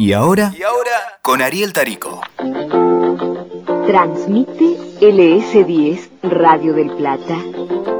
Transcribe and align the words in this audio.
Y 0.00 0.14
ahora, 0.14 0.54
y 0.58 0.62
ahora 0.62 1.18
con 1.20 1.42
Ariel 1.42 1.74
Tarico. 1.74 2.22
Transmite 3.86 4.78
LS10 4.98 6.08
Radio 6.22 6.72
del 6.72 6.90
Plata. 6.92 7.36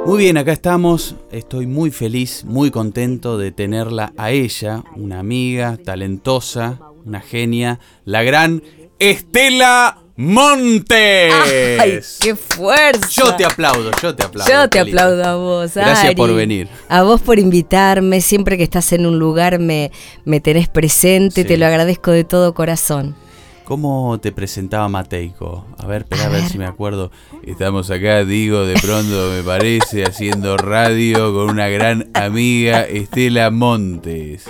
Muy 0.06 0.20
bien, 0.20 0.38
acá 0.38 0.52
estamos. 0.52 1.16
Estoy 1.30 1.66
muy 1.66 1.90
feliz, 1.90 2.46
muy 2.46 2.70
contento 2.70 3.36
de 3.36 3.52
tenerla 3.52 4.14
a 4.16 4.30
ella, 4.30 4.82
una 4.96 5.18
amiga 5.18 5.76
talentosa, 5.76 6.80
una 7.04 7.20
genia, 7.20 7.80
la 8.06 8.22
gran 8.22 8.62
Estela 8.98 9.98
Montes. 10.20 11.32
¡Ay, 11.80 12.00
qué 12.20 12.36
fuerza! 12.36 13.08
Yo 13.10 13.34
te 13.36 13.44
aplaudo, 13.46 13.90
yo 14.02 14.14
te 14.14 14.22
aplaudo. 14.22 14.52
Yo 14.52 14.68
te 14.68 14.78
aplaudo 14.80 15.24
a 15.24 15.36
vos. 15.36 15.74
Gracias 15.74 16.04
Ari. 16.04 16.14
por 16.14 16.34
venir. 16.34 16.68
A 16.90 17.02
vos 17.02 17.22
por 17.22 17.38
invitarme. 17.38 18.20
Siempre 18.20 18.58
que 18.58 18.62
estás 18.64 18.92
en 18.92 19.06
un 19.06 19.18
lugar 19.18 19.58
me, 19.58 19.90
me 20.26 20.40
tenés 20.40 20.68
presente. 20.68 21.42
Sí. 21.42 21.48
Te 21.48 21.56
lo 21.56 21.64
agradezco 21.64 22.10
de 22.10 22.24
todo 22.24 22.52
corazón. 22.52 23.16
¿Cómo 23.64 24.18
te 24.20 24.30
presentaba 24.32 24.88
Mateico? 24.88 25.64
A 25.78 25.86
ver, 25.86 26.02
espera 26.02 26.26
a, 26.26 26.28
ver, 26.28 26.42
si 26.42 26.58
me 26.58 26.66
acuerdo. 26.66 27.10
Estamos 27.44 27.90
acá, 27.90 28.24
digo, 28.24 28.66
de 28.66 28.74
pronto 28.80 29.30
me 29.34 29.42
parece, 29.42 30.04
haciendo 30.04 30.56
radio 30.56 31.32
con 31.32 31.48
una 31.50 31.68
gran 31.68 32.10
amiga, 32.14 32.82
Estela 32.82 33.50
Montes. 33.50 34.44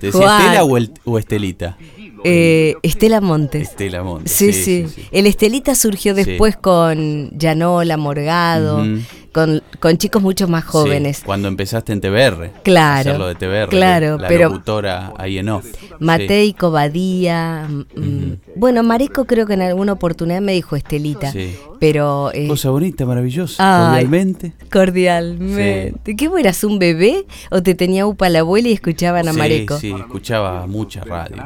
¿Te 0.00 0.06
decía. 0.06 0.38
Estela 0.38 0.64
o, 0.64 0.78
el- 0.78 0.90
o 1.04 1.18
Estelita? 1.18 1.76
Eh, 2.24 2.76
Estela 2.82 3.20
Montes. 3.20 3.62
Estela 3.70 4.02
Montes. 4.02 4.32
Sí, 4.32 4.52
sí, 4.52 4.86
sí. 4.94 5.04
El 5.10 5.26
Estelita 5.26 5.74
surgió 5.74 6.14
Sí. 6.14 6.24
después 6.24 6.56
con 6.56 7.30
Yanola, 7.36 7.96
Morgado. 7.96 8.84
Con, 9.32 9.62
con 9.80 9.96
chicos 9.98 10.22
mucho 10.22 10.46
más 10.48 10.64
jóvenes. 10.64 11.18
Sí, 11.18 11.22
cuando 11.24 11.48
empezaste 11.48 11.92
en 11.92 12.00
TBR. 12.00 12.50
Claro, 12.62 13.00
Hacerlo 13.10 13.26
de 13.28 13.34
TBR. 13.34 13.68
claro, 13.70 14.18
la 14.18 14.28
pero- 14.28 14.48
locutora 14.50 15.12
ahí 15.18 15.38
en 15.38 15.48
off. 15.48 15.66
Mateico, 15.98 16.70
Badía. 16.70 17.66
mm, 17.68 18.00
mm. 18.00 18.36
Bueno, 18.56 18.82
Mareco 18.82 19.24
creo 19.24 19.46
que 19.46 19.54
en 19.54 19.62
alguna 19.62 19.92
oportunidad 19.92 20.40
me 20.40 20.52
dijo 20.52 20.76
Estelita. 20.76 21.32
Sí. 21.32 21.56
Pero. 21.80 22.30
eh, 22.32 22.46
Cosa 22.46 22.70
bonita, 22.70 23.04
maravillosa. 23.06 23.56
Ay. 23.94 24.04
Cordialmente. 24.04 24.52
cordialmente. 24.70 26.16
¿Qué 26.16 26.30
eras 26.38 26.62
un 26.64 26.78
bebé 26.78 27.26
o 27.50 27.62
te 27.62 27.74
tenía 27.74 28.06
upa 28.06 28.28
la 28.28 28.40
abuela 28.40 28.68
y 28.68 28.72
escuchaban 28.72 29.28
a 29.28 29.32
sí, 29.32 29.38
Mareco? 29.38 29.78
Sí, 29.78 29.92
escuchaba 29.98 30.66
mucha 30.66 31.02
radio. 31.04 31.36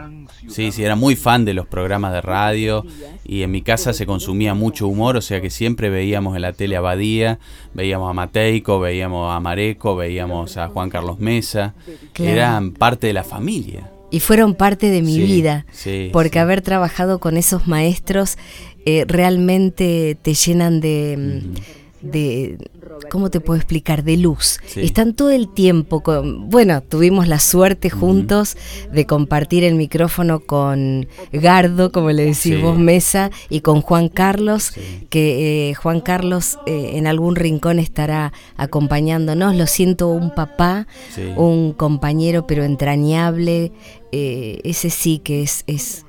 Sí, 0.49 0.71
sí, 0.73 0.83
era 0.85 0.95
muy 0.97 1.17
fan 1.17 1.45
de 1.45 1.55
los 1.55 1.67
programas 1.67 2.13
de 2.13 2.21
radio 2.21 2.85
y 3.25 3.43
en 3.43 3.51
mi 3.51 3.63
casa 3.63 3.93
se 3.93 4.07
consumía 4.07 4.55
mucho 4.55 4.87
humor, 4.87 5.17
o 5.17 5.21
sea 5.21 5.41
que 5.41 5.51
siempre 5.51 5.91
veíamos 5.91 6.37
en 6.37 6.43
la 6.43 6.53
tele 6.53 6.77
a 6.77 6.81
Badía, 6.81 7.39
veíamos 7.77 8.11
a 8.11 8.13
Mateico, 8.15 8.81
veíamos 8.81 9.33
a 9.35 9.39
Mareco, 9.39 9.95
veíamos 9.97 10.57
a 10.57 10.69
Juan 10.69 10.89
Carlos 10.91 11.19
Mesa, 11.21 11.75
Claro. 12.13 12.33
eran 12.33 12.73
parte 12.73 13.07
de 13.07 13.13
la 13.13 13.23
familia. 13.23 13.91
Y 14.11 14.21
fueron 14.21 14.55
parte 14.55 14.89
de 14.89 15.03
mi 15.03 15.15
Sí, 15.15 15.23
vida. 15.23 15.67
sí, 15.73 16.09
porque 16.13 16.35
sí. 16.35 16.39
haber 16.39 16.63
trabajado 16.63 17.19
con 17.19 17.37
esos 17.37 17.67
maestros 17.69 18.39
eh, 18.87 19.05
realmente 19.09 20.17
te 20.23 20.33
llenan 20.35 20.81
de, 20.81 21.43
mm, 21.45 21.55
de. 22.11 22.59
¿Cómo 23.11 23.31
te 23.31 23.41
puedo 23.41 23.57
explicar? 23.59 24.05
De 24.05 24.17
luz. 24.17 24.59
Sí. 24.67 24.81
Están 24.81 25.15
todo 25.15 25.31
el 25.31 25.49
tiempo 25.53 26.03
con. 26.03 26.49
Bueno, 26.49 26.83
tuvimos 26.83 27.29
la 27.29 27.39
suerte 27.41 27.91
juntos 27.91 28.57
de 28.93 29.07
compartir 29.07 29.65
el 29.65 29.75
micrófono 29.75 30.41
con 30.41 31.07
Gardo, 31.33 31.93
como 31.93 32.11
le 32.11 32.23
decís 32.25 32.37
Sí. 32.43 32.57
vos, 32.57 32.79
Mesa, 32.79 33.31
y 33.51 33.61
con 33.61 33.81
Juan 33.83 34.09
Carlos, 34.09 34.73
Sí. 34.75 35.07
que 35.11 35.71
eh, 35.71 35.75
Juan 35.75 36.01
Carlos 36.01 36.59
eh, 36.67 36.93
en 36.95 37.07
algún 37.07 37.37
rincón 37.37 37.79
estará 37.79 38.33
acompañándonos. 38.57 39.55
Lo 39.57 39.67
siento, 39.67 40.09
un 40.09 40.35
papá, 40.35 40.87
Sí. 41.15 41.23
un 41.37 41.73
compañero, 41.73 42.47
pero 42.47 42.65
entrañable. 42.65 43.73
eh, 44.13 44.61
ese 44.65 44.89
sí 44.89 45.19
que 45.19 45.43
es, 45.43 45.63
es 45.67 46.07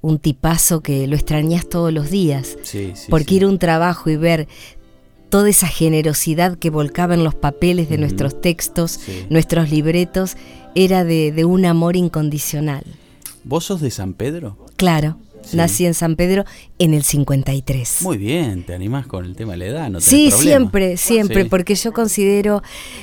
un 0.00 0.18
tipazo 0.20 0.80
que 0.80 1.06
lo 1.08 1.16
extrañas 1.16 1.68
todos 1.68 1.92
los 1.92 2.08
días. 2.10 2.56
Sí, 2.62 2.92
sí, 2.94 3.06
porque 3.10 3.30
sí. 3.30 3.36
ir 3.36 3.44
a 3.44 3.48
un 3.48 3.58
trabajo 3.58 4.10
y 4.10 4.16
ver 4.16 4.46
toda 5.28 5.48
esa 5.50 5.66
generosidad 5.68 6.58
que 6.58 6.70
volcaba 6.70 7.14
en 7.14 7.24
los 7.24 7.34
papeles 7.34 7.88
de 7.88 7.98
nuestros 7.98 8.40
textos, 8.40 8.92
Sí. 9.04 9.26
nuestros 9.30 9.70
libretos, 9.70 10.36
era 10.74 11.04
de, 11.04 11.32
de 11.32 11.44
un 11.44 11.64
amor 11.64 11.96
incondicional. 11.96 12.84
¿Vos 13.44 13.64
sos 13.64 13.80
de 13.80 13.90
San 13.90 14.14
Pedro? 14.14 14.56
Claro, 14.76 15.16
Sí. 15.42 15.56
nací 15.56 15.86
en 15.86 15.94
San 15.94 16.16
Pedro 16.16 16.44
en 16.78 16.92
el 16.94 17.02
53. 17.04 18.02
Muy 18.02 18.18
bien, 18.18 18.64
te 18.64 18.74
animás 18.74 19.06
con 19.06 19.24
el 19.24 19.34
tema 19.36 19.52
de 19.52 19.58
la 19.58 19.66
edad, 19.66 19.90
no 19.90 20.00
Sí, 20.00 20.30
siempre, 20.30 20.96
siempre, 20.96 21.44
Sí. 21.44 21.48
porque 21.48 21.74
yo 21.74 21.92
considero, 21.92 22.62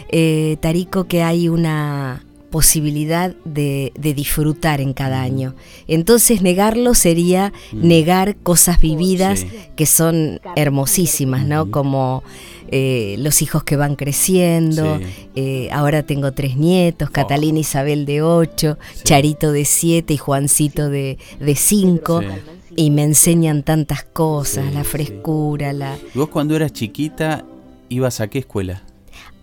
eh, 0.09 0.57
Tarico, 0.59 1.05
que 1.05 1.23
hay 1.23 1.47
una 1.49 2.24
posibilidad 2.59 3.35
de, 3.43 3.91
de 3.99 4.13
disfrutar 4.13 4.79
en 4.79 4.93
cada 4.93 5.21
año. 5.21 5.55
Entonces 5.89 6.41
negarlo 6.41 6.93
sería 6.93 7.51
negar 7.73 8.37
cosas 8.37 8.79
vividas 8.79 9.41
Sí. 9.41 9.47
que 9.75 9.85
son 9.85 10.39
hermosísimas, 10.55 11.45
¿no? 11.45 11.69
Como 11.69 12.23
eh, 12.71 13.17
los 13.19 13.41
hijos 13.41 13.65
que 13.65 13.75
van 13.75 13.97
creciendo. 13.97 14.99
Sí. 14.99 15.03
eh, 15.35 15.69
ahora 15.73 16.03
tengo 16.03 16.31
tres 16.31 16.55
nietos, 16.55 17.09
Catalina 17.09 17.59
Isabel 17.59 18.05
de 18.05 18.21
ocho, 18.21 18.77
Sí. 18.93 19.01
Charito 19.03 19.51
de 19.51 19.65
siete 19.65 20.13
y 20.13 20.17
Juancito 20.17 20.87
de, 20.89 21.17
de 21.41 21.55
cinco. 21.55 22.21
Sí. 22.21 22.27
Y 22.77 22.89
me 22.89 23.03
enseñan 23.03 23.63
tantas 23.63 24.03
cosas, 24.05 24.63
Sí, 24.69 24.73
la 24.75 24.83
sí. 24.85 24.89
frescura, 24.91 25.73
la, 25.73 25.97
¿Y 26.13 26.17
vos 26.17 26.29
cuando 26.29 26.55
eras 26.55 26.71
chiquita 26.71 27.43
ibas 27.89 28.21
a 28.21 28.29
qué 28.29 28.39
escuela? 28.39 28.81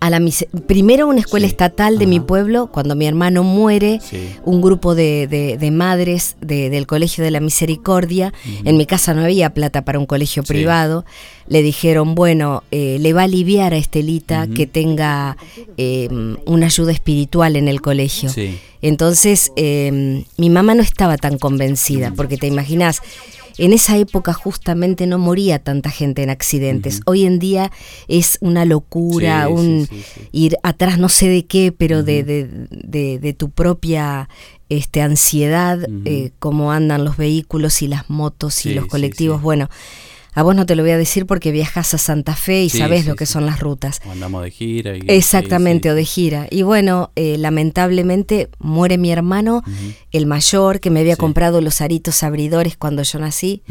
A 0.03 0.11
la 0.11 0.21
primero 0.67 1.07
una 1.07 1.21
escuela 1.21 1.47
Sí. 1.47 1.53
estatal 1.53 1.97
de 1.97 2.09
mi 2.09 2.19
pueblo, 2.19 2.67
cuando 2.73 2.97
mi 2.97 3.07
hermano 3.07 3.45
muere, 3.45 4.01
Sí. 4.03 4.31
un 4.45 4.61
grupo 4.61 4.97
de, 4.97 5.29
de- 5.29 5.57
de 5.59 5.71
madres 5.71 6.35
de- 6.41 6.71
del 6.71 6.89
Colegio 6.89 7.23
de 7.23 7.31
la 7.31 7.39
Misericordia, 7.39 8.33
en 8.65 8.77
mi 8.77 8.85
casa 8.85 9.15
no 9.15 9.23
había 9.23 9.51
plata 9.55 9.83
para 9.85 10.01
un 10.01 10.07
colegio 10.07 10.43
Sí. 10.43 10.49
privado, 10.49 11.05
le 11.47 11.63
dijeron, 11.63 12.17
bueno, 12.17 12.65
eh, 12.73 12.97
le 13.01 13.13
va 13.13 13.21
a 13.21 13.25
aliviar 13.25 13.75
a 13.75 13.77
Estelita 13.77 14.49
que 14.49 14.67
tenga 14.67 15.37
eh, 15.79 16.09
una 16.47 16.67
ayuda 16.67 16.91
espiritual 16.91 17.55
en 17.55 17.69
el 17.69 17.81
colegio. 17.81 18.29
Entonces, 18.81 19.53
eh, 19.55 20.25
mi 20.37 20.51
mamá 20.51 20.75
no 20.75 20.83
estaba 20.83 21.17
tan 21.17 21.39
convencida, 21.39 22.13
porque 22.17 22.37
te 22.39 22.49
imaginas, 22.49 23.01
en 23.59 23.73
esa 23.73 23.97
época 23.97 24.33
justamente 24.33 25.07
no 25.07 25.19
moría 25.19 25.59
tanta 25.59 25.91
gente 25.91 26.23
en 26.23 26.31
accidentes. 26.31 27.01
Hoy 27.07 27.25
en 27.25 27.39
día 27.39 27.71
es 28.09 28.39
una 28.41 28.65
locura, 28.65 29.47
Sí, 29.47 29.53
un 29.53 29.87
sí, 29.89 29.97
sí, 29.97 30.03
sí. 30.15 30.29
ir 30.33 30.57
atrás 30.63 30.99
no 30.99 31.09
sé 31.09 31.29
de 31.29 31.45
qué, 31.47 31.73
pero 31.73 32.03
de, 32.03 32.23
de, 32.25 32.49
de- 32.71 33.19
de 33.19 33.33
tu 33.33 33.51
propia 33.51 34.29
este, 34.69 35.03
ansiedad, 35.03 35.79
eh, 36.05 36.31
cómo 36.39 36.73
andan 36.73 37.05
los 37.05 37.17
vehículos 37.17 37.83
y 37.83 37.89
las 37.89 38.09
motos 38.09 38.65
y 38.65 38.73
los 38.75 38.87
colectivos. 38.87 39.43
Bueno, 39.43 39.69
a 40.35 40.43
vos 40.43 40.55
no 40.55 40.65
te 40.67 40.77
lo 40.77 40.83
voy 40.83 40.93
a 40.93 40.99
decir 40.99 41.27
porque 41.27 41.53
viajas 41.53 41.93
a 41.95 41.99
Santa 41.99 42.35
Fe 42.35 42.65
y 42.65 42.71
Sí, 42.71 42.79
sabes 42.79 43.03
sí, 43.03 43.09
lo 43.09 43.17
que 43.17 43.27
sí. 43.27 43.33
son 43.35 43.45
las 43.47 43.61
rutas. 43.61 44.01
O 44.07 44.11
andamos 44.13 44.43
de 44.43 44.51
gira. 44.51 44.97
Y, 44.97 45.03
Exactamente, 45.09 45.91
o 45.91 45.95
de 45.95 46.05
gira. 46.05 46.47
Y 46.51 46.63
bueno, 46.63 47.11
eh, 47.17 47.37
lamentablemente 47.39 48.49
muere 48.59 48.99
mi 48.99 49.11
hermano, 49.11 49.63
el 50.11 50.27
mayor, 50.27 50.81
que 50.81 50.91
me 50.91 51.01
había 51.01 51.17
comprado 51.17 51.61
los 51.61 51.81
aritos 51.81 52.23
abridores 52.23 52.77
cuando 52.77 53.03
yo 53.03 53.19
nací. 53.19 53.63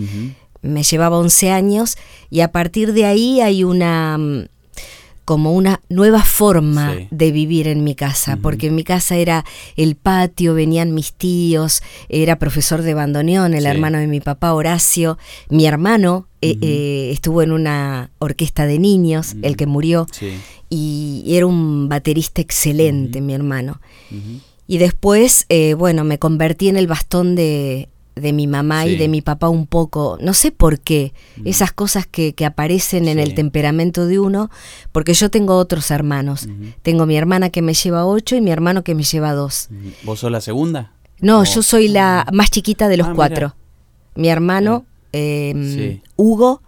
Me 0.62 0.84
llevaba 0.84 1.18
11 1.18 1.50
años 1.52 1.98
y 2.30 2.42
a 2.42 2.52
partir 2.52 2.94
de 2.94 3.06
ahí 3.06 3.42
hay 3.42 3.64
una 3.64 4.18
mm, 4.20 4.46
como 5.32 5.54
una 5.54 5.80
nueva 5.88 6.24
forma 6.26 6.94
Sí. 6.94 7.08
de 7.10 7.32
vivir 7.32 7.70
en 7.70 7.86
mi 7.86 7.96
casa, 7.96 8.36
porque 8.42 8.68
en 8.68 8.76
mi 8.76 8.84
casa 8.84 9.16
era 9.16 9.46
el 9.78 9.96
patio, 9.96 10.54
venían 10.54 10.94
mis 10.94 11.14
tíos, 11.14 11.82
era 12.10 12.38
profesor 12.38 12.82
de 12.82 12.94
bandoneón, 12.94 13.54
el 13.54 13.62
Sí. 13.64 13.68
hermano 13.70 13.98
de 13.98 14.08
mi 14.08 14.20
papá 14.20 14.54
Horacio, 14.54 15.18
mi 15.48 15.66
hermano 15.66 16.28
eh, 16.42 16.58
eh, 16.62 17.12
estuvo 17.14 17.44
en 17.44 17.54
una 17.54 18.10
orquesta 18.20 18.66
de 18.66 18.78
niños, 18.78 19.36
el 19.42 19.56
que 19.56 19.68
murió, 19.68 20.06
Sí. 20.12 20.32
y 20.70 21.24
era 21.28 21.46
un 21.46 21.88
baterista 21.88 22.42
excelente, 22.42 23.22
mi 23.22 23.34
hermano. 23.34 23.80
Y 24.68 24.80
después, 24.80 25.46
eh, 25.50 25.76
bueno, 25.76 26.04
me 26.04 26.18
convertí 26.20 26.68
en 26.68 26.76
el 26.78 26.88
bastón 26.88 27.36
de, 27.36 27.88
de 28.16 28.34
mi 28.34 28.46
mamá 28.46 28.86
y 28.88 28.98
de 28.98 29.08
mi 29.08 29.22
papá 29.22 29.48
un 29.50 29.66
poco, 29.66 30.18
no 30.22 30.34
sé 30.34 30.52
por 30.52 30.80
qué, 30.80 31.14
esas 31.46 31.72
cosas 31.72 32.06
que, 32.06 32.34
que 32.34 32.46
aparecen 32.46 33.08
en 33.08 33.20
el 33.20 33.34
temperamento 33.36 34.06
de 34.06 34.20
uno, 34.20 34.50
porque 34.92 35.14
yo 35.14 35.30
tengo 35.32 35.56
otros 35.58 35.90
hermanos. 35.92 36.48
Tengo 36.82 37.06
mi 37.06 37.16
hermana 37.16 37.50
que 37.50 37.62
me 37.62 37.74
lleva 37.74 38.06
ocho 38.06 38.36
y 38.36 38.42
mi 38.42 38.52
hermano 38.52 38.84
que 38.84 38.96
me 38.96 39.04
lleva 39.04 39.34
dos. 39.34 39.70
¿Vos 40.04 40.20
sos 40.20 40.32
la 40.32 40.42
segunda? 40.42 40.92
No, 41.22 41.40
Oh. 41.42 41.44
yo 41.46 41.62
soy 41.64 41.88
la 41.88 42.26
más 42.34 42.50
chiquita 42.52 42.88
de 42.90 42.98
los 42.98 43.08
Ah, 43.08 43.12
mira. 43.12 43.16
cuatro. 43.16 43.56
Mi 44.16 44.28
hermano, 44.28 44.86
eh, 45.14 45.54
Sí. 46.02 46.02
Hugo, 46.18 46.62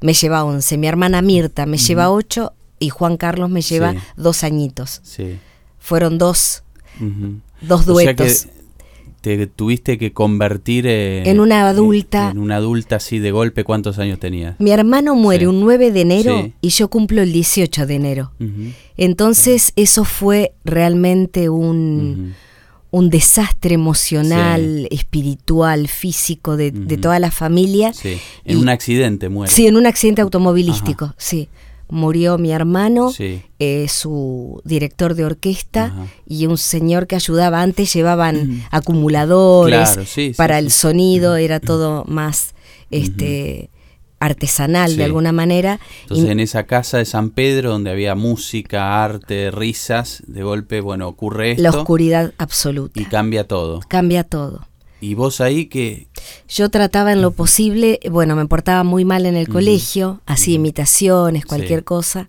me 0.00 0.14
lleva 0.14 0.44
once. 0.44 0.76
Mi 0.78 0.86
hermana 0.86 1.22
Mirta 1.22 1.66
me 1.66 1.78
lleva 1.78 2.10
ocho 2.10 2.52
y 2.78 2.90
Juan 2.90 3.16
Carlos 3.16 3.50
me 3.50 3.62
lleva 3.62 3.94
dos 4.16 4.44
añitos. 4.44 5.00
Fueron 5.78 6.18
dos, 6.18 6.62
dos 7.60 7.80
O 7.88 7.96
sea 7.98 8.14
que 8.14 8.22
duetos. 8.24 8.46
Te 9.24 9.46
tuviste 9.46 9.96
que 9.96 10.12
convertir 10.12 10.86
eh, 10.86 11.28
En 11.28 11.40
una 11.40 11.66
adulta. 11.66 12.30
En 12.30 12.38
una 12.38 12.56
adulta 12.56 12.96
así 12.96 13.18
de 13.18 13.30
golpe. 13.30 13.64
¿Cuántos 13.64 13.98
años 13.98 14.18
tenías? 14.20 14.54
Mi 14.60 14.70
hermano 14.70 15.14
muere 15.14 15.44
Sí. 15.44 15.46
un 15.46 15.60
9 15.60 15.90
de 15.92 16.00
enero 16.02 16.42
Sí. 16.44 16.52
y 16.60 16.68
yo 16.68 16.88
cumplo 16.88 17.22
el 17.22 17.32
18 17.32 17.86
de 17.86 17.94
enero. 17.94 18.32
Entonces 18.96 19.72
eso 19.76 20.04
fue 20.04 20.52
realmente 20.64 21.48
un, 21.48 22.34
un 22.90 23.10
desastre 23.10 23.74
emocional, 23.74 24.86
espiritual, 24.90 25.88
físico 25.88 26.56
de, 26.56 26.70
de 26.70 26.96
toda 26.96 27.18
la 27.18 27.30
familia. 27.30 27.92
Sí, 27.92 28.18
en 28.44 28.58
Y- 28.58 28.60
un 28.60 28.68
accidente 28.68 29.28
muere. 29.28 29.52
Sí, 29.52 29.66
en 29.66 29.76
un 29.76 29.86
accidente 29.86 30.20
automovilístico, 30.22 31.14
sí. 31.16 31.48
Murió 31.94 32.38
mi 32.38 32.50
hermano, 32.50 33.12
Sí. 33.12 33.40
eh, 33.60 33.86
su 33.88 34.60
director 34.64 35.14
de 35.14 35.24
orquesta 35.24 35.84
Ajá. 35.84 36.06
y 36.26 36.46
un 36.46 36.58
señor 36.58 37.06
que 37.06 37.14
ayudaba. 37.14 37.62
Antes 37.62 37.92
llevaban 37.94 38.64
acumuladores 38.72 39.90
Claro, 39.90 40.04
sí, 40.04 40.30
sí, 40.30 40.34
para 40.36 40.58
sí. 40.58 40.64
el 40.64 40.70
sonido, 40.72 41.36
era 41.36 41.60
todo 41.60 42.04
más 42.08 42.54
este 42.90 43.70
artesanal 44.18 44.96
de 44.96 45.04
alguna 45.04 45.32
manera. 45.32 45.78
Entonces 46.02 46.26
Y- 46.26 46.30
en 46.30 46.40
esa 46.40 46.64
casa 46.64 46.98
de 46.98 47.04
San 47.04 47.30
Pedro, 47.30 47.70
donde 47.70 47.90
había 47.90 48.14
música, 48.14 49.04
arte, 49.04 49.50
risas, 49.50 50.22
de 50.26 50.42
golpe, 50.42 50.80
bueno, 50.80 51.06
ocurre 51.08 51.52
esto 51.52 51.62
la 51.62 51.70
oscuridad 51.70 52.32
absoluta. 52.38 53.00
y 53.00 53.04
cambia 53.04 53.46
todo. 53.46 53.80
Cambia 53.86 54.24
todo. 54.24 54.66
Y 55.04 55.14
vos 55.14 55.42
ahí 55.42 55.66
que... 55.66 56.06
Yo 56.48 56.70
trataba 56.70 57.12
en 57.12 57.20
lo 57.20 57.32
posible, 57.32 58.00
bueno, 58.10 58.36
me 58.36 58.46
portaba 58.46 58.84
muy 58.84 59.04
mal 59.04 59.26
en 59.26 59.36
el 59.36 59.48
colegio, 59.48 60.22
hacía 60.24 60.54
imitaciones, 60.54 61.44
cualquier 61.44 61.80
Sí. 61.80 61.84
cosa. 61.84 62.28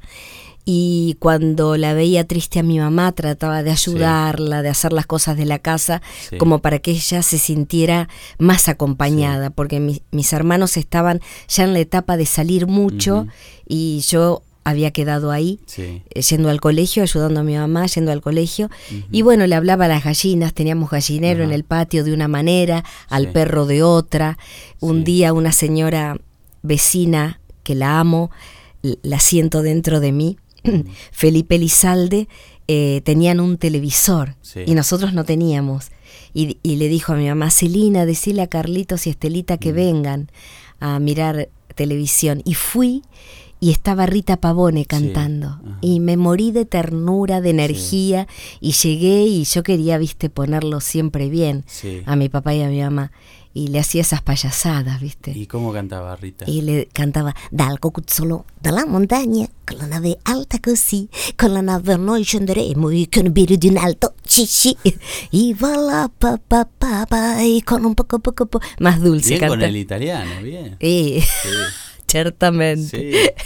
Y 0.66 1.16
cuando 1.20 1.78
la 1.78 1.94
veía 1.94 2.26
triste 2.26 2.60
a 2.60 2.64
mi 2.64 2.80
mamá, 2.80 3.12
trataba 3.14 3.62
de 3.64 3.72
ayudarla, 3.72 4.62
de 4.64 4.70
hacer 4.70 4.92
las 4.94 5.06
cosas 5.06 5.38
de 5.38 5.46
la 5.46 5.60
casa, 5.60 6.02
Sí. 6.30 6.38
como 6.38 6.60
para 6.60 6.80
que 6.80 6.92
ella 6.92 7.22
se 7.22 7.38
sintiera 7.38 8.10
más 8.40 8.68
acompañada, 8.68 9.52
porque 9.52 9.80
mi- 9.80 10.02
mis 10.12 10.34
hermanos 10.34 10.76
estaban 10.76 11.22
ya 11.48 11.64
en 11.64 11.74
la 11.74 11.80
etapa 11.80 12.18
de 12.18 12.26
salir 12.26 12.66
mucho 12.68 13.28
y 13.68 14.00
yo 14.10 14.42
había 14.66 14.92
quedado 14.92 15.32
ahí 15.32 15.60
Sí, 15.66 16.02
eh, 16.10 16.22
yendo 16.22 16.50
al 16.50 16.60
colegio, 16.60 17.04
ayudando 17.04 17.40
a 17.40 17.44
mi 17.44 17.56
mamá, 17.56 17.86
yendo 17.86 18.12
al 18.12 18.20
colegio. 18.22 18.70
Y 19.12 19.22
bueno, 19.22 19.48
le 19.48 19.56
hablaba 19.56 19.86
a 19.86 19.88
las 19.88 20.04
gallinas, 20.04 20.54
teníamos 20.54 20.90
gallinero 20.90 21.44
en 21.44 21.52
el 21.54 21.64
patio 21.64 22.04
de 22.04 22.14
una 22.14 22.28
manera, 22.28 22.84
al 23.08 23.26
Sí. 23.28 23.30
perro 23.32 23.66
de 23.68 23.84
otra. 23.84 24.38
Un 24.82 24.98
Sí. 25.00 25.04
día 25.04 25.32
una 25.34 25.52
señora 25.54 26.18
vecina, 26.64 27.40
que 27.64 27.76
la 27.76 28.00
amo, 28.00 28.32
la 29.04 29.20
siento 29.20 29.62
dentro 29.62 30.00
de 30.00 30.12
mí, 30.12 30.38
Felipe 31.12 31.58
Lizalde, 31.58 32.28
eh, 32.68 33.02
tenían 33.06 33.40
un 33.40 33.58
televisor 33.58 34.36
y 34.66 34.74
nosotros 34.74 35.14
no 35.14 35.24
teníamos. 35.24 35.92
Y, 36.34 36.58
y 36.64 36.78
le 36.78 36.88
dijo 36.88 37.14
a 37.14 37.16
mi 37.16 37.28
mamá, 37.28 37.52
Celina, 37.52 38.06
decile 38.06 38.42
a 38.42 38.48
Carlitos 38.48 39.06
y 39.06 39.12
Estelita 39.12 39.58
que 39.58 39.72
vengan 39.72 40.30
a 40.80 41.00
mirar 41.00 41.50
televisión. 41.76 42.42
Y 42.46 42.56
fui 42.56 43.04
y 43.66 43.72
estaba 43.72 44.06
Rita 44.06 44.38
Pavone 44.38 44.86
cantando. 44.86 45.60
Y 45.82 46.00
me 46.00 46.18
morí 46.18 46.52
de 46.52 46.66
ternura, 46.66 47.42
de 47.42 47.50
energía. 47.50 48.28
Y 48.60 48.74
llegué 48.74 49.24
y 49.24 49.44
yo 49.44 49.64
quería, 49.64 49.98
viste, 49.98 50.30
ponerlo 50.30 50.80
siempre 50.82 51.30
bien 51.30 51.64
sí. 51.66 52.04
a 52.06 52.16
mi 52.16 52.30
papá 52.30 52.54
y 52.54 52.62
a 52.62 52.70
mi 52.70 52.80
mamá. 52.82 53.12
Y 53.56 53.70
le 53.70 53.80
hacía 53.80 54.02
esas 54.02 54.22
payasadas, 54.22 55.02
viste. 55.02 55.32
¿Y 55.32 55.48
cómo 55.48 55.74
cantaba 55.74 56.16
Rita? 56.16 56.46
Y 56.48 56.62
le 56.62 56.90
cantaba 56.94 57.34
Dal 57.50 57.80
cocuzzolo 57.80 58.46
dalla 58.62 58.86
montagna 58.86 59.48
con 59.66 59.78
la 59.80 59.88
nave 59.88 60.18
alta 60.24 60.60
così 60.60 61.08
con 61.36 61.54
la 61.54 61.62
nave 61.62 61.98
noi 61.98 62.24
scenderemo 62.24 62.90
e 62.90 63.08
con 63.12 63.28
un 63.28 63.34
di 63.34 63.68
un 63.68 63.78
alto 63.78 64.16
ci 64.26 64.76
y 65.32 65.54
va 65.54 65.76
la 65.76 66.10
pa 66.10 66.38
pa 66.38 66.66
pa 66.66 67.06
pa 67.06 67.44
y 67.44 67.62
con 67.62 67.86
un 67.86 67.94
poco 67.94 68.20
poco 68.20 68.48
po 68.48 68.60
más 68.80 69.00
dulce 69.02 69.38
Bien 69.38 69.48
con 69.48 69.62
el 69.62 69.76
italiano, 69.76 70.42
bien. 70.42 70.78
Sí, 70.82 71.24
certamente. 72.08 72.84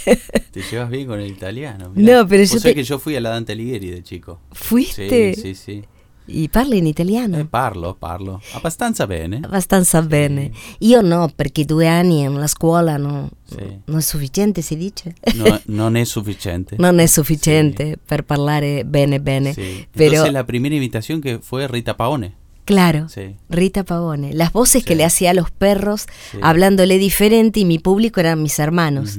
sí. 0.05 0.15
Te 0.51 0.61
llevas 0.61 0.89
bien 0.89 1.07
con 1.07 1.19
el 1.19 1.27
italiano. 1.31 1.91
mirá. 1.95 2.17
No, 2.21 2.27
pero 2.27 2.43
yo 2.43 2.59
te- 2.59 2.73
que 2.75 2.83
yo 2.83 2.99
fui 2.99 3.15
a 3.15 3.21
la 3.21 3.29
Dante 3.29 3.53
Alighieri 3.53 3.89
de 3.91 4.03
chico. 4.03 4.39
¿Fuiste? 4.51 5.33
Sí, 5.35 5.41
sí, 5.41 5.55
sì. 5.55 5.83
Y 6.31 6.47
parla 6.49 6.75
in 6.75 6.85
italiano? 6.85 7.39
Eh, 7.39 7.45
parlo, 7.45 7.95
parlo. 7.97 8.39
Abbastanza 8.53 9.07
bene. 9.07 9.37
Abbastanza 9.43 10.03
bene. 10.03 10.51
Io 10.79 11.01
no, 11.01 11.27
perché 11.35 11.65
due 11.65 11.87
anni 11.87 12.19
in 12.21 12.27
una 12.29 12.45
scuola 12.45 12.97
no, 12.97 13.31
Sì. 13.45 13.79
non 13.85 13.97
è 13.97 14.01
sufficiente, 14.01 14.61
si 14.61 14.77
dice? 14.77 15.15
No, 15.33 15.59
non 15.65 15.95
è 15.95 16.03
sufficiente. 16.03 16.75
non 16.77 16.99
è 16.99 17.07
sufficiente 17.07 17.97
per 18.05 18.25
parlare 18.25 18.85
bene 18.85 19.19
bene. 19.19 19.53
Sí. 19.53 19.87
Pero, 19.91 20.11
Entonces 20.17 20.33
la 20.33 20.43
primera 20.45 20.75
invitación 20.75 21.19
que 21.19 21.39
fue 21.39 21.67
Rita 21.67 21.97
Paone. 21.97 22.35
Claro, 22.69 23.09
Sí. 23.09 23.35
Rita 23.49 23.83
Pavone. 23.83 24.33
Las 24.33 24.53
voces 24.53 24.83
que 24.85 24.95
le 24.95 25.03
hacía 25.03 25.31
a 25.31 25.33
los 25.33 25.49
perros, 25.51 26.05
Sí. 26.31 26.37
hablándole 26.41 26.97
diferente, 26.99 27.59
y 27.59 27.65
mi 27.65 27.79
público 27.79 28.19
eran 28.19 28.41
mis 28.43 28.59
hermanos. 28.59 29.17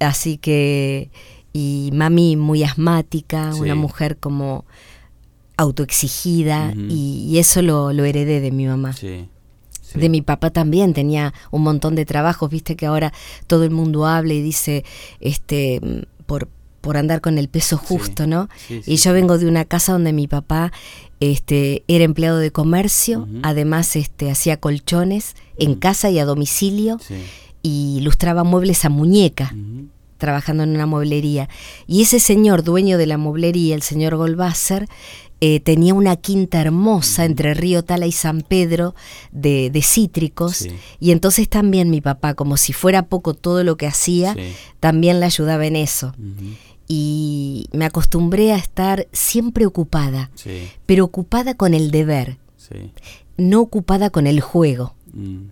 Así 0.00 0.38
que, 0.38 1.10
y 1.52 1.90
mami 1.94 2.36
muy 2.36 2.64
asmática, 2.64 3.54
una 3.54 3.74
mujer 3.76 4.16
como 4.18 4.64
autoexigida, 5.56 6.72
y, 6.76 7.26
y 7.30 7.38
eso 7.38 7.62
lo, 7.62 7.92
lo 7.92 8.04
heredé 8.04 8.40
de 8.40 8.50
mi 8.50 8.66
mamá. 8.66 8.94
De 9.94 10.08
mi 10.08 10.22
papá 10.22 10.50
también 10.50 10.92
tenía 10.92 11.32
un 11.52 11.62
montón 11.62 11.94
de 11.94 12.04
trabajos, 12.04 12.50
viste 12.50 12.74
que 12.74 12.86
ahora 12.86 13.12
todo 13.46 13.62
el 13.62 13.70
mundo 13.70 14.06
habla 14.06 14.34
y 14.34 14.42
dice, 14.42 14.84
este, 15.20 15.80
por, 16.26 16.48
por 16.80 16.96
andar 16.96 17.20
con 17.20 17.38
el 17.38 17.48
peso 17.48 17.76
justo, 17.78 18.26
¿no? 18.26 18.48
Y 18.86 18.96
yo 18.96 19.12
vengo 19.12 19.38
de 19.38 19.46
una 19.46 19.64
casa 19.64 19.92
donde 19.92 20.12
mi 20.12 20.26
papá 20.26 20.72
este, 21.32 21.84
era 21.88 22.04
empleado 22.04 22.38
de 22.38 22.50
comercio, 22.50 23.28
además 23.42 23.96
este, 23.96 24.30
hacía 24.30 24.56
colchones 24.58 25.34
en 25.58 25.74
casa 25.74 26.10
y 26.10 26.18
a 26.18 26.24
domicilio 26.24 26.98
Sí. 27.00 27.14
y 27.62 27.96
ilustraba 27.98 28.44
muebles 28.44 28.84
a 28.84 28.88
muñeca 28.88 29.54
trabajando 30.18 30.62
en 30.62 30.70
una 30.70 30.86
mueblería. 30.86 31.48
Y 31.86 32.02
ese 32.02 32.18
señor, 32.18 32.62
dueño 32.62 32.96
de 32.98 33.06
la 33.06 33.18
mueblería, 33.18 33.74
el 33.74 33.82
señor 33.82 34.16
Golbasser, 34.16 34.86
eh, 35.40 35.60
tenía 35.60 35.92
una 35.92 36.16
quinta 36.16 36.60
hermosa 36.62 37.26
entre 37.26 37.52
Río 37.52 37.82
Tala 37.82 38.06
y 38.06 38.12
San 38.12 38.40
Pedro 38.40 38.94
de, 39.32 39.68
de 39.70 39.82
cítricos. 39.82 40.56
Sí. 40.58 40.70
Y 41.00 41.10
entonces 41.10 41.48
también 41.48 41.90
mi 41.90 42.00
papá, 42.00 42.32
como 42.34 42.56
si 42.56 42.72
fuera 42.72 43.02
poco 43.06 43.34
todo 43.34 43.64
lo 43.64 43.76
que 43.76 43.86
hacía, 43.86 44.32
Sí. 44.34 44.40
también 44.80 45.20
le 45.20 45.26
ayudaba 45.26 45.66
en 45.66 45.76
eso. 45.76 46.14
Y 46.88 47.66
me 47.72 47.84
acostumbré 47.86 48.52
a 48.52 48.56
estar 48.56 49.06
siempre 49.12 49.66
ocupada, 49.66 50.30
Sí. 50.34 50.68
pero 50.86 51.04
ocupada 51.04 51.54
con 51.54 51.74
el 51.74 51.90
deber, 51.90 52.38
Sí. 52.56 52.92
no 53.36 53.60
ocupada 53.60 54.10
con 54.10 54.26
el 54.26 54.40
juego. 54.40 54.94
Mm. 55.12 55.46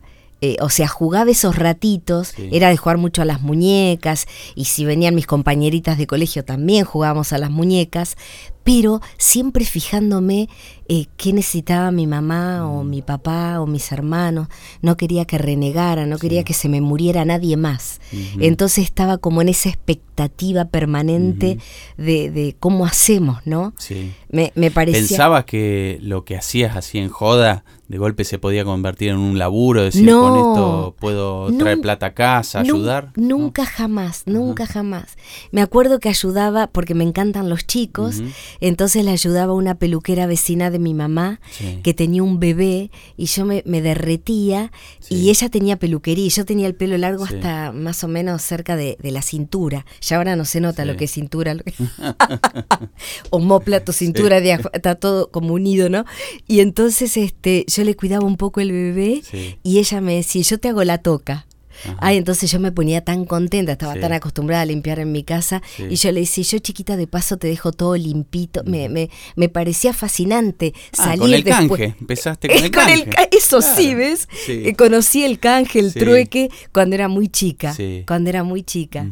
Eh, 0.45 0.57
o 0.61 0.69
sea, 0.71 0.89
jugaba 0.89 1.31
esos 1.31 1.55
ratitos, 1.57 2.35
Sí. 2.37 2.49
era 2.53 2.69
de 2.69 2.77
jugar 2.77 2.99
mucho 2.99 3.23
a 3.23 3.25
las 3.25 3.43
muñecas, 3.43 4.27
y 4.57 4.65
si 4.65 4.85
venían 4.85 5.15
mis 5.15 5.27
compañeritas 5.27 5.99
de 5.99 6.09
colegio 6.09 6.45
también 6.45 6.85
jugábamos 6.85 7.33
a 7.33 7.39
las 7.39 7.51
muñecas, 7.51 8.17
pero 8.65 9.01
siempre 9.19 9.65
fijándome 9.65 10.49
eh, 10.89 11.07
qué 11.17 11.33
necesitaba 11.33 11.91
mi 11.91 12.07
mamá 12.07 12.63
Mm. 12.67 12.71
o 12.71 12.85
mi 12.85 13.01
papá 13.03 13.61
o 13.61 13.67
mis 13.67 13.91
hermanos. 13.93 14.49
No 14.83 14.97
quería 14.97 15.25
que 15.25 15.39
renegara, 15.39 16.07
no 16.07 16.19
quería 16.19 16.45
que 16.45 16.53
se 16.55 16.69
me 16.69 16.81
muriera 16.81 17.25
nadie 17.25 17.57
más. 17.57 18.01
Entonces 18.41 18.85
estaba 18.85 19.17
como 19.19 19.41
en 19.43 19.49
esa 19.49 19.69
expectativa 19.71 20.67
permanente 20.67 21.59
de, 21.97 22.31
de 22.31 22.57
cómo 22.61 22.85
hacemos, 22.85 23.39
¿no? 23.47 23.73
Sí. 23.79 24.13
Me, 24.31 24.53
me 24.55 24.71
parecía... 24.71 25.01
¿Pensabas 25.09 25.45
que 25.47 25.99
lo 26.03 26.25
que 26.25 26.37
hacías 26.37 26.77
así 26.77 26.99
en 26.99 27.09
joda 27.09 27.65
de 27.89 27.99
golpe 27.99 28.25
se 28.25 28.39
podía 28.39 28.65
convertir 28.65 29.11
en 29.11 29.19
un 29.19 29.39
laburo? 29.39 29.83
Decir, 29.83 30.05
No. 30.05 30.21
con 30.21 30.37
esto 30.39 30.97
puedo 30.99 31.53
traer 31.57 31.81
plata 31.81 32.07
a 32.07 32.15
casa, 32.15 32.61
ayudar. 32.61 33.13
¿no? 33.17 33.39
Nunca 33.39 33.65
jamás, 33.65 34.23
nunca 34.27 34.67
jamás. 34.67 35.17
Me 35.53 35.63
acuerdo 35.63 36.01
que 36.01 36.09
ayudaba, 36.11 36.67
porque 36.67 36.95
me 36.95 37.05
encantan 37.05 37.49
los 37.49 37.67
chicos. 37.67 38.23
Entonces 38.61 39.05
le 39.05 39.11
ayudaba 39.11 39.53
una 39.55 39.75
peluquera 39.77 40.27
vecina 40.27 40.71
de 40.71 40.79
mi 40.79 40.95
mamá 40.95 41.41
Sí. 41.51 41.81
que 41.83 41.95
tenía 41.95 42.23
un 42.23 42.39
bebé 42.41 42.91
y 43.17 43.27
yo 43.27 43.45
me, 43.45 43.63
me 43.67 43.81
derretía 43.83 44.71
Sí. 45.01 45.15
y 45.17 45.31
ella 45.31 45.49
tenía 45.49 45.77
peluquería 45.77 46.27
y 46.27 46.31
yo 46.31 46.45
tenía 46.45 46.67
el 46.67 46.75
pelo 46.75 46.97
largo 46.99 47.27
Sí. 47.27 47.35
hasta 47.35 47.73
más 47.73 48.03
o 48.05 48.09
menos 48.09 48.43
cerca 48.43 48.77
de, 48.77 48.97
de 49.01 49.11
la 49.11 49.23
cintura. 49.23 49.85
Ya 50.01 50.17
ahora 50.17 50.37
no 50.37 50.45
se 50.45 50.61
nota 50.61 50.85
lo 50.85 50.97
que 50.97 51.05
es 51.05 51.11
cintura. 51.13 51.55
lo 51.55 51.63
que- 51.65 51.75
Homóplato, 53.31 53.93
cintura, 53.93 54.41
diaf- 54.41 54.71
está 54.73 54.95
todo 54.95 55.31
como 55.31 55.55
unido, 55.55 55.89
¿no? 55.89 56.05
Y 56.47 56.61
entonces 56.61 57.17
este, 57.17 57.65
yo 57.69 57.85
le 57.85 57.97
cuidaba 57.97 58.25
un 58.27 58.37
poco 58.37 58.61
el 58.61 58.73
bebé 58.73 59.23
y 59.63 59.79
ella 59.79 60.01
me 60.01 60.15
decía, 60.17 60.43
yo 60.43 60.59
te 60.59 60.69
hago 60.69 60.85
la 60.85 60.99
toca. 60.99 61.47
Ajá. 61.85 61.97
Ay, 62.01 62.17
entonces 62.17 62.51
yo 62.51 62.61
me 62.61 62.73
ponía 62.73 63.03
tan 63.05 63.25
contenta, 63.25 63.73
estaba 63.73 63.95
Sí. 63.95 64.01
tan 64.01 64.13
acostumbrada 64.13 64.63
a 64.63 64.67
limpiar 64.67 64.99
en 64.99 65.13
mi 65.13 65.23
casa 65.25 65.63
Sí. 65.77 65.85
y 65.91 65.97
yo 65.97 66.13
le 66.13 66.21
decía, 66.21 66.45
yo 66.45 66.59
chiquita 66.59 66.97
de 66.97 67.07
paso 67.07 67.37
te 67.37 67.47
dejo 67.49 67.73
todo 67.73 67.97
limpito. 67.97 68.63
Me, 68.65 68.89
me, 68.89 69.11
me 69.37 69.49
parecía 69.49 69.93
fascinante 69.93 70.73
Ah, 70.99 71.05
salir 71.05 71.19
con 71.21 71.35
el 71.35 71.43
después. 71.45 71.69
canje. 71.81 71.97
Empezaste 72.01 72.49
con 72.49 72.57
el 72.57 72.63
Con 72.71 72.71
canje. 72.85 73.03
el 73.03 73.29
eso 73.37 73.61
sí. 73.63 73.95
¿ves? 73.95 74.29
Sí. 74.47 74.63
Eh, 74.67 74.75
conocí 74.77 75.25
el 75.25 75.39
canje, 75.39 75.79
el 75.81 75.93
trueque, 75.93 76.51
cuando 76.73 76.95
era 76.95 77.09
muy 77.09 77.29
chica. 77.29 77.75
Cuando 78.07 78.31
era 78.31 78.43
muy 78.45 78.63
chica. 78.63 79.07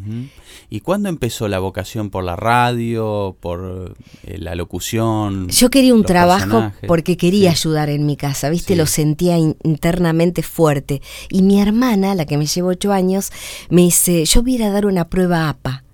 ¿Y 0.68 0.80
cuándo 0.80 1.08
empezó 1.08 1.48
la 1.48 1.58
vocación 1.58 2.10
por 2.10 2.22
la 2.24 2.36
radio, 2.36 3.36
por 3.40 3.94
eh, 4.24 4.38
la 4.38 4.54
locución? 4.54 5.48
Yo 5.48 5.68
quería 5.70 5.94
un 5.94 6.04
trabajo 6.04 6.44
personajes? 6.44 6.86
porque 6.88 7.16
quería 7.16 7.50
ayudar 7.50 7.88
en 7.90 8.06
mi 8.06 8.16
casa, 8.16 8.50
¿viste? 8.50 8.76
Lo 8.76 8.86
sentía 8.86 9.36
in- 9.36 9.56
internamente 9.64 10.42
fuerte. 10.42 11.02
Y 11.28 11.42
mi 11.42 11.60
hermana, 11.60 12.14
la 12.14 12.24
que 12.26 12.36
me 12.38 12.46
lleva 12.60 12.68
ocho 12.68 12.92
años, 12.92 13.30
me 13.68 13.82
dice, 13.82 14.24
yo 14.24 14.42
voy 14.42 14.52
a 14.52 14.54
ir 14.56 14.62
a 14.64 14.70
dar 14.70 14.86
una 14.86 15.08
prueba 15.08 15.48
APA. 15.48 15.84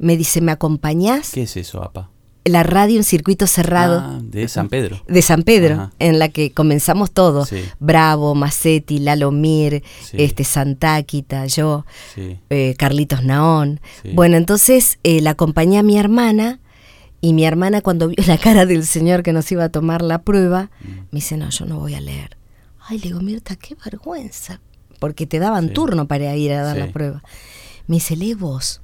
Me 0.00 0.16
dice, 0.16 0.40
¿me 0.40 0.50
acompañás? 0.52 1.30
¿Qué 1.32 1.42
es 1.42 1.56
eso, 1.56 1.82
APA? 1.82 2.10
la 2.44 2.62
radio 2.62 2.96
en 2.96 3.04
circuito 3.04 3.46
cerrado. 3.46 4.00
Ah, 4.02 4.20
de 4.22 4.48
San 4.48 4.70
Pedro. 4.70 5.02
De 5.06 5.20
San 5.20 5.42
Pedro, 5.42 5.74
Ajá. 5.74 5.90
en 5.98 6.18
la 6.18 6.30
que 6.30 6.50
comenzamos 6.50 7.10
todo. 7.10 7.44
Sí. 7.44 7.62
Bravo, 7.78 8.34
Macetti, 8.34 9.00
Lalo 9.00 9.30
Mir, 9.32 9.82
Sí. 10.02 10.16
este, 10.18 10.44
Santáquita, 10.44 11.44
yo, 11.44 11.84
Sí. 12.14 12.38
eh, 12.48 12.74
Carlitos 12.78 13.22
Naón. 13.22 13.80
Bueno, 14.14 14.38
entonces 14.38 14.98
eh, 15.04 15.20
la 15.20 15.30
acompañé 15.32 15.76
a 15.78 15.82
mi 15.82 15.98
hermana 15.98 16.58
y 17.20 17.34
mi 17.34 17.44
hermana 17.44 17.82
cuando 17.82 18.08
vio 18.08 18.24
la 18.26 18.38
cara 18.38 18.64
del 18.64 18.86
señor 18.86 19.22
que 19.22 19.34
nos 19.34 19.52
iba 19.52 19.64
a 19.64 19.68
tomar 19.68 20.00
la 20.00 20.22
prueba, 20.22 20.70
Mm. 20.80 20.88
me 20.88 21.06
dice, 21.12 21.36
no, 21.36 21.50
yo 21.50 21.66
no 21.66 21.78
voy 21.78 21.96
a 21.96 22.00
leer. 22.00 22.38
Ay, 22.80 22.96
le 22.96 23.08
digo, 23.08 23.20
Mirta, 23.20 23.56
qué 23.56 23.76
vergüenza, 23.84 24.58
porque 24.98 25.26
te 25.26 25.38
daban 25.38 25.68
Sí. 25.68 25.74
turno 25.74 26.06
para 26.08 26.34
ir 26.36 26.52
a 26.52 26.62
dar 26.62 26.76
Sí. 26.76 26.80
la 26.82 26.92
prueba. 26.92 27.22
Me 27.86 27.96
dice, 27.96 28.16
lee 28.16 28.34
vos. 28.34 28.80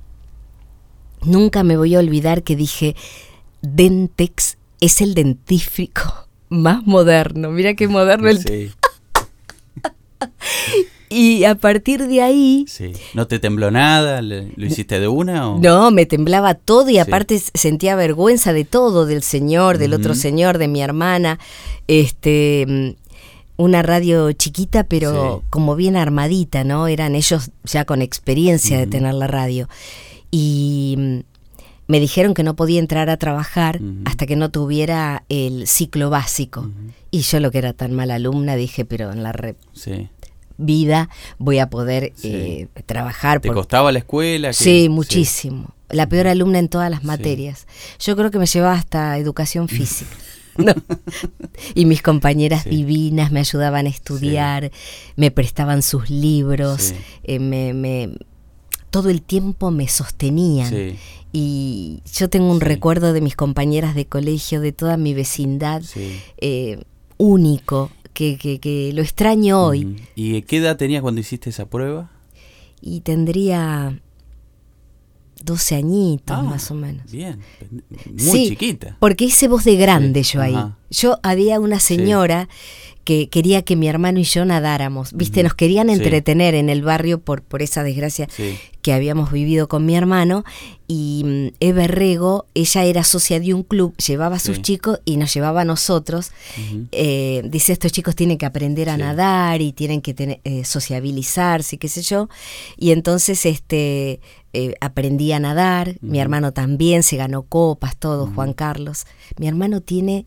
Nunca 1.22 1.62
me 1.64 1.76
voy 1.76 1.94
a 1.94 1.98
olvidar 1.98 2.42
que 2.42 2.56
dije, 2.56 2.96
Dentex 3.62 4.58
es 4.80 5.00
el 5.00 5.14
dentífrico 5.14 6.02
más 6.48 6.86
moderno. 6.86 7.50
Mira 7.50 7.74
qué 7.74 7.88
moderno 7.88 8.28
el... 8.28 8.38
Sí, 8.38 8.70
Y 11.10 11.44
a 11.44 11.54
partir 11.54 12.08
de 12.08 12.22
ahí... 12.22 12.64
sí. 12.66 12.92
¿No 13.12 13.28
te 13.28 13.38
tembló 13.38 13.70
nada? 13.70 14.20
¿Le- 14.20 14.50
¿Lo 14.56 14.66
hiciste 14.66 14.98
de 14.98 15.06
una? 15.06 15.48
O? 15.48 15.58
No, 15.60 15.92
me 15.92 16.06
temblaba 16.06 16.54
todo 16.54 16.88
y 16.90 16.98
aparte 16.98 17.38
sentía 17.38 17.94
vergüenza 17.94 18.52
de 18.52 18.64
todo, 18.64 19.06
del 19.06 19.22
señor, 19.22 19.78
del 19.78 19.94
otro 19.94 20.14
señor, 20.16 20.58
de 20.58 20.66
mi 20.66 20.82
hermana. 20.82 21.38
Este, 21.86 22.64
mm, 22.66 23.03
una 23.56 23.82
radio 23.82 24.32
chiquita, 24.32 24.84
pero 24.84 25.38
Sí. 25.40 25.46
como 25.50 25.76
bien 25.76 25.96
armadita, 25.96 26.64
¿no? 26.64 26.86
Eran 26.88 27.14
ellos 27.14 27.50
ya 27.64 27.84
con 27.84 28.02
experiencia 28.02 28.78
de 28.78 28.86
tener 28.86 29.14
la 29.14 29.26
radio. 29.26 29.68
Y 30.30 30.96
mm, 30.98 31.18
me 31.86 32.00
dijeron 32.00 32.34
que 32.34 32.42
no 32.42 32.56
podía 32.56 32.80
entrar 32.80 33.10
a 33.10 33.16
trabajar 33.16 33.80
hasta 34.06 34.26
que 34.26 34.36
no 34.36 34.50
tuviera 34.50 35.24
el 35.28 35.66
ciclo 35.66 36.10
básico. 36.10 36.70
Y 37.10 37.20
yo 37.20 37.40
lo 37.40 37.50
que 37.50 37.58
era 37.58 37.72
tan 37.72 37.92
mala 37.92 38.14
alumna 38.16 38.56
dije, 38.56 38.84
pero 38.84 39.12
en 39.12 39.22
la 39.22 39.32
re- 39.32 39.56
Sí. 39.72 40.08
vida 40.56 41.08
voy 41.38 41.58
a 41.58 41.68
poder 41.70 42.12
Sí. 42.16 42.30
eh, 42.32 42.68
trabajar. 42.86 43.40
¿Te 43.40 43.50
costaba 43.52 43.92
la 43.92 43.98
escuela? 44.00 44.52
Sí, 44.52 44.88
muchísimo. 44.88 45.74
La 45.90 46.08
peor 46.08 46.26
alumna 46.26 46.58
en 46.58 46.68
todas 46.68 46.90
las 46.90 47.04
materias. 47.04 47.66
Yo 48.00 48.16
creo 48.16 48.30
que 48.30 48.38
me 48.38 48.46
llevaba 48.46 48.74
hasta 48.74 49.16
educación 49.18 49.68
física. 49.68 50.10
¿no? 50.58 50.74
Y 51.74 51.84
mis 51.86 52.02
compañeras 52.02 52.62
Sí. 52.64 52.70
divinas 52.70 53.32
me 53.32 53.40
ayudaban 53.40 53.86
a 53.86 53.88
estudiar, 53.88 54.70
me 55.16 55.30
prestaban 55.30 55.82
sus 55.82 56.10
libros, 56.10 56.82
Sí. 56.82 56.94
eh, 57.24 57.38
me, 57.38 57.74
me- 57.74 58.10
todo 58.90 59.10
el 59.10 59.22
tiempo 59.22 59.70
me 59.70 59.88
sostenían. 59.88 60.96
Y 61.32 62.00
yo 62.12 62.30
tengo 62.30 62.50
un 62.50 62.60
recuerdo 62.60 63.12
de 63.12 63.20
mis 63.20 63.34
compañeras 63.34 63.96
de 63.96 64.06
colegio, 64.06 64.60
de 64.60 64.70
toda 64.70 64.96
mi 64.96 65.14
vecindad, 65.14 65.82
eh, 66.38 66.84
único, 67.16 67.90
que, 68.12 68.38
que- 68.38 68.60
que 68.60 68.92
lo 68.94 69.02
extraño 69.02 69.60
hoy. 69.60 69.96
¿Y 70.14 70.42
qué 70.42 70.58
edad 70.58 70.76
tenías 70.76 71.02
cuando 71.02 71.20
hiciste 71.20 71.50
esa 71.50 71.66
prueba? 71.66 72.10
Y 72.80 73.00
tendría 73.00 73.98
12 75.44 75.74
añitos 75.76 76.36
Ah, 76.38 76.42
más 76.42 76.70
o 76.70 76.74
menos. 76.74 77.10
Bien, 77.10 77.38
muy 78.06 78.18
Sí, 78.18 78.48
chiquita. 78.50 78.96
Porque 79.00 79.24
hice 79.26 79.46
voz 79.48 79.64
de 79.64 79.76
grande 79.76 80.24
Sí, 80.24 80.34
yo 80.34 80.40
ahí. 80.42 80.54
ajá. 80.54 80.78
Yo 80.90 81.18
había 81.22 81.60
una 81.60 81.80
señora 81.80 82.48
que 83.04 83.28
quería 83.28 83.62
que 83.62 83.76
mi 83.76 83.86
hermano 83.88 84.18
y 84.20 84.24
yo 84.24 84.44
nadáramos. 84.44 85.12
Viste, 85.12 85.42
nos 85.42 85.54
querían 85.54 85.90
entretener 85.90 86.54
en 86.54 86.70
el 86.70 86.82
barrio 86.82 87.20
por, 87.20 87.42
por 87.42 87.60
esa 87.60 87.82
desgracia 87.82 88.28
Sí. 88.34 88.56
Que 88.84 88.92
habíamos 88.92 89.32
vivido 89.32 89.66
con 89.66 89.86
mi 89.86 89.96
hermano. 89.96 90.44
Y 90.86 91.22
mm, 91.24 91.54
Eva 91.60 91.86
Rego, 91.86 92.44
ella 92.52 92.84
era 92.84 93.02
socia 93.02 93.40
de 93.40 93.54
un 93.54 93.62
club, 93.62 93.96
llevaba 93.96 94.36
a 94.36 94.38
sus 94.38 94.56
Sí. 94.56 94.62
chicos 94.62 95.00
y 95.06 95.16
nos 95.16 95.32
llevaba 95.32 95.62
a 95.62 95.64
nosotros. 95.64 96.32
Eh, 96.92 97.40
dice, 97.46 97.72
estos 97.72 97.92
chicos 97.92 98.14
tienen 98.14 98.36
que 98.36 98.44
aprender 98.44 98.90
a 98.90 98.96
Sí. 98.96 99.00
nadar 99.00 99.62
y 99.62 99.72
tienen 99.72 100.02
que 100.02 100.12
tener, 100.12 100.40
eh, 100.44 100.64
sociabilizarse, 100.66 101.76
y 101.76 101.78
qué 101.78 101.88
sé 101.88 102.02
yo. 102.02 102.28
Y 102.76 102.90
entonces 102.90 103.46
este 103.46 104.20
eh, 104.56 104.74
aprendí 104.80 105.32
a 105.32 105.40
nadar, 105.40 105.96
mi 106.00 106.20
hermano 106.20 106.52
también, 106.52 107.02
se 107.02 107.16
ganó 107.16 107.42
copas, 107.42 107.96
todo, 107.96 108.30
Juan 108.34 108.52
Carlos. 108.52 109.04
Mi 109.38 109.48
hermano 109.48 109.80
tiene 109.80 110.26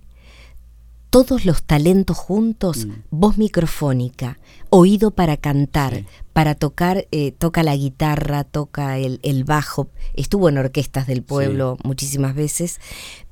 todos 1.10 1.46
los 1.46 1.64
talentos 1.64 2.18
juntos, 2.18 2.86
Mm. 2.86 2.92
voz 3.12 3.38
microfónica, 3.38 4.38
oído 4.70 5.12
para 5.12 5.38
cantar, 5.38 5.96
Sí. 5.96 6.06
para 6.34 6.54
tocar, 6.56 7.08
eh, 7.12 7.32
toca 7.32 7.64
la 7.64 7.76
guitarra, 7.76 8.44
toca 8.44 8.98
el, 8.98 9.20
el 9.24 9.44
bajo, 9.44 9.88
estuvo 10.14 10.50
en 10.50 10.58
orquestas 10.58 11.08
del 11.08 11.24
pueblo 11.24 11.78
muchísimas 11.84 12.36
veces, 12.36 12.80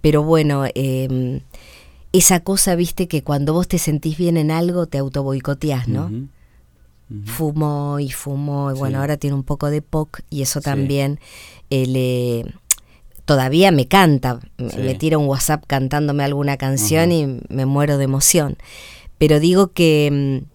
pero 0.02 0.24
bueno, 0.24 0.64
eh, 0.74 1.42
esa 2.14 2.40
cosa, 2.40 2.76
viste, 2.76 3.08
que 3.10 3.24
cuando 3.24 3.52
vos 3.54 3.68
te 3.68 3.78
sentís 3.78 4.18
bien 4.18 4.38
en 4.38 4.50
algo, 4.52 4.88
te 4.88 4.98
autoboicoteás, 4.98 5.88
¿no? 5.90 6.06
Ujú. 6.06 6.28
Fumó 7.26 8.00
y 8.00 8.10
fumó, 8.10 8.72
y 8.72 8.74
bueno, 8.80 8.98
Sí. 8.98 9.02
ahora 9.02 9.18
tiene 9.18 9.36
un 9.36 9.44
poco 9.44 9.70
de 9.70 9.82
POC 9.84 10.22
y 10.30 10.42
eso 10.42 10.60
también 10.62 11.20
eh, 11.70 11.86
le- 11.88 12.54
todavía 13.26 13.72
me 13.72 13.88
canta, 13.88 14.40
me- 14.58 14.70
Sí. 14.70 14.78
me 14.78 14.96
tira 14.96 15.18
un 15.18 15.26
WhatsApp 15.28 15.64
cantándome 15.68 16.24
alguna 16.24 16.58
canción 16.58 17.12
y 17.12 17.40
me 17.50 17.66
muero 17.66 17.98
de 17.98 18.06
emoción. 18.06 18.58
Pero 19.18 19.40
digo 19.40 19.72
que 19.74 20.42
mm, 20.42 20.46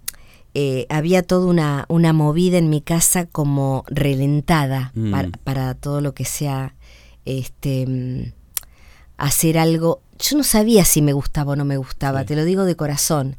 eh, 0.54 0.86
había 0.88 1.22
toda 1.22 1.46
una, 1.46 1.84
una 1.88 2.12
movida 2.12 2.58
en 2.58 2.70
mi 2.70 2.80
casa 2.80 3.26
como 3.26 3.84
relentada 3.88 4.90
Mm. 4.94 5.10
para, 5.12 5.28
para 5.44 5.74
todo 5.74 6.00
lo 6.00 6.12
que 6.14 6.24
sea 6.24 6.74
este 7.24 7.86
mm, 7.86 8.32
hacer 9.16 9.58
algo. 9.58 10.02
Yo 10.18 10.36
no 10.36 10.44
sabía 10.44 10.84
si 10.84 11.02
me 11.02 11.12
gustaba 11.12 11.52
o 11.52 11.56
no 11.56 11.64
me 11.64 11.76
gustaba, 11.76 12.20
Sí. 12.20 12.26
te 12.28 12.36
lo 12.36 12.44
digo 12.44 12.64
de 12.64 12.76
corazón. 12.76 13.36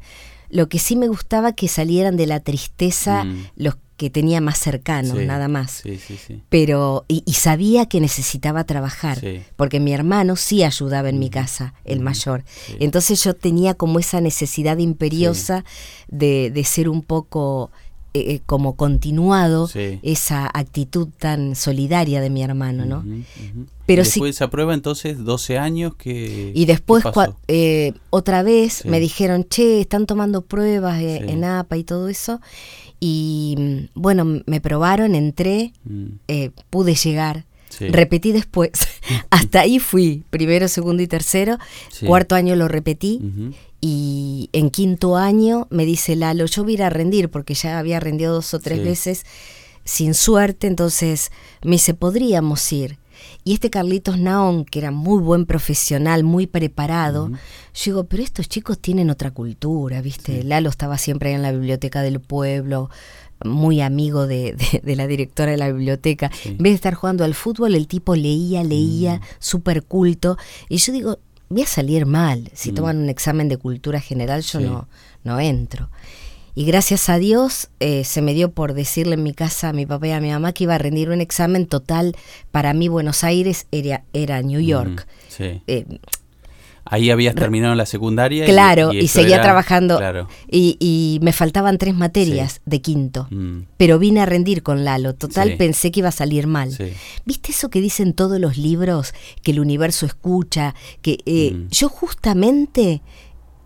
Lo 0.48 0.68
que 0.68 0.78
sí 0.78 0.96
me 0.96 1.08
gustaba 1.08 1.52
que 1.52 1.68
salieran 1.68 2.16
de 2.16 2.26
la 2.26 2.40
tristeza 2.40 3.24
Mm. 3.24 3.46
los 3.56 3.76
que 3.96 4.10
tenía 4.10 4.40
más 4.40 4.58
cercanos, 4.58 5.18
Sí, 5.18 5.26
nada 5.26 5.48
más. 5.48 5.80
Sí, 5.82 5.98
sí, 5.98 6.16
sí. 6.16 6.42
Pero, 6.48 7.04
y, 7.08 7.22
y 7.26 7.34
sabía 7.34 7.86
que 7.86 8.00
necesitaba 8.00 8.64
trabajar, 8.64 9.20
Sí. 9.20 9.42
porque 9.56 9.78
mi 9.80 9.92
hermano 9.92 10.36
sí 10.36 10.64
ayudaba 10.64 11.08
en 11.08 11.18
mi 11.18 11.30
casa, 11.30 11.74
el 11.84 12.00
mayor. 12.00 12.44
sí. 12.66 12.76
Entonces 12.80 13.22
yo 13.22 13.34
tenía 13.34 13.74
como 13.74 13.98
esa 13.98 14.20
necesidad 14.20 14.78
imperiosa 14.78 15.64
de, 16.08 16.50
de 16.52 16.64
ser 16.64 16.88
un 16.88 17.02
poco 17.02 17.70
eh, 18.14 18.34
eh, 18.34 18.40
como 18.46 18.74
continuado 18.76 19.68
Sí. 19.68 19.98
esa 20.02 20.46
actitud 20.52 21.08
tan 21.18 21.54
solidaria 21.56 22.20
de 22.20 22.30
mi 22.30 22.42
hermano, 22.42 22.84
¿no? 22.84 23.04
Pero 23.86 24.02
y 24.02 24.04
sí- 24.04 24.10
después 24.12 24.26
de 24.28 24.30
esa 24.44 24.50
prueba, 24.50 24.74
entonces, 24.74 25.18
12 25.24 25.58
años 25.58 25.94
que... 25.96 26.52
Y 26.54 26.64
después, 26.66 27.04
eh, 27.48 27.94
otra 28.10 28.42
vez, 28.42 28.74
Sí. 28.82 28.88
me 28.88 29.00
dijeron, 29.00 29.44
che, 29.48 29.80
están 29.80 30.06
tomando 30.06 30.42
pruebas 30.42 31.00
eh, 31.02 31.20
Sí. 31.26 31.32
en 31.32 31.44
APA 31.44 31.76
y 31.76 31.84
todo 31.84 32.08
eso. 32.08 32.40
Y 33.00 33.56
mm, 33.58 34.00
bueno, 34.00 34.42
me 34.46 34.60
probaron, 34.60 35.14
entré, 35.14 35.72
Mm, 35.84 36.04
eh, 36.28 36.50
pude 36.70 36.94
llegar. 36.94 37.44
Sí. 37.78 37.88
Repetí 37.88 38.32
después. 38.32 38.70
Hasta 39.30 39.60
ahí 39.60 39.78
fui, 39.78 40.24
primero, 40.30 40.68
segundo 40.68 41.02
y 41.02 41.06
tercero. 41.06 41.58
Sí. 41.90 42.06
Cuarto 42.06 42.34
año 42.34 42.54
lo 42.56 42.68
repetí. 42.68 43.20
Y 43.80 44.48
en 44.52 44.70
quinto 44.70 45.16
año 45.16 45.66
me 45.70 45.84
dice 45.84 46.14
Lalo, 46.14 46.46
yo 46.46 46.62
voy 46.62 46.72
a 46.72 46.74
ir 46.74 46.82
a 46.84 46.90
rendir 46.90 47.30
porque 47.30 47.54
ya 47.54 47.78
había 47.78 47.98
rendido 47.98 48.32
dos 48.34 48.54
o 48.54 48.60
tres 48.60 48.78
Sí. 48.78 48.84
veces 48.84 49.26
sin 49.84 50.14
suerte, 50.14 50.68
entonces 50.68 51.32
me 51.64 51.72
dice, 51.72 51.92
podríamos 51.94 52.72
ir. 52.72 52.98
Y 53.44 53.54
este 53.54 53.70
Carlitos 53.70 54.18
Naón, 54.18 54.64
que 54.64 54.78
era 54.78 54.90
muy 54.92 55.20
buen 55.20 55.46
profesional, 55.46 56.22
muy 56.22 56.46
preparado, 56.46 57.24
Ujú. 57.26 57.34
yo 57.34 57.38
digo, 57.86 58.04
pero 58.04 58.22
estos 58.22 58.48
chicos 58.48 58.78
tienen 58.78 59.10
otra 59.10 59.32
cultura, 59.32 60.00
¿viste? 60.00 60.44
Lalo 60.44 60.68
estaba 60.70 60.98
siempre 60.98 61.30
ahí 61.30 61.34
en 61.34 61.42
la 61.42 61.50
biblioteca 61.52 62.02
del 62.02 62.20
pueblo, 62.20 62.90
muy 63.44 63.80
amigo 63.80 64.26
de, 64.26 64.54
de- 64.54 64.80
de 64.82 64.96
la 64.96 65.06
directora 65.06 65.50
de 65.52 65.58
la 65.58 65.68
biblioteca. 65.68 66.30
Sí. 66.42 66.50
En 66.50 66.58
vez 66.58 66.72
de 66.72 66.76
estar 66.76 66.94
jugando 66.94 67.24
al 67.24 67.34
fútbol, 67.34 67.74
el 67.74 67.86
tipo 67.86 68.14
leía, 68.16 68.62
leía, 68.64 69.16
Mm. 69.16 69.20
súper 69.38 69.82
culto. 69.82 70.36
Y 70.68 70.76
yo 70.78 70.92
digo, 70.92 71.18
voy 71.48 71.62
a 71.62 71.66
salir 71.66 72.06
mal. 72.06 72.50
Si 72.54 72.72
Mm. 72.72 72.74
toman 72.74 72.98
un 72.98 73.08
examen 73.08 73.48
de 73.48 73.56
cultura 73.56 74.00
general, 74.00 74.42
yo 74.42 74.58
Sí. 74.60 74.64
no, 74.64 74.88
no 75.24 75.38
entro. 75.40 75.90
Y 76.54 76.66
gracias 76.66 77.08
a 77.08 77.16
Dios 77.16 77.70
eh, 77.80 78.04
se 78.04 78.20
me 78.20 78.34
dio 78.34 78.50
por 78.52 78.74
decirle 78.74 79.14
en 79.14 79.22
mi 79.22 79.32
casa 79.32 79.70
a 79.70 79.72
mi 79.72 79.86
papá 79.86 80.08
y 80.08 80.10
a 80.10 80.20
mi 80.20 80.28
mamá 80.30 80.52
que 80.52 80.64
iba 80.64 80.74
a 80.74 80.78
rendir 80.78 81.08
un 81.08 81.22
examen 81.22 81.66
total. 81.66 82.14
Para 82.50 82.74
mí 82.74 82.88
Buenos 82.88 83.24
Aires 83.24 83.66
era, 83.72 84.04
era 84.12 84.42
New 84.42 84.60
York. 84.60 85.06
Ujú, 85.06 85.34
Sí. 85.44 85.62
Eh, 85.66 85.86
Ahí 86.84 87.10
habías 87.10 87.34
terminado 87.34 87.74
la 87.74 87.86
secundaria. 87.86 88.44
y- 88.44 88.48
claro, 88.50 88.92
y, 88.92 89.06
seguía 89.08 89.36
era- 89.36 89.44
trabajando. 89.44 89.98
Claro. 89.98 90.28
Y, 90.50 90.76
y 90.80 91.20
me 91.22 91.32
faltaban 91.32 91.78
tres 91.78 91.94
materias 91.94 92.54
Sí. 92.54 92.60
de 92.66 92.80
quinto. 92.82 93.28
Mm, 93.30 93.60
Pero 93.76 93.98
vine 93.98 94.20
a 94.20 94.26
rendir 94.26 94.62
con 94.62 94.84
Lalo. 94.84 95.14
Total, 95.14 95.50
Sí. 95.50 95.56
pensé 95.56 95.90
que 95.92 96.00
iba 96.00 96.08
a 96.08 96.12
salir 96.12 96.46
mal. 96.46 96.72
sí. 96.72 96.92
¿Viste 97.24 97.52
eso 97.52 97.70
que 97.70 97.80
dicen 97.80 98.12
todos 98.14 98.40
los 98.40 98.56
libros? 98.58 99.14
Que 99.42 99.52
el 99.52 99.60
universo 99.60 100.06
escucha. 100.06 100.74
Que 101.02 101.18
eh, 101.24 101.52
Mm. 101.54 101.68
yo 101.70 101.88
justamente 101.88 103.02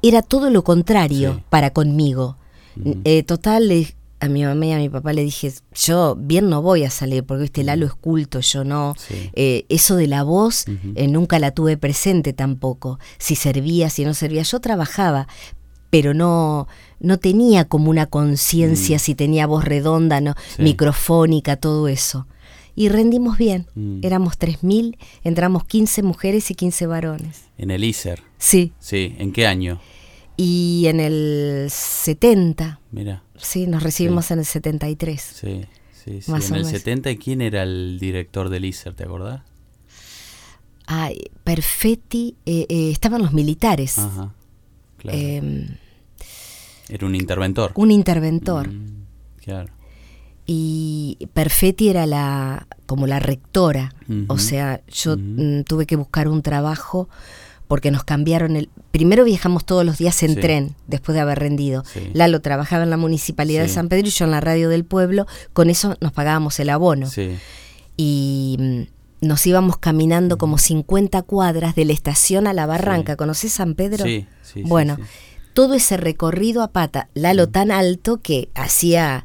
era 0.02 0.22
todo 0.22 0.50
lo 0.50 0.62
contrario 0.62 1.42
para 1.50 1.70
conmigo. 1.70 2.36
Mm. 2.76 2.92
Eh, 3.04 3.22
total, 3.22 3.72
a 4.20 4.28
mi 4.28 4.44
mamá 4.44 4.66
y 4.66 4.72
a 4.72 4.78
mi 4.78 4.88
papá 4.88 5.12
le 5.12 5.22
dije, 5.22 5.52
yo 5.74 6.16
bien 6.18 6.48
no 6.48 6.62
voy 6.62 6.84
a 6.84 6.90
salir, 6.90 7.24
porque 7.24 7.42
viste, 7.42 7.64
Lalo 7.64 7.84
es 7.86 7.94
culto, 7.94 8.40
yo 8.40 8.64
no. 8.64 8.94
Sí. 8.98 9.30
Eh, 9.34 9.66
eso 9.68 9.96
de 9.96 10.06
la 10.06 10.22
voz 10.22 10.64
eh, 10.94 11.06
nunca 11.08 11.38
la 11.38 11.50
tuve 11.50 11.76
presente 11.76 12.32
tampoco. 12.32 12.98
Si 13.18 13.34
servía, 13.36 13.90
si 13.90 14.04
no 14.04 14.14
servía. 14.14 14.42
Yo 14.42 14.60
trabajaba, 14.60 15.28
pero 15.90 16.14
no, 16.14 16.66
no 16.98 17.18
tenía 17.18 17.66
como 17.66 17.90
una 17.90 18.06
conciencia 18.06 18.96
Mm. 18.96 19.00
si 19.00 19.14
tenía 19.14 19.46
voz 19.46 19.64
redonda, 19.64 20.20
no, 20.20 20.34
Sí. 20.56 20.62
microfónica, 20.62 21.56
todo 21.56 21.86
eso. 21.88 22.26
Y 22.74 22.88
rendimos 22.90 23.38
bien. 23.38 23.66
Mm. 23.74 24.00
Éramos 24.02 24.38
3.000, 24.38 24.98
entramos 25.24 25.64
15 25.64 26.02
mujeres 26.02 26.50
y 26.50 26.54
15 26.54 26.86
varones. 26.86 27.44
En 27.58 27.70
el 27.70 27.84
ISER. 27.84 28.22
Sí. 28.38 28.72
Sí, 28.78 29.14
¿en 29.18 29.32
qué 29.32 29.46
año? 29.46 29.80
Y 30.36 30.84
en 30.86 31.00
el 31.00 31.68
70, 31.70 32.80
Mira, 32.92 33.22
sí, 33.36 33.66
nos 33.66 33.82
recibimos 33.82 34.30
en 34.30 34.40
el 34.40 34.44
73. 34.44 35.20
sí, 35.20 35.64
sí, 35.92 36.22
sí. 36.22 36.30
Más 36.30 36.46
en 36.46 36.52
o 36.52 36.56
el 36.56 36.64
menos. 36.64 36.78
70, 36.78 37.10
¿y 37.10 37.16
quién 37.16 37.40
era 37.40 37.62
el 37.62 37.98
director 37.98 38.48
del 38.50 38.64
ISER, 38.66 38.94
te 38.94 39.04
acordás? 39.04 39.40
Ay, 40.86 41.18
Perfetti, 41.42 42.36
eh, 42.46 42.66
eh, 42.68 42.90
estaban 42.90 43.22
los 43.22 43.32
militares. 43.32 43.98
Ajá, 43.98 44.32
claro. 44.98 45.18
em, 45.18 45.66
era 46.88 47.06
un 47.06 47.14
interventor. 47.14 47.72
un 47.74 47.90
interventor. 47.90 48.68
Mm, 48.68 49.04
claro. 49.42 49.72
Y 50.46 51.28
Perfetti 51.34 51.88
era 51.88 52.06
la 52.06 52.68
como 52.86 53.08
la 53.08 53.18
rectora. 53.18 53.92
O 54.28 54.38
sea, 54.38 54.80
yo 54.86 55.16
mm, 55.18 55.64
tuve 55.64 55.86
que 55.86 55.96
buscar 55.96 56.28
un 56.28 56.42
trabajo 56.42 57.08
porque 57.68 57.90
nos 57.90 58.04
cambiaron 58.04 58.56
el... 58.56 58.68
Primero 58.90 59.24
viajamos 59.24 59.64
todos 59.64 59.84
los 59.84 59.98
días 59.98 60.22
en 60.22 60.34
Sí. 60.34 60.40
tren, 60.40 60.74
después 60.86 61.14
de 61.14 61.20
haber 61.20 61.38
rendido. 61.38 61.84
Sí. 61.92 62.10
Lalo 62.14 62.40
trabajaba 62.40 62.84
en 62.84 62.90
la 62.90 62.96
Municipalidad 62.96 63.62
de. 63.62 63.68
San 63.68 63.88
Pedro 63.88 64.06
y 64.06 64.10
yo 64.10 64.24
en 64.24 64.30
la 64.30 64.40
radio 64.40 64.68
del 64.68 64.84
pueblo. 64.84 65.26
Con 65.52 65.68
eso 65.70 65.96
nos 66.00 66.12
pagábamos 66.12 66.58
el 66.60 66.70
abono. 66.70 67.06
Sí, 67.08 67.36
y 67.96 68.56
mm, 68.58 69.26
nos 69.26 69.46
íbamos 69.46 69.78
caminando 69.78 70.38
como 70.38 70.58
50 70.58 71.22
cuadras 71.22 71.74
de 71.74 71.84
la 71.84 71.92
estación 71.92 72.46
a 72.46 72.52
la 72.52 72.66
barranca. 72.66 73.12
Sí. 73.12 73.16
¿Conocés 73.16 73.52
San 73.52 73.74
Pedro? 73.74 74.04
sí, 74.04 74.26
sí, 74.42 74.62
bueno, 74.64 74.96
todo 75.54 75.74
ese 75.74 75.96
recorrido 75.96 76.62
a 76.62 76.68
pata, 76.72 77.08
Lalo 77.14 77.48
tan 77.48 77.70
alto 77.70 78.18
que 78.22 78.50
hacía 78.54 79.24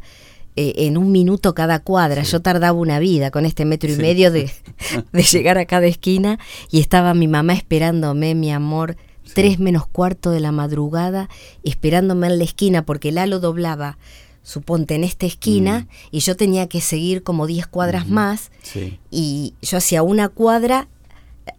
eh, 0.56 0.74
en 0.78 0.98
un 0.98 1.12
minuto 1.12 1.54
cada 1.56 1.80
cuadra. 1.80 2.24
Sí. 2.26 2.32
Yo 2.34 2.42
tardaba 2.42 2.74
una 2.78 3.00
vida 3.00 3.32
con 3.32 3.46
este 3.46 3.66
metro 3.66 3.90
y 3.90 3.96
Sí. 3.96 4.02
medio 4.02 4.32
de, 4.32 4.52
de 5.14 5.24
llegar 5.24 5.58
a 5.58 5.66
cada 5.66 5.88
esquina 5.88 6.40
y 6.72 6.80
estaba 6.80 7.14
mi 7.14 7.28
mamá 7.28 7.54
esperándome, 7.54 8.36
mi 8.36 8.52
amor. 8.52 8.98
Sí. 9.24 9.34
Tres 9.36 9.60
menos 9.60 9.86
cuarto 9.88 10.32
de 10.32 10.40
la 10.40 10.52
madrugada, 10.52 11.30
esperándome 11.64 12.28
en 12.28 12.38
la 12.40 12.44
esquina, 12.44 12.86
porque 12.86 13.12
Lalo 13.12 13.40
doblaba, 13.40 13.98
suponte, 14.44 14.96
en 14.96 15.04
esta 15.04 15.26
esquina, 15.28 15.88
y 16.10 16.20
yo 16.22 16.36
tenía 16.36 16.68
que 16.68 16.82
seguir 16.82 17.22
como 17.22 17.46
10 17.46 17.68
cuadras 17.68 18.10
más, 18.10 18.52
Sí. 18.64 19.00
y 19.12 19.54
yo 19.62 19.78
hacía 19.78 20.02
una 20.02 20.28
cuadra, 20.28 20.88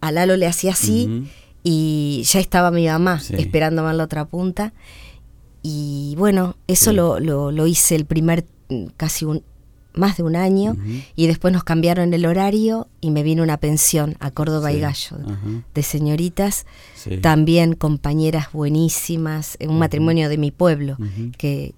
a 0.01 0.11
Lalo 0.11 0.35
le 0.35 0.45
hacía 0.45 0.73
así, 0.73 1.23
y 1.63 2.23
ya 2.25 2.41
estaba 2.41 2.69
mi 2.69 2.85
mamá 2.85 3.21
Sí. 3.21 3.33
esperándome 3.37 3.89
en 3.91 3.97
la 3.97 4.03
otra 4.03 4.25
punta. 4.25 4.73
Y 5.61 6.15
bueno, 6.17 6.57
eso 6.67 6.89
Sí. 6.91 6.95
lo, 6.97 7.19
lo, 7.21 7.51
lo 7.51 7.65
hice 7.67 7.95
el 7.95 8.05
primer, 8.05 8.43
mm, 8.43 8.62
casi 8.97 9.25
un, 9.25 9.43
más 9.93 10.17
de 10.17 10.23
un 10.23 10.35
año, 10.35 10.75
y 11.15 11.27
después 11.27 11.53
nos 11.53 11.63
cambiaron 11.63 12.13
el 12.13 12.25
horario 12.25 12.87
y 12.99 13.11
me 13.11 13.21
vino 13.21 13.43
una 13.43 13.57
pensión 13.57 14.15
a 14.19 14.31
Córdoba 14.31 14.71
y. 14.71 14.79
Gallo 14.79 15.17
de 15.73 15.83
señoritas, 15.83 16.65
Sí. 16.95 17.17
también 17.17 17.73
compañeras 17.75 18.47
buenísimas, 18.53 19.55
en 19.59 19.69
un 19.69 19.79
matrimonio 19.79 20.29
de 20.29 20.37
mi 20.37 20.51
pueblo, 20.51 20.97
que 21.37 21.75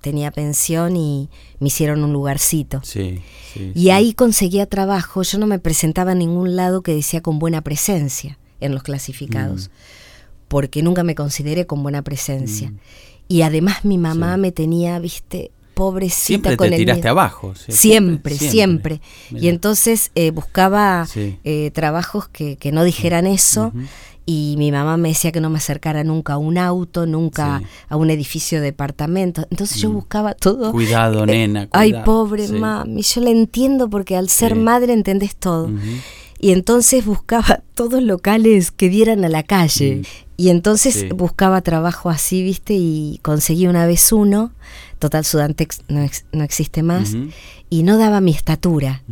tenía 0.00 0.32
pensión 0.32 0.96
y 0.96 1.28
me 1.60 1.68
hicieron 1.68 2.02
un 2.02 2.12
lugarcito. 2.12 2.80
Sí, 2.82 3.20
Y 3.74 3.90
ahí 3.90 4.12
conseguía 4.12 4.66
trabajo, 4.66 5.22
yo 5.22 5.38
no 5.38 5.46
me 5.46 5.60
presentaba 5.60 6.12
en 6.12 6.18
ningún 6.18 6.56
lado 6.56 6.82
que 6.82 6.92
decía 6.94 7.20
con 7.20 7.38
buena 7.38 7.60
presencia 7.62 8.38
en 8.60 8.74
los 8.74 8.82
clasificados, 8.82 9.70
porque 10.48 10.82
nunca 10.82 11.04
me 11.04 11.14
consideré 11.14 11.66
con 11.66 11.82
buena 11.82 12.02
presencia. 12.02 12.70
Mm. 12.70 12.78
Y 13.28 13.42
además 13.42 13.84
mi 13.84 13.98
mamá 13.98 14.36
me 14.36 14.50
tenía, 14.52 14.98
viste, 14.98 15.52
pobrecita 15.74 16.26
Siempre 16.26 16.56
con 16.56 16.68
te 16.68 16.74
el 16.74 16.80
tiraste 16.80 17.02
miedo. 17.02 17.10
abajo. 17.10 17.54
sí, 17.54 17.72
Siempre, 17.72 18.36
siempre. 18.36 19.00
Y 19.30 19.48
entonces 19.48 20.10
eh, 20.14 20.30
buscaba 20.30 21.06
Sí. 21.06 21.38
eh, 21.44 21.70
trabajos 21.72 22.28
que, 22.28 22.56
que 22.56 22.72
no 22.72 22.84
dijeran 22.84 23.26
eso. 23.26 23.72
Y 24.24 24.54
mi 24.56 24.70
mamá 24.70 24.96
me 24.96 25.08
decía 25.08 25.32
que 25.32 25.40
no 25.40 25.50
me 25.50 25.58
acercara 25.58 26.04
nunca 26.04 26.34
a 26.34 26.38
un 26.38 26.56
auto, 26.56 27.06
nunca 27.06 27.58
Sí. 27.58 27.66
a 27.88 27.96
un 27.96 28.08
edificio 28.08 28.60
de 28.60 28.66
departamento. 28.66 29.44
Entonces 29.50 29.78
yo 29.80 29.90
Mm. 29.90 29.94
buscaba 29.94 30.34
todo. 30.34 30.70
Cuidado, 30.70 31.24
Eh, 31.24 31.26
nena. 31.26 31.68
Ay, 31.72 31.92
pobre 32.04 32.46
mami, 32.48 33.02
yo 33.02 33.20
la 33.20 33.30
entiendo 33.30 33.90
porque 33.90 34.16
al 34.16 34.28
ser 34.28 34.54
madre 34.54 34.92
entendés 34.92 35.34
todo. 35.34 35.68
Y 36.42 36.50
entonces 36.52 37.06
buscaba 37.06 37.62
todos 37.74 38.02
locales 38.02 38.70
que 38.70 38.90
dieran 38.90 39.24
a 39.24 39.28
la 39.30 39.42
calle. 39.44 40.02
Y 40.36 40.48
entonces 40.50 40.94
Sí. 40.94 41.08
buscaba 41.14 41.60
trabajo 41.62 42.10
así, 42.10 42.42
¿viste? 42.42 42.74
Y 42.74 43.20
conseguí 43.22 43.66
una 43.68 43.86
vez 43.86 44.12
uno. 44.12 44.52
Total, 44.98 45.24
Sudantex 45.24 45.80
no, 45.88 46.02
ex- 46.02 46.24
no 46.32 46.42
existe 46.44 46.82
más. 46.82 47.14
Y 47.70 47.84
no 47.84 47.96
daba 47.96 48.20
mi 48.20 48.32
estatura. 48.32 49.02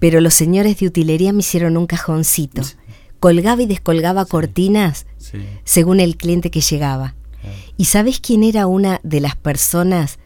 Pero 0.00 0.20
los 0.20 0.34
señores 0.34 0.78
de 0.80 0.86
utilería 0.88 1.32
me 1.32 1.40
hicieron 1.40 1.76
un 1.76 1.86
cajoncito. 1.86 2.62
Colgaba 3.20 3.62
y 3.62 3.66
descolgaba 3.66 4.24
cortinas 4.24 5.06
según 5.64 6.00
el 6.00 6.16
cliente 6.16 6.50
que 6.50 6.60
llegaba. 6.60 7.14
claro. 7.40 7.56
¿Y 7.76 7.84
sabes 7.86 8.18
quién 8.20 8.42
era 8.42 8.66
una 8.66 9.00
de 9.04 9.20
las 9.20 9.36
personas 9.36 10.18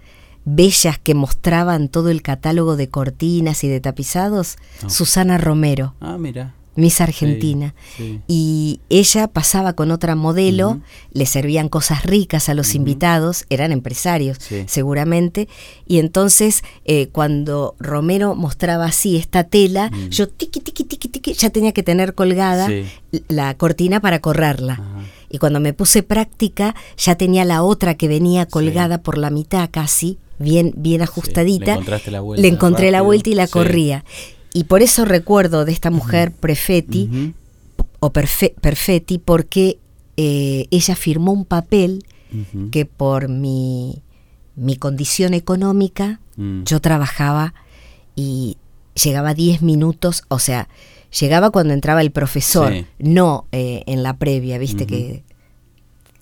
bellas 0.45 0.99
que 0.99 1.15
mostraban 1.15 1.89
todo 1.89 2.11
el 2.11 2.23
catálogo 2.23 2.77
de 2.77 2.89
cortinas 2.89 3.65
y 3.65 3.69
de 3.69 3.81
tapizados? 3.81 4.57
Susana 4.89 5.39
Romero, 5.39 5.95
Ah, 6.01 6.17
mira. 6.19 6.55
Miss 6.77 7.01
Argentina. 7.01 7.73
Sí. 7.97 8.21
Y 8.27 8.81
ella 8.89 9.29
pasaba 9.29 9.75
con 9.75 9.93
otra 9.93 10.17
modelo, 10.17 10.81
le 11.13 11.25
servían 11.25 11.69
cosas 11.69 12.03
ricas 12.05 12.49
a 12.49 12.55
los 12.55 12.75
invitados, 12.75 13.45
eran 13.49 13.71
empresarios 13.71 14.39
Sí. 14.41 14.65
seguramente, 14.67 15.49
y 15.87 15.99
entonces 16.01 16.65
eh, 16.85 17.11
cuando 17.13 17.77
Romero 17.79 18.35
mostraba 18.35 18.87
así 18.87 19.17
esta 19.17 19.45
tela, 19.45 19.93
yo 20.11 20.29
tiqui, 20.29 20.59
tiqui, 20.59 20.83
tiqui, 20.83 21.09
tiqui, 21.09 21.35
ya 21.35 21.51
tenía 21.51 21.71
que 21.71 21.85
tener 21.85 22.15
colgada 22.17 22.69
la 23.29 23.55
cortina 23.55 24.01
para 24.01 24.19
correrla. 24.21 24.83
Y 25.31 25.39
cuando 25.39 25.61
me 25.61 25.75
puse 25.75 26.03
práctica, 26.03 26.75
ya 26.97 27.15
tenía 27.15 27.45
la 27.45 27.63
otra 27.63 27.95
que 27.95 28.09
venía 28.09 28.47
colgada 28.47 28.99
por 28.99 29.17
la 29.17 29.31
mitad 29.31 29.69
casi, 29.71 30.19
bien, 30.39 30.73
bien 30.77 31.03
ajustadita. 31.03 31.67
le 31.67 31.73
encontraste 31.73 32.11
la 32.11 32.21
vuelta 32.21 32.43
Le 32.43 32.49
encontré 32.49 32.91
la 32.91 33.03
vuelta 33.03 33.31
y 33.31 33.35
la 33.35 33.47
Sí. 33.47 33.53
corría. 33.53 34.05
Y 34.53 34.65
por 34.65 34.83
eso 34.83 35.05
recuerdo 35.05 35.65
de 35.65 35.73
esta 35.73 35.91
mujer 35.91 36.31
Prefetti, 36.33 37.09
Ujú. 37.11 37.33
o 38.01 38.13
Perfe- 38.13 38.55
Perfetti, 38.61 39.19
porque 39.19 39.79
eh, 40.17 40.67
ella 40.71 40.95
firmó 40.95 41.33
un 41.33 41.45
papel 41.45 42.05
que 42.73 42.85
por 42.87 43.29
mi, 43.29 44.03
mi 44.57 44.77
condición 44.77 45.35
económica 45.35 46.21
Mm. 46.37 46.65
yo 46.65 46.81
trabajaba 46.81 47.55
y 48.17 48.57
llegaba 49.01 49.35
10 49.35 49.63
minutos, 49.63 50.25
o 50.29 50.39
sea, 50.41 50.69
llegaba 51.21 51.51
cuando 51.51 51.75
entraba 51.75 52.01
el 52.01 52.11
profesor, 52.11 52.73
Sí. 52.73 52.87
no 52.99 53.47
eh, 53.53 53.83
en 53.87 54.03
la 54.03 54.17
previa, 54.17 54.59
viste 54.59 54.87
que 54.87 55.23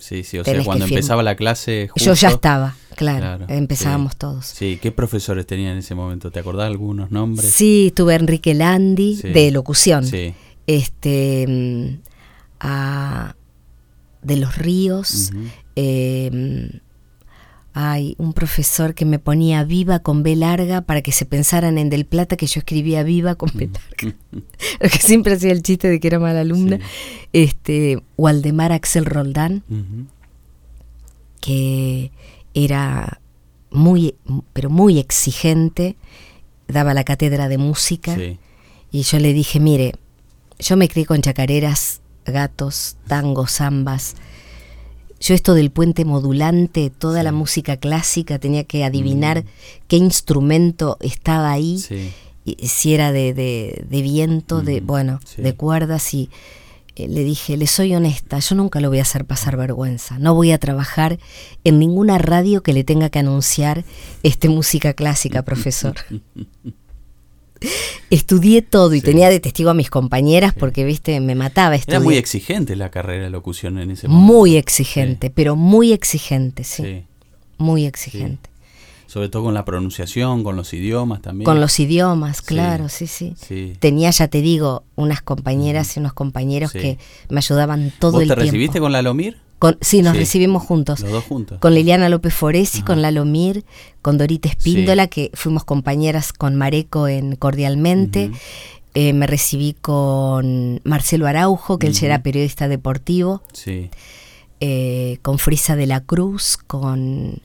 Sí, 0.03 0.25
sí, 0.25 0.37
o 0.39 0.45
sea, 0.45 0.65
cuando 0.65 0.85
empezaba 0.85 1.23
la 1.23 1.37
clase. 1.37 1.89
yo 1.95 2.15
ya 2.15 2.29
estaba, 2.31 2.75
claro, 2.97 3.21
Claro, 3.21 3.47
empezábamos 3.49 4.13
sí. 4.13 4.19
todos. 4.19 4.47
Sí, 4.47 4.79
¿qué 4.83 4.91
profesores 4.91 5.47
tenían 5.47 5.73
en 5.75 5.79
ese 5.79 5.95
momento? 5.95 6.33
¿Te 6.33 6.41
acordás 6.41 6.67
algunos 6.67 7.13
nombres? 7.13 7.51
Sí, 7.53 7.93
tuve 7.95 8.15
a 8.15 8.17
Enrique 8.17 8.53
Landi 8.53 9.15
Sí. 9.17 9.29
de 9.29 9.51
locución, 9.53 10.05
Sí. 10.05 10.35
este, 10.67 11.47
mm, 11.49 12.01
a 12.61 13.37
de 14.23 14.37
los 14.37 14.57
Ríos, 14.59 15.31
eh, 15.77 16.81
hay 17.75 18.15
un 18.19 18.33
profesor 18.33 18.95
que 18.95 19.05
me 19.05 19.19
ponía 19.19 19.65
viva 19.65 20.01
con 20.01 20.23
B 20.23 20.37
larga 20.37 20.83
para 20.83 21.01
que 21.01 21.13
se 21.13 21.25
pensaran 21.25 21.79
en 21.79 21.89
Del 21.89 22.05
Plata 22.05 22.37
que 22.37 22.47
yo 22.47 22.59
escribía 22.59 23.03
viva 23.03 23.35
con 23.35 23.51
B 23.55 23.69
larga. 23.69 24.17
Porque 24.81 24.99
siempre 24.99 25.35
hacía 25.35 25.53
el 25.53 25.63
chiste 25.63 25.89
de 25.89 25.99
que 25.99 26.09
era 26.09 26.19
mala 26.19 26.41
alumna. 26.41 26.77
Sí. 26.77 26.83
Este, 27.33 28.03
Waldemar 28.17 28.73
Axel 28.73 29.07
Roldán, 29.07 29.63
que 31.41 32.13
era 32.53 33.21
muy, 33.71 34.17
pero 34.53 34.69
muy 34.69 34.99
exigente, 34.99 35.97
daba 36.69 36.93
la 36.93 37.05
cátedra 37.05 37.49
de 37.49 37.59
música. 37.59 38.15
Sí. 38.15 38.39
Y 38.91 39.03
yo 39.03 39.19
le 39.19 39.33
dije, 39.33 39.61
mire, 39.61 39.95
yo 40.59 40.77
me 40.77 40.89
crié 40.89 41.07
con 41.07 41.23
chacareras, 41.23 42.03
gatos, 42.27 42.97
tangos, 43.07 43.53
zambas. 43.53 44.15
Yo 45.23 45.35
esto 45.35 45.55
del 45.55 45.71
puente 45.71 46.05
modulante, 46.05 46.91
toda 46.91 47.23
la 47.23 47.31
música 47.33 47.77
clásica, 47.77 48.39
tenía 48.41 48.65
que 48.65 48.85
adivinar 48.85 49.45
Mm. 49.45 49.47
qué 49.87 49.97
instrumento 49.97 50.97
estaba 51.01 51.53
ahí, 51.53 51.79
Sí. 51.79 52.11
y 52.45 52.67
si 52.67 52.93
era 52.93 53.13
de, 53.13 53.33
de- 53.33 53.85
de 53.89 54.03
viento, 54.03 54.63
de 54.63 54.81
Mm, 54.81 54.87
bueno, 54.87 55.21
sí. 55.25 55.41
de 55.41 55.55
cuerdas 55.55 56.13
y 56.13 56.29
eh, 56.97 57.09
le 57.09 57.25
dije, 57.25 57.57
le 57.57 57.67
soy 57.69 57.95
honesta, 57.95 58.39
yo 58.41 58.55
nunca 58.55 58.79
lo 58.81 58.91
voy 58.91 58.99
a 58.99 59.03
hacer 59.03 59.25
pasar 59.25 59.57
vergüenza. 59.57 60.19
No 60.19 60.35
voy 60.35 60.51
a 60.51 60.59
trabajar 60.59 61.19
en 61.65 61.79
ninguna 61.79 62.19
radio 62.19 62.63
que 62.63 62.75
le 62.75 62.85
tenga 62.85 63.09
que 63.09 63.19
anunciar 63.21 63.85
este 64.23 64.51
música 64.51 64.93
clásica, 64.93 65.43
profesor. 65.43 65.95
Estudié 68.11 68.63
todo 68.63 68.95
y 68.95 69.01
Sí. 69.01 69.07
tenía 69.07 69.31
de 69.31 69.41
testigo 69.41 69.71
a 69.71 69.75
mis 69.75 69.91
compañeras 69.91 70.53
porque, 70.59 70.85
viste, 70.85 71.19
me 71.21 71.35
mataba 71.35 71.69
Era 71.75 71.77
estudiar. 71.77 72.03
muy 72.03 72.17
exigente 72.17 72.77
la 72.77 72.91
carrera 72.91 73.25
de 73.25 73.31
locución 73.31 73.79
en 73.79 73.91
ese 73.91 74.09
momento. 74.09 74.33
Muy 74.33 74.57
exigente, 74.57 75.31
pero 75.31 75.57
muy 75.57 75.93
exigente, 75.93 76.65
sí. 76.65 76.83
Sí. 76.83 77.03
Muy 77.59 77.87
exigente. 77.87 78.51
Sobre 79.07 79.29
todo 79.29 79.45
con 79.45 79.53
la 79.55 79.65
pronunciación, 79.67 80.43
con 80.43 80.57
los 80.57 80.73
idiomas 80.73 81.21
también. 81.21 81.45
Con 81.45 81.61
los 81.61 81.79
idiomas, 81.79 82.41
claro, 82.41 82.89
sí, 82.89 83.07
sí. 83.07 83.35
Sí. 83.37 83.75
Tenía, 83.79 84.11
ya 84.11 84.29
te 84.29 84.41
digo, 84.41 84.85
unas 84.97 85.21
compañeras 85.21 85.97
y 85.97 86.01
unos 86.01 86.15
compañeros 86.15 86.73
que 86.73 86.97
me 87.29 87.39
ayudaban 87.39 87.93
todo 87.99 88.13
¿Vos 88.13 88.23
el 88.23 88.29
te 88.29 88.35
tiempo. 88.37 88.51
recibiste 88.53 88.81
con 88.81 88.91
la 88.91 89.03
Lomir? 89.03 89.37
Con- 89.63 89.79
sí, 89.81 90.03
nos 90.03 90.15
Sí. 90.15 90.19
recibimos 90.19 90.65
juntos. 90.65 90.99
Los 91.03 91.13
dos 91.13 91.23
juntos. 91.25 91.59
Con 91.61 91.73
Liliana 91.77 92.09
López 92.09 92.35
Foresi, 92.35 92.79
Ajá. 92.79 92.87
con 92.87 93.01
Lalo 93.01 93.25
Mir, 93.25 93.65
con 94.03 94.19
Dorita 94.19 94.49
Espíndola, 94.49 95.07
que 95.07 95.31
fuimos 95.35 95.63
compañeras 95.63 96.33
con 96.33 96.57
Mareco 96.57 97.07
en 97.07 97.37
Cordialmente. 97.37 98.33
Eh, 98.95 99.13
me 99.13 99.29
recibí 99.29 99.75
con 99.81 100.81
Marcelo 100.83 101.29
Araujo, 101.29 101.79
que 101.79 101.87
él 101.87 101.93
ya 101.93 101.99
Ujú. 102.01 102.07
era 102.07 102.23
periodista 102.25 102.67
deportivo. 102.67 103.41
Sí. 103.53 103.89
eh, 104.65 105.19
con 105.23 105.39
Frisa 105.39 105.75
de 105.77 105.87
la 105.87 106.01
Cruz, 106.01 106.57
con 106.57 107.41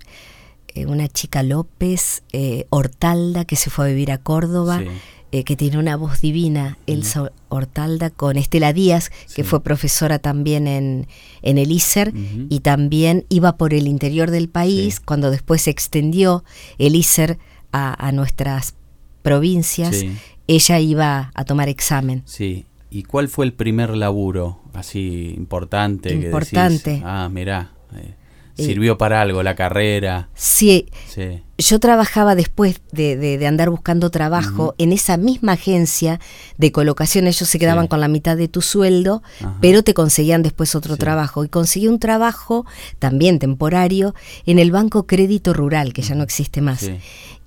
eh, 0.75 0.86
una 0.86 1.08
chica 1.08 1.41
López, 1.43 2.21
Hortalda, 2.69 3.45
que 3.45 3.56
se 3.56 3.69
fue 3.71 3.86
a 3.86 3.88
vivir 3.89 4.12
a 4.12 4.17
Córdoba, 4.19 4.80
Sí. 4.80 4.88
Eh, 5.31 5.43
que 5.43 5.55
tiene 5.55 5.77
una 5.77 5.95
voz 5.97 6.21
divina, 6.21 6.77
Elsa 6.87 7.31
Hortalda, 7.49 8.09
con 8.09 8.37
Estela 8.37 8.71
Díaz, 8.73 9.09
que 9.35 9.43
Sí. 9.43 9.43
fue 9.43 9.61
profesora 9.63 10.19
también 10.19 10.67
en, 10.67 11.07
en 11.41 11.57
el 11.57 11.71
ISER, 11.71 12.13
y 12.49 12.59
también 12.61 13.25
iba 13.29 13.57
por 13.57 13.73
el 13.73 13.87
interior 13.87 14.31
del 14.31 14.47
país, 14.49 14.95
Sí. 14.95 15.01
cuando 15.05 15.29
después 15.31 15.61
se 15.63 15.69
extendió 15.71 16.43
el 16.77 16.95
ISER 16.95 17.37
a, 17.71 18.07
a 18.07 18.11
nuestras 18.11 18.75
provincias, 19.21 19.95
Sí. 19.97 20.11
ella 20.47 20.79
iba 20.79 21.31
a 21.35 21.43
tomar 21.45 21.67
examen. 21.69 22.23
Sí. 22.25 22.65
¿Y 22.89 23.03
cuál 23.03 23.27
fue 23.27 23.45
el 23.45 23.51
primer 23.53 23.89
laburo 23.97 24.61
así 24.73 25.33
importante? 25.35 26.07
que 26.09 26.15
decís, 26.15 26.27
Importante. 26.27 27.01
ah, 27.03 27.27
mirá. 27.29 27.73
Eh, 27.93 28.15
sirvió 28.57 28.97
para 28.97 29.21
algo 29.21 29.43
la 29.43 29.55
carrera. 29.55 30.29
Sí, 30.35 30.87
Sí. 31.07 31.41
yo 31.57 31.79
trabajaba 31.79 32.35
después 32.35 32.81
de, 32.91 33.15
de- 33.17 33.37
de 33.37 33.47
andar 33.47 33.69
buscando 33.69 34.09
trabajo 34.09 34.75
en 34.77 34.91
esa 34.91 35.17
misma 35.17 35.53
agencia 35.53 36.19
de 36.57 36.71
colocación. 36.71 37.27
Ellos 37.27 37.47
se 37.47 37.59
quedaban 37.59 37.85
Sí. 37.85 37.89
con 37.89 37.99
la 38.01 38.07
mitad 38.07 38.35
de 38.37 38.47
tu 38.47 38.61
sueldo, 38.61 39.23
Ajá. 39.39 39.57
pero 39.61 39.83
te 39.83 39.93
conseguían 39.93 40.43
después 40.43 40.75
otro 40.75 40.95
Sí. 40.95 40.99
trabajo. 40.99 41.43
Y 41.43 41.49
conseguí 41.49 41.87
un 41.87 41.99
trabajo, 41.99 42.65
también 42.99 43.39
temporario, 43.39 44.13
en 44.45 44.59
el 44.59 44.71
Banco 44.71 45.07
Crédito 45.07 45.53
Rural, 45.53 45.93
que 45.93 46.01
ya 46.01 46.15
no 46.15 46.23
existe 46.23 46.61
más. 46.61 46.89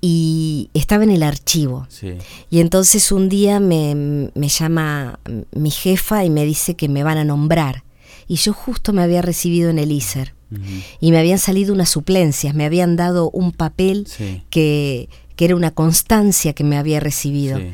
Y 0.01 0.71
estaba 0.75 1.05
en 1.05 1.11
el 1.11 1.23
archivo. 1.23 1.87
Sí. 1.91 2.15
Y 2.49 2.61
entonces 2.61 3.13
un 3.13 3.29
día 3.29 3.61
me, 3.61 4.31
me 4.35 4.49
llama 4.49 5.19
mi 5.53 5.71
jefa 5.71 6.25
y 6.25 6.31
me 6.31 6.45
dice 6.47 6.75
que 6.75 6.89
me 6.89 7.03
van 7.05 7.19
a 7.19 7.25
nombrar. 7.25 7.85
Y 8.27 8.37
yo 8.37 8.53
justo 8.53 8.93
me 8.93 9.03
había 9.03 9.23
recibido 9.23 9.71
en 9.71 9.79
el 9.79 9.91
ISER 9.93 10.35
Y 11.01 11.11
me 11.13 11.19
habían 11.19 11.39
salido 11.39 11.73
unas 11.75 11.89
suplencias, 11.91 12.55
me 12.55 12.65
habían 12.65 12.97
dado 12.97 13.31
un 13.31 13.53
papel 13.53 14.07
Sí. 14.09 14.43
que, 14.51 15.09
que 15.37 15.45
era 15.45 15.57
una 15.57 15.71
constancia 15.71 16.53
que 16.53 16.65
me 16.65 16.77
había 16.77 17.01
recibido. 17.01 17.59
Sí. 17.59 17.73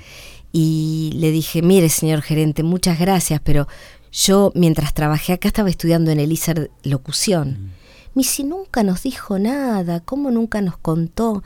Y 0.53 1.12
le 1.17 1.31
dije, 1.31 1.62
mire 1.62 1.89
señor 1.89 2.23
gerente, 2.23 2.62
muchas 2.62 2.99
gracias, 2.99 3.41
pero 3.43 3.67
yo 4.12 4.53
mientras 4.55 4.95
trabajé 4.95 5.33
acá 5.35 5.49
estaba 5.49 5.69
estudiando 5.69 6.11
en 6.11 6.21
el 6.21 6.33
ISER 6.33 6.71
locución. 6.83 7.73
Me 8.15 8.21
dice, 8.23 8.45
nunca 8.45 8.83
nos 8.83 9.03
dijo 9.03 9.39
nada, 9.39 10.01
¿cómo 10.01 10.31
nunca 10.31 10.62
nos 10.62 10.79
contó? 10.79 11.43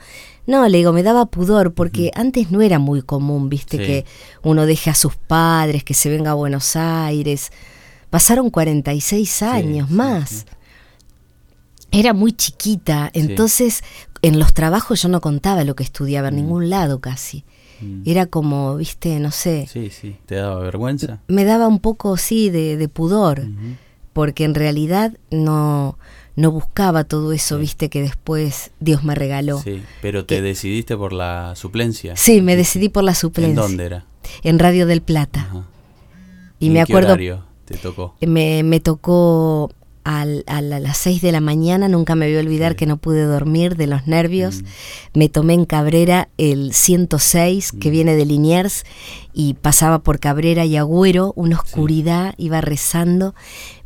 No, 0.47 0.65
le 0.69 0.77
digo, 0.77 0.93
me 0.93 1.03
daba 1.03 1.25
pudor, 1.25 1.73
porque 1.73 2.11
antes 2.15 2.49
no 2.51 2.61
era 2.61 2.79
muy 2.79 3.01
común, 3.01 3.49
viste, 3.49 3.75
Sí. 3.77 3.83
que 3.83 4.05
uno 4.43 4.65
deje 4.65 4.89
a 4.89 4.95
sus 4.95 5.17
padres, 5.17 5.83
que 5.83 5.93
se 5.93 6.09
venga 6.09 6.31
a 6.31 6.35
Buenos 6.35 6.77
Aires. 6.77 7.51
Pasaron 8.09 8.49
46 8.49 9.41
años 9.43 9.89
sí, 9.89 9.93
más. 9.95 10.29
sí. 10.29 10.43
Era 11.91 12.13
muy 12.13 12.31
chiquita, 12.33 13.09
entonces 13.13 13.83
en 14.21 14.39
los 14.39 14.53
trabajos 14.53 15.01
yo 15.01 15.09
no 15.09 15.19
contaba 15.21 15.63
lo 15.63 15.75
que 15.75 15.83
estudiaba 15.83 16.29
en 16.29 16.37
ningún 16.37 16.69
lado 16.69 16.99
casi. 17.01 17.43
Mm. 17.81 18.03
Era 18.05 18.25
como, 18.27 18.75
viste, 18.77 19.19
no 19.19 19.31
sé, 19.31 19.67
Sí, 19.71 19.89
sí. 19.89 20.15
¿Te 20.25 20.35
daba 20.35 20.59
vergüenza? 20.61 21.19
me 21.27 21.43
daba 21.43 21.67
un 21.67 21.79
poco, 21.79 22.15
sí, 22.17 22.49
de, 22.49 22.77
de 22.77 22.87
pudor, 22.87 23.41
porque 24.13 24.43
en 24.43 24.53
realidad 24.55 25.17
no, 25.31 25.97
no 26.35 26.51
buscaba 26.51 27.03
todo 27.03 27.33
eso, 27.33 27.55
Sí. 27.55 27.61
viste, 27.61 27.89
que 27.89 28.01
después 28.01 28.71
Dios 28.79 29.03
me 29.03 29.15
regaló. 29.15 29.59
Sí. 29.59 29.81
Pero 30.01 30.25
te 30.25 30.35
Que- 30.35 30.41
decidiste 30.43 30.95
por 30.95 31.11
la 31.13 31.55
suplencia. 31.55 32.15
Sí, 32.15 32.41
me 32.41 32.55
decidí 32.55 32.87
por 32.89 33.03
la 33.03 33.11
¿En 33.11 33.15
suplencia. 33.15 33.61
dónde 33.61 33.85
era? 33.85 34.05
En 34.43 34.59
Radio 34.59 34.85
del 34.85 35.01
Plata. 35.01 35.41
Ajá. 35.49 35.65
Y 36.59 36.67
¿En 36.67 36.73
me 36.73 36.79
qué 36.85 36.93
acuerdo, 36.93 37.13
horario 37.13 37.43
te 37.65 37.75
tocó? 37.77 38.15
me, 38.21 38.61
me 38.63 38.79
tocó 38.79 39.71
al- 40.03 40.43
a 40.47 40.61
la- 40.61 40.79
las 40.79 40.97
6 40.97 41.21
de 41.21 41.31
la 41.31 41.41
mañana, 41.41 41.87
nunca 41.87 42.15
me 42.15 42.27
voy 42.27 42.37
a 42.37 42.39
olvidar 42.39 42.71
Sí. 42.71 42.77
que 42.77 42.85
no 42.87 42.97
pude 42.97 43.23
dormir 43.23 43.75
de 43.75 43.87
los 43.87 44.07
nervios. 44.07 44.61
Mm. 44.61 45.19
Me 45.19 45.29
tomé 45.29 45.53
en 45.53 45.65
Cabrera 45.65 46.29
el 46.37 46.73
106 46.73 47.71
que 47.71 47.89
Mm. 47.89 47.91
viene 47.91 48.15
de 48.15 48.25
Liniers 48.25 48.83
y 49.33 49.53
pasaba 49.55 49.99
por 49.99 50.19
Cabrera 50.19 50.65
y 50.65 50.75
Agüero, 50.77 51.33
una 51.35 51.57
oscuridad, 51.59 52.33
iba 52.37 52.61
rezando. 52.61 53.35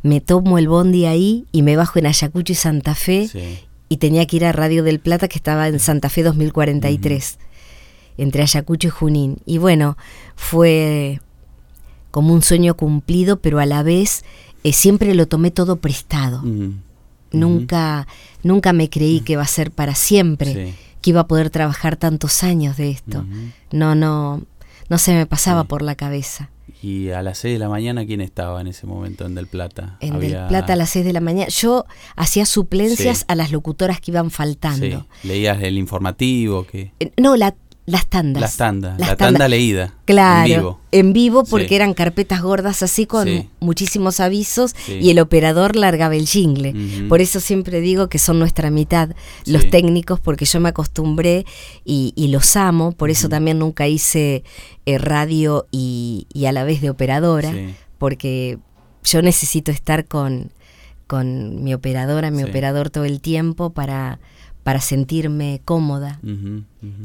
Me 0.02 0.20
tomo 0.20 0.58
el 0.58 0.68
bondi 0.68 1.04
ahí 1.06 1.44
y 1.52 1.62
me 1.62 1.76
bajo 1.76 1.98
en 1.98 2.06
Ayacucho 2.06 2.52
y 2.52 2.56
Santa 2.56 2.94
Fe 2.94 3.28
Sí. 3.28 3.58
y 3.88 3.98
tenía 3.98 4.26
que 4.26 4.36
ir 4.36 4.44
a 4.44 4.52
Radio 4.52 4.82
del 4.84 5.00
Plata 5.00 5.28
que 5.28 5.36
estaba 5.38 5.68
en 5.68 5.78
Santa 5.80 6.08
Fe 6.08 6.22
2043, 6.22 7.38
entre 8.18 8.42
Ayacucho 8.42 8.88
y 8.88 8.90
Junín. 8.90 9.38
Y 9.44 9.58
bueno, 9.58 9.96
fue 10.34 11.20
como 12.16 12.32
un 12.32 12.40
sueño 12.40 12.74
cumplido, 12.78 13.40
pero 13.40 13.58
a 13.58 13.66
la 13.66 13.82
vez 13.82 14.24
eh, 14.64 14.72
siempre 14.72 15.14
lo 15.14 15.28
tomé 15.28 15.50
todo 15.50 15.76
prestado. 15.76 16.40
Mm. 16.42 16.78
Nunca, 17.32 18.06
nunca 18.42 18.72
me 18.72 18.88
creí 18.88 19.20
que 19.20 19.34
iba 19.34 19.42
a 19.42 19.46
ser 19.46 19.70
para 19.70 19.94
siempre, 19.94 20.54
Sí. 20.54 20.74
que 21.02 21.10
iba 21.10 21.20
a 21.20 21.26
poder 21.26 21.50
trabajar 21.50 21.96
tantos 21.96 22.42
años 22.42 22.78
de 22.78 22.88
esto. 22.90 23.26
No, 23.70 23.94
no, 23.94 24.40
no 24.88 24.96
se 24.96 25.12
me 25.12 25.26
pasaba 25.26 25.60
Sí. 25.62 25.68
por 25.68 25.82
la 25.82 25.94
cabeza. 25.94 26.48
Y 26.82 27.10
a 27.10 27.20
las 27.20 27.36
6 27.36 27.52
de 27.54 27.58
la 27.58 27.68
mañana, 27.68 28.06
¿quién 28.06 28.22
estaba 28.22 28.62
en 28.62 28.68
ese 28.68 28.86
momento 28.86 29.26
en 29.26 29.34
Del 29.34 29.46
Plata? 29.46 29.98
En 30.00 30.14
Había- 30.14 30.38
Del 30.40 30.48
Plata 30.48 30.72
a 30.72 30.76
las 30.76 30.88
6 30.88 31.04
de 31.04 31.12
la 31.12 31.20
mañana. 31.20 31.48
Yo 31.48 31.84
hacía 32.16 32.46
suplencias 32.46 33.18
Sí. 33.18 33.24
a 33.28 33.34
las 33.34 33.52
locutoras 33.52 34.00
que 34.00 34.10
iban 34.12 34.30
Sí. 34.30 34.36
faltando. 34.36 35.06
Leías 35.22 35.62
el 35.62 35.76
informativo, 35.76 36.66
que 36.66 36.92
Eh, 37.00 37.12
No, 37.18 37.36
la- 37.36 37.54
las 37.86 38.06
tandas. 38.08 38.40
las 38.40 38.56
tandas, 38.56 38.98
Las 38.98 39.08
la 39.10 39.16
tandas. 39.16 39.32
tanda 39.38 39.48
leída. 39.48 39.94
Claro, 40.04 40.44
En 40.44 40.58
vivo. 40.60 40.80
en 40.90 41.12
vivo 41.12 41.44
porque 41.44 41.68
Sí. 41.68 41.74
eran 41.76 41.94
carpetas 41.94 42.42
gordas 42.42 42.82
así 42.82 43.06
con 43.06 43.26
Sí. 43.28 43.48
muchísimos 43.60 44.18
avisos 44.18 44.74
Sí. 44.86 44.98
y 45.00 45.10
el 45.10 45.20
operador 45.20 45.76
largaba 45.76 46.16
el 46.16 46.26
jingle. 46.26 46.74
Por 47.08 47.20
eso 47.20 47.38
siempre 47.38 47.80
digo 47.80 48.08
que 48.08 48.18
son 48.18 48.38
nuestra 48.40 48.70
mitad 48.70 49.10
los 49.46 49.70
técnicos 49.70 50.18
porque 50.18 50.44
yo 50.46 50.58
me 50.58 50.68
acostumbré 50.70 51.46
y, 51.84 52.12
y 52.16 52.28
los 52.28 52.56
amo, 52.56 52.90
por 52.92 53.10
eso 53.10 53.28
también 53.28 53.60
nunca 53.60 53.86
hice 53.86 54.42
eh, 54.84 54.98
radio 54.98 55.66
y, 55.70 56.26
y 56.32 56.46
a 56.46 56.52
la 56.52 56.64
vez 56.64 56.80
de 56.80 56.90
operadora, 56.90 57.52
porque 57.98 58.58
yo 59.04 59.22
necesito 59.22 59.70
estar 59.70 60.06
con, 60.06 60.50
con 61.06 61.62
mi 61.62 61.72
operadora, 61.72 62.32
mi 62.32 62.42
operador 62.42 62.90
todo 62.90 63.04
el 63.04 63.20
tiempo 63.20 63.70
para, 63.70 64.18
para 64.66 64.80
sentirme 64.80 65.60
cómoda 65.64 66.18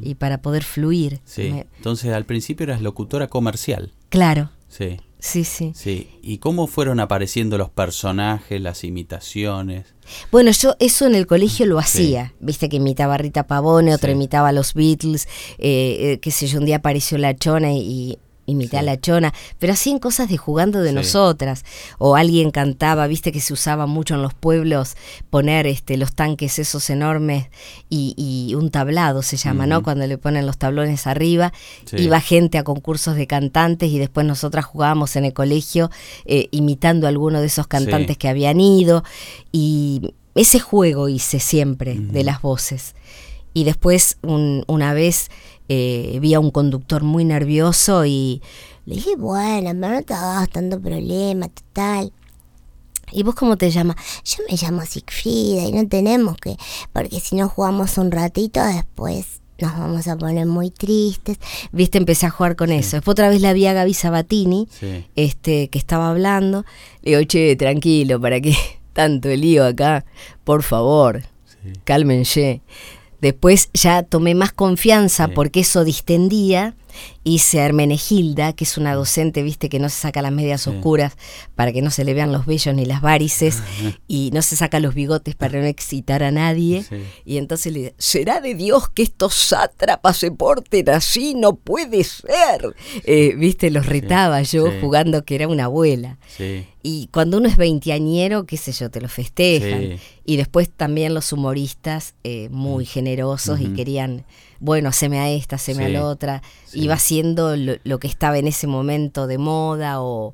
y 0.01 0.15
para 0.15 0.41
poder 0.41 0.63
fluir. 0.63 1.19
Sí. 1.25 1.51
Me- 1.51 1.67
Entonces 1.77 2.11
al 2.11 2.25
principio 2.25 2.63
eras 2.63 2.81
locutora 2.81 3.27
comercial. 3.27 3.91
claro, 4.09 4.49
Sí. 4.67 4.97
sí, 5.19 5.43
sí. 5.43 5.71
Sí. 5.75 6.07
¿Y 6.23 6.39
cómo 6.39 6.65
fueron 6.65 6.99
apareciendo 6.99 7.57
los 7.59 7.69
personajes, 7.69 8.59
las 8.59 8.83
imitaciones? 8.83 9.85
Bueno, 10.31 10.49
yo 10.51 10.75
eso 10.79 11.05
en 11.05 11.13
el 11.13 11.27
colegio 11.27 11.65
lo 11.67 11.79
Sí. 11.81 11.85
hacía. 11.85 12.33
Viste 12.39 12.67
que 12.67 12.77
imitaba 12.77 13.13
a 13.13 13.17
Rita 13.19 13.43
Pavone, 13.45 13.93
otro 13.93 14.07
Sí. 14.09 14.15
imitaba 14.15 14.49
a 14.49 14.51
los 14.53 14.73
Beatles, 14.73 15.27
eh, 15.59 16.13
eh, 16.13 16.19
qué 16.19 16.31
sé 16.31 16.47
yo, 16.47 16.57
un 16.59 16.65
día 16.65 16.77
apareció 16.77 17.17
la 17.19 17.35
chona 17.35 17.73
y 17.73 18.17
imité 18.45 18.77
a 18.77 18.81
Sí. 18.81 18.85
la 18.85 18.99
chona, 18.99 19.33
pero 19.59 19.73
hacían 19.73 19.99
cosas 19.99 20.27
de 20.29 20.37
jugando 20.37 20.81
de 20.81 20.89
Sí. 20.89 20.95
nosotras. 20.95 21.63
O 21.99 22.15
alguien 22.15 22.51
cantaba, 22.51 23.07
viste 23.07 23.31
que 23.31 23.39
se 23.39 23.53
usaba 23.53 23.85
mucho 23.85 24.15
en 24.15 24.21
los 24.21 24.33
pueblos 24.33 24.95
poner 25.29 25.67
este 25.67 25.97
los 25.97 26.13
tanques 26.13 26.59
esos 26.59 26.89
enormes 26.89 27.47
y, 27.89 28.13
y 28.17 28.55
un 28.55 28.71
tablado 28.71 29.21
se 29.21 29.37
llama, 29.37 29.67
¿no? 29.67 29.83
Cuando 29.83 30.05
le 30.07 30.17
ponen 30.17 30.45
los 30.45 30.57
tablones 30.57 31.07
arriba. 31.07 31.53
Sí. 31.85 31.97
Iba 31.97 32.19
gente 32.19 32.57
a 32.57 32.63
concursos 32.63 33.15
de 33.15 33.27
cantantes 33.27 33.89
y 33.91 33.99
después 33.99 34.25
nosotras 34.25 34.65
jugábamos 34.65 35.15
en 35.15 35.25
el 35.25 35.33
colegio 35.33 35.89
eh, 36.25 36.47
imitando 36.51 37.05
a 37.07 37.09
alguno 37.09 37.39
de 37.41 37.47
esos 37.47 37.67
cantantes 37.67 38.17
que 38.17 38.27
habían 38.27 38.59
ido. 38.59 39.03
Y 39.51 40.13
ese 40.35 40.59
juego 40.59 41.09
hice 41.09 41.39
siempre 41.39 41.95
de 41.99 42.23
las 42.23 42.41
voces. 42.41 42.95
Y 43.53 43.65
después 43.65 44.17
un- 44.23 44.63
una 44.67 44.93
vez 44.93 45.29
eh, 45.69 46.17
vi 46.21 46.33
a 46.33 46.39
un 46.39 46.51
conductor 46.51 47.03
muy 47.03 47.23
nervioso 47.25 48.05
y 48.05 48.41
Le 48.85 48.95
dije, 48.95 49.15
bueno, 49.15 49.71
pero 49.79 49.93
no 49.93 50.01
te 50.03 50.13
hagas 50.13 50.49
tanto 50.49 50.79
problema, 50.81 51.47
total. 51.49 52.11
¿Y 53.13 53.23
vos 53.23 53.35
cómo 53.35 53.57
te 53.57 53.69
llamas? 53.69 53.97
Yo 54.23 54.43
me 54.49 54.55
llamo 54.57 54.81
Sigfrida 54.85 55.65
y 55.65 55.71
no 55.73 55.87
tenemos 55.87 56.37
que, 56.37 56.55
porque 56.93 57.19
si 57.19 57.35
no 57.35 57.47
jugamos 57.49 57.97
un 57.97 58.09
ratito 58.11 58.63
después 58.65 59.41
nos 59.59 59.77
vamos 59.77 60.07
a 60.07 60.17
poner 60.17 60.47
muy 60.47 60.71
tristes. 60.71 61.37
Viste, 61.71 61.99
empecé 61.99 62.25
a 62.25 62.31
jugar 62.31 62.55
con 62.55 62.71
eso. 62.71 62.97
Después 62.97 63.13
otra 63.13 63.29
vez 63.29 63.41
la 63.41 63.53
vi 63.53 63.67
a 63.67 63.73
Gaby 63.73 63.93
Sabatini, 63.93 64.67
Sí. 64.71 65.05
este, 65.15 65.67
que 65.67 65.77
estaba 65.77 66.09
hablando. 66.09 66.65
Le 67.03 67.11
digo, 67.11 67.23
che, 67.27 67.55
tranquilo, 67.55 68.19
¿para 68.19 68.41
qué 68.41 68.55
tanto 68.93 69.29
el 69.29 69.41
lío 69.41 69.63
acá? 69.65 70.03
Por 70.43 70.63
favor, 70.63 71.21
Sí. 71.45 71.73
cálmense. 71.83 72.61
Después 73.21 73.69
ya 73.73 74.03
tomé 74.03 74.33
más 74.35 74.51
confianza 74.51 75.27
Sí. 75.27 75.31
porque 75.35 75.59
eso 75.61 75.83
distendía. 75.83 76.73
Hice 77.23 77.61
a 77.61 77.65
Hermenegilda, 77.65 78.53
que 78.53 78.63
es 78.63 78.77
una 78.77 78.93
docente, 78.95 79.43
viste, 79.43 79.69
que 79.69 79.79
no 79.79 79.89
se 79.89 79.99
saca 80.01 80.21
las 80.21 80.31
medias 80.31 80.61
Sí. 80.61 80.69
oscuras 80.69 81.13
para 81.55 81.71
que 81.71 81.81
no 81.81 81.91
se 81.91 82.03
le 82.03 82.13
vean 82.13 82.31
los 82.31 82.45
vellos 82.45 82.73
ni 82.75 82.85
las 82.85 83.01
varices 83.01 83.61
y 84.07 84.29
no 84.33 84.41
se 84.41 84.55
saca 84.55 84.79
los 84.79 84.93
bigotes 84.95 85.35
para 85.35 85.59
no 85.59 85.65
excitar 85.65 86.23
a 86.23 86.31
nadie. 86.31 86.83
Sí. 86.83 86.95
Y 87.25 87.37
entonces 87.37 87.71
le 87.73 87.79
dije, 87.79 87.95
¿será 87.97 88.39
de 88.41 88.55
Dios 88.55 88.89
que 88.89 89.03
estos 89.03 89.33
sátrapas 89.33 90.17
se 90.17 90.31
porten 90.31 90.89
así? 90.89 91.33
No 91.35 91.55
puede 91.55 92.03
ser. 92.03 92.75
Eh, 93.03 93.35
viste, 93.37 93.69
los 93.71 93.85
retaba 93.85 94.41
yo 94.41 94.71
jugando 94.81 95.23
que 95.25 95.35
era 95.35 95.47
una 95.47 95.65
abuela. 95.65 96.17
Y 96.83 97.09
cuando 97.13 97.37
uno 97.37 97.47
es 97.47 97.57
veinteañero, 97.57 98.45
qué 98.45 98.57
sé 98.57 98.71
yo, 98.71 98.89
te 98.89 99.01
lo 99.01 99.07
festejan. 99.07 99.99
Y 100.25 100.37
después 100.37 100.69
también 100.69 101.13
los 101.13 101.31
humoristas 101.33 102.15
eh, 102.23 102.49
muy 102.51 102.85
generosos 102.85 103.59
y 103.59 103.67
querían, 103.73 104.23
bueno, 104.59 104.89
haceme 104.89 105.19
a 105.19 105.29
esta, 105.29 105.55
haceme 105.57 105.85
a 105.85 105.89
la 105.89 106.05
otra. 106.05 106.41
Iba 106.83 106.95
haciendo 106.95 107.55
lo, 107.55 107.73
lo 107.83 107.99
que 107.99 108.07
estaba 108.07 108.37
en 108.37 108.47
ese 108.47 108.67
momento 108.67 109.27
de 109.27 109.37
moda 109.37 110.01
o, 110.01 110.33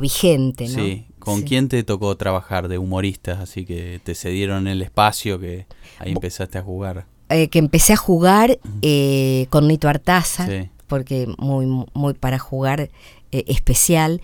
vigente, 0.00 0.68
¿no? 0.68 0.74
Sí. 0.74 1.06
¿Con 1.18 1.38
Sí. 1.40 1.44
quién 1.44 1.68
te 1.68 1.82
tocó 1.84 2.16
trabajar 2.16 2.68
de 2.68 2.78
humoristas? 2.78 3.38
Así 3.40 3.64
que 3.64 4.00
te 4.04 4.14
cedieron 4.14 4.66
el 4.66 4.82
espacio 4.82 5.38
que 5.38 5.66
ahí 5.98 6.12
empezaste 6.12 6.58
a 6.58 6.62
jugar. 6.62 7.06
Eh, 7.30 7.48
que 7.48 7.58
empecé 7.58 7.92
a 7.94 7.96
jugar 7.96 8.58
eh, 8.82 9.46
con 9.50 9.66
Nito 9.68 9.88
Artaza, 9.88 10.46
Sí. 10.46 10.68
porque 10.86 11.26
muy, 11.38 11.66
muy 11.94 12.14
para 12.14 12.38
jugar 12.38 12.90
eh, 13.32 13.44
especial. 13.48 14.20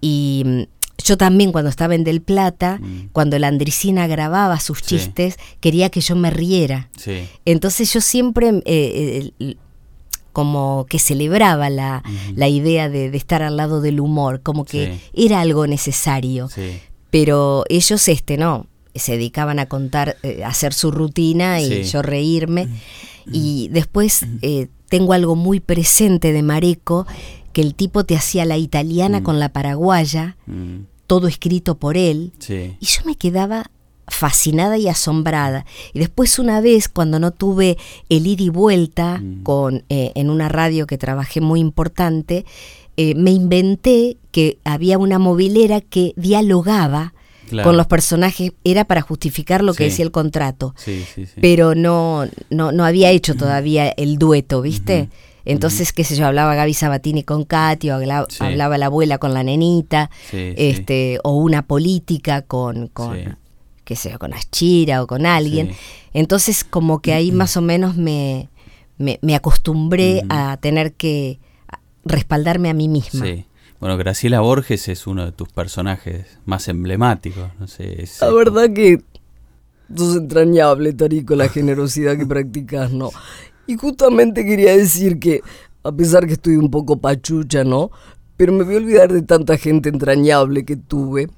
Y 0.00 0.42
mm, 0.46 0.60
yo 1.04 1.16
también 1.18 1.50
cuando 1.50 1.68
estaba 1.70 1.94
en 1.96 2.04
Del 2.04 2.22
Plata, 2.22 2.78
Mm. 2.80 3.08
cuando 3.12 3.38
la 3.38 3.48
Andricina 3.48 4.06
grababa 4.06 4.60
sus 4.60 4.78
Sí. 4.78 4.84
chistes, 4.96 5.36
quería 5.60 5.90
que 5.90 6.00
yo 6.00 6.14
me 6.14 6.30
riera. 6.30 6.88
Sí. 6.96 7.26
Entonces 7.44 7.92
yo 7.92 8.00
siempre 8.00 8.62
eh, 8.64 9.32
eh, 9.40 9.56
como 10.34 10.84
que 10.90 10.98
celebraba 10.98 11.70
la, 11.70 12.02
la 12.36 12.48
idea 12.48 12.90
de, 12.90 13.10
de 13.10 13.16
estar 13.16 13.42
al 13.42 13.56
lado 13.56 13.80
del 13.80 13.98
humor, 14.00 14.42
como 14.42 14.66
que 14.66 14.98
Sí. 15.14 15.24
era 15.26 15.40
algo 15.40 15.66
necesario. 15.66 16.48
Sí. 16.50 16.78
Pero 17.10 17.64
ellos, 17.70 18.06
este, 18.08 18.36
no, 18.36 18.66
se 18.94 19.12
dedicaban 19.12 19.58
a 19.58 19.66
contar, 19.66 20.16
eh, 20.22 20.44
a 20.44 20.48
hacer 20.48 20.74
su 20.74 20.90
rutina 20.90 21.60
y 21.62 21.84
Sí. 21.84 21.90
yo 21.90 22.02
reírme. 22.02 22.68
Y 23.32 23.68
después 23.72 24.26
eh, 24.42 24.68
tengo 24.90 25.14
algo 25.14 25.34
muy 25.36 25.60
presente 25.60 26.32
de 26.32 26.42
Mareco, 26.42 27.06
que 27.54 27.62
el 27.62 27.74
tipo 27.74 28.04
te 28.04 28.16
hacía 28.16 28.44
la 28.44 28.58
italiana 28.58 29.22
con 29.22 29.38
la 29.40 29.48
paraguaya, 29.50 30.36
Mm. 30.46 30.86
todo 31.06 31.28
escrito 31.28 31.76
por 31.76 31.96
él. 31.96 32.32
Sí. 32.40 32.76
Y 32.80 32.86
yo 32.86 33.00
me 33.06 33.14
quedaba 33.16 33.70
fascinada 34.06 34.76
y 34.78 34.88
asombrada. 34.88 35.64
Y 35.92 35.98
después 35.98 36.38
una 36.38 36.60
vez, 36.60 36.88
cuando 36.88 37.18
no 37.18 37.30
tuve 37.30 37.76
el 38.08 38.26
ida 38.26 38.42
y 38.44 38.48
vuelta 38.50 39.18
Mm. 39.22 39.42
con, 39.42 39.84
eh, 39.88 40.12
en 40.14 40.30
una 40.30 40.48
radio 40.48 40.86
que 40.86 40.98
trabajé 40.98 41.40
muy 41.40 41.60
importante, 41.60 42.44
eh, 42.96 43.14
me 43.14 43.30
inventé 43.32 44.16
que 44.30 44.58
había 44.64 44.98
una 44.98 45.18
movilera 45.18 45.80
que 45.80 46.12
dialogaba 46.16 47.12
Claro. 47.48 47.68
con 47.68 47.76
los 47.76 47.86
personajes, 47.86 48.52
era 48.64 48.84
para 48.84 49.02
justificar 49.02 49.62
lo 49.62 49.74
que 49.74 49.84
decía 49.84 50.04
el 50.04 50.10
contrato. 50.10 50.74
Sí, 50.78 51.04
sí, 51.14 51.26
sí. 51.26 51.32
Pero 51.40 51.74
no, 51.74 52.24
no, 52.50 52.72
no 52.72 52.84
había 52.84 53.10
hecho 53.10 53.34
todavía 53.34 53.88
el 53.90 54.16
dueto, 54.18 54.62
¿viste? 54.62 55.08
Entonces, 55.44 55.92
qué 55.92 56.04
sé 56.04 56.16
yo, 56.16 56.26
hablaba 56.26 56.54
Gaby 56.54 56.72
Sabatini 56.72 57.22
con 57.22 57.44
Katy, 57.44 57.90
o 57.90 57.96
habla- 57.96 58.26
Sí. 58.30 58.42
hablaba 58.42 58.78
la 58.78 58.86
abuela 58.86 59.18
con 59.18 59.34
la 59.34 59.42
nenita, 59.42 60.08
este, 60.32 61.18
o 61.22 61.36
una 61.36 61.66
política 61.66 62.40
con, 62.42 62.88
con. 62.88 63.36
Qué 63.84 63.96
sé 63.96 64.10
yo, 64.10 64.18
con 64.18 64.32
Ashira 64.34 65.02
o 65.02 65.06
con 65.06 65.26
alguien. 65.26 65.68
Sí. 65.70 65.76
Entonces, 66.14 66.64
como 66.64 67.00
que 67.00 67.12
ahí 67.12 67.32
más 67.32 67.56
o 67.56 67.60
menos 67.62 67.96
me, 67.96 68.48
me, 68.98 69.18
me 69.22 69.34
acostumbré 69.34 70.18
Ujú. 70.18 70.26
a 70.30 70.56
tener 70.58 70.92
que 70.94 71.38
respaldarme 72.04 72.70
a 72.70 72.74
mí 72.74 72.88
misma. 72.88 73.24
Sí. 73.24 73.44
Bueno, 73.80 73.96
Graciela 73.98 74.40
Borges 74.40 74.88
es 74.88 75.06
uno 75.06 75.24
de 75.26 75.32
tus 75.32 75.48
personajes 75.48 76.38
más 76.46 76.68
emblemáticos. 76.68 77.50
No 77.58 77.66
sé, 77.66 78.02
es- 78.02 78.20
La 78.20 78.30
verdad 78.30 78.70
que 78.72 79.02
sos 79.94 80.16
entrañable, 80.16 80.92
Tarico, 80.94 81.34
la 81.34 81.48
generosidad 81.48 82.16
que 82.16 82.26
practicas, 82.26 82.92
¿no? 82.92 83.10
Y 83.66 83.76
justamente 83.76 84.44
quería 84.44 84.76
decir 84.76 85.18
que, 85.18 85.40
a 85.82 85.92
pesar 85.92 86.26
que 86.26 86.34
estoy 86.34 86.56
un 86.56 86.70
poco 86.70 86.98
pachucha, 86.98 87.64
¿no? 87.64 87.90
Pero 88.36 88.52
me 88.52 88.64
voy 88.64 88.74
a 88.74 88.78
olvidar 88.78 89.12
de 89.12 89.22
tanta 89.22 89.56
gente 89.58 89.88
entrañable 89.88 90.64
que 90.64 90.76
tuve. 90.76 91.28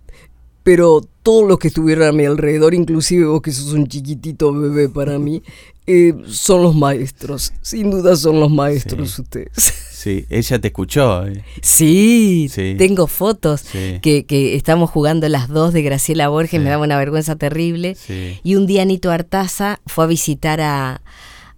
Pero 0.67 1.01
todos 1.23 1.47
los 1.49 1.61
que 1.61 1.69
estuvieron 1.69 2.09
a 2.09 2.13
mi 2.13 2.25
alrededor, 2.25 2.75
inclusive 2.75 3.25
vos 3.27 3.41
que 3.41 3.53
sos 3.53 3.73
un 3.73 3.87
chiquitito 3.87 4.53
bebé 4.53 4.89
para 4.89 5.17
mí, 5.21 5.41
eh, 5.87 6.13
son 6.27 6.65
los 6.65 6.75
maestros. 6.75 7.53
Sin 7.63 7.93
duda 7.93 8.17
son 8.17 8.41
los 8.41 8.51
maestros 8.51 9.13
Sí. 9.13 9.23
ustedes. 9.23 9.53
Sí, 9.97 10.25
ella 10.29 10.59
te 10.61 10.69
escuchó. 10.69 11.27
eh. 11.27 11.43
Sí, 11.63 12.49
Sí. 12.51 12.75
tengo 12.79 13.07
fotos 13.07 13.61
Sí. 13.63 13.99
que, 14.03 14.25
que 14.27 14.55
estamos 14.57 14.91
jugando 14.91 15.29
las 15.29 15.49
dos 15.49 15.73
de 15.73 15.83
Graciela 15.83 16.29
Borges, 16.29 16.51
Sí. 16.51 16.59
me 16.59 16.71
daba 16.71 16.83
una 16.85 16.99
vergüenza 16.99 17.37
terrible. 17.37 17.95
Sí. 17.95 18.39
Y 18.43 18.57
un 18.57 18.67
día 18.67 18.85
Nito 18.85 19.11
Artaza 19.13 19.81
fue 19.87 20.05
a 20.05 20.07
visitar 20.09 20.61
a, 20.61 21.01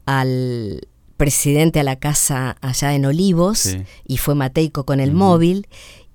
al 0.07 0.87
presidente 1.17 1.81
a 1.81 1.83
la 1.83 1.97
casa 1.97 2.57
allá 2.61 2.95
en 2.95 3.05
Olivos 3.07 3.77
y 4.07 4.19
fue 4.19 4.35
Mateico 4.37 4.85
con 4.85 5.01
el 5.01 5.13
móvil 5.13 5.67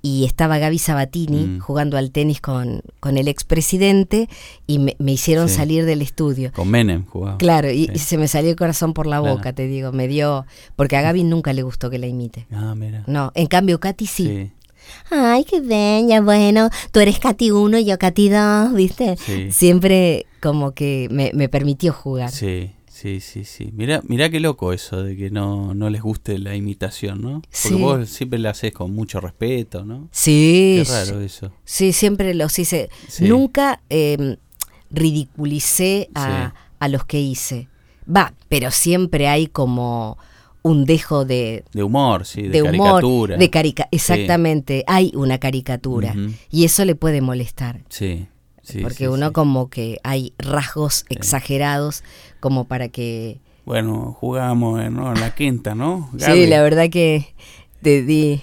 y 0.05 0.25
estaba 0.25 0.57
Gaby 0.59 0.77
Sabatini 0.77 1.45
Mm. 1.45 1.59
jugando 1.61 1.97
al 1.97 2.11
tenis 2.11 2.39
con, 2.41 2.81
con 2.99 3.17
el 3.17 3.27
expresidente 3.27 4.29
y 4.67 4.77
me, 4.79 4.95
me 4.99 5.13
hicieron 5.13 5.47
Sí. 5.49 5.55
salir 5.55 5.85
del 5.85 6.01
estudio. 6.03 6.51
Con 6.53 6.69
Menem 6.69 7.05
jugaba. 7.05 7.37
Claro, 7.39 7.71
y, 7.71 7.85
Sí. 7.85 7.91
y 7.95 7.99
se 7.99 8.17
me 8.19 8.27
salió 8.27 8.49
el 8.51 8.55
corazón 8.57 8.93
por 8.93 9.07
la 9.07 9.19
Claro. 9.19 9.35
boca, 9.37 9.53
te 9.53 9.65
digo, 9.65 9.91
me 9.93 10.07
dio, 10.07 10.45
porque 10.75 10.97
a 10.97 11.01
Gaby 11.01 11.23
nunca 11.23 11.53
le 11.53 11.63
gustó 11.63 11.89
que 11.89 11.97
la 11.97 12.05
imite. 12.07 12.45
Ah, 12.51 12.75
mira. 12.75 13.03
No, 13.07 13.31
en 13.33 13.47
cambio 13.47 13.79
Katy 13.79 14.05
sí. 14.05 14.27
Sí. 14.27 14.51
Ay, 15.09 15.45
qué 15.45 15.61
bella, 15.61 16.19
bueno, 16.19 16.69
tú 16.91 16.99
eres 16.99 17.17
Katy 17.19 17.51
1 17.51 17.77
y 17.79 17.85
yo 17.85 17.97
Katy 17.97 18.27
2, 18.29 18.73
¿viste? 18.73 19.15
Sí. 19.17 19.49
Siempre 19.51 20.25
como 20.41 20.73
que 20.73 21.07
me, 21.09 21.31
me 21.33 21.47
permitió 21.47 21.93
jugar. 21.93 22.29
Sí, 22.31 22.71
sí, 23.03 23.19
sí, 23.19 23.43
sí. 23.43 23.69
Mira, 23.73 24.01
mira 24.07 24.29
qué 24.29 24.39
loco 24.39 24.71
eso 24.73 25.03
de 25.03 25.17
que 25.17 25.29
no, 25.29 25.73
no 25.73 25.89
les 25.89 26.01
guste 26.01 26.37
la 26.39 26.55
imitación, 26.55 27.21
¿no? 27.21 27.41
Porque 27.41 27.49
Sí. 27.51 27.73
vos 27.75 28.07
siempre 28.09 28.39
la 28.39 28.51
haces 28.51 28.71
con 28.71 28.93
mucho 28.95 29.19
respeto, 29.19 29.83
¿no? 29.83 30.07
Sí, 30.11 30.83
Qué 30.85 30.91
raro 30.91 31.19
eso. 31.21 31.51
sí, 31.65 31.91
siempre 31.91 32.33
los 32.33 32.57
hice. 32.57 32.89
Sí. 33.09 33.25
Nunca 33.27 33.81
eh, 33.89 34.37
ridiculicé 34.89 36.09
a, 36.15 36.51
Sí. 36.53 36.59
a 36.79 36.87
los 36.87 37.05
que 37.05 37.19
hice. 37.19 37.67
Va, 38.07 38.33
pero 38.49 38.71
siempre 38.71 39.27
hay 39.27 39.47
como 39.47 40.17
un 40.61 40.85
dejo 40.85 41.25
de, 41.25 41.65
De 41.73 41.83
humor, 41.83 42.25
sí, 42.25 42.43
de, 42.43 42.49
de 42.49 42.61
humor, 42.61 42.77
caricatura. 43.01 43.37
de 43.37 43.49
carica, 43.49 43.87
exactamente, 43.91 44.83
hay 44.87 45.11
una 45.13 45.37
caricatura 45.37 46.15
y 46.49 46.63
eso 46.63 46.85
le 46.85 46.95
puede 46.95 47.19
molestar. 47.19 47.81
Sí, 47.89 48.27
sí. 48.63 48.81
porque 48.81 49.05
sí, 49.05 49.07
uno 49.07 49.27
sí. 49.27 49.33
como 49.33 49.69
que 49.69 49.99
hay 50.03 50.33
rasgos 50.37 51.05
exagerados 51.09 52.03
como 52.39 52.65
para 52.65 52.89
que... 52.89 53.39
Bueno, 53.65 54.17
jugábamos 54.19 54.81
en, 54.81 54.95
¿no? 54.95 55.13
la 55.13 55.35
quinta, 55.35 55.75
¿no? 55.75 56.09
Sí, 56.17 56.47
la 56.47 56.61
verdad 56.61 56.89
que 56.89 57.33
te 57.81 58.01
di 58.01 58.41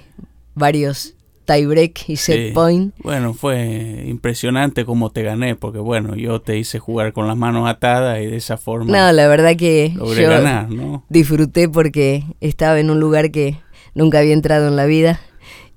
varios 0.55 1.15
tiebreak 1.45 2.09
y 2.09 2.17
set 2.17 2.55
point. 2.55 2.95
Bueno, 3.03 3.35
fue 3.35 4.05
impresionante 4.07 4.85
cómo 4.85 5.11
te 5.11 5.23
gané, 5.23 5.57
porque 5.57 5.79
bueno, 5.79 6.15
yo 6.15 6.41
te 6.41 6.59
hice 6.59 6.79
jugar 6.79 7.13
con 7.13 7.27
las 7.27 7.37
manos 7.37 7.69
atadas 7.69 8.21
y 8.21 8.27
de 8.27 8.37
esa 8.37 8.57
forma 8.57 8.97
No, 8.97 9.13
la 9.13 9.27
verdad 9.27 9.57
que 9.57 9.93
logré 9.97 10.23
yo 10.23 10.31
ganar, 10.31 10.71
¿no? 10.71 11.05
disfruté 11.09 11.69
porque 11.69 12.25
estaba 12.41 12.79
en 12.79 12.91
un 12.91 13.01
lugar 13.01 13.31
que 13.31 13.59
nunca 13.95 14.21
había 14.21 14.33
entrado 14.33 14.69
en 14.69 14.77
la 14.77 14.87
vida 14.87 15.21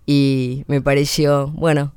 y 0.06 0.64
me 0.68 0.82
pareció, 0.82 1.48
bueno, 1.48 1.94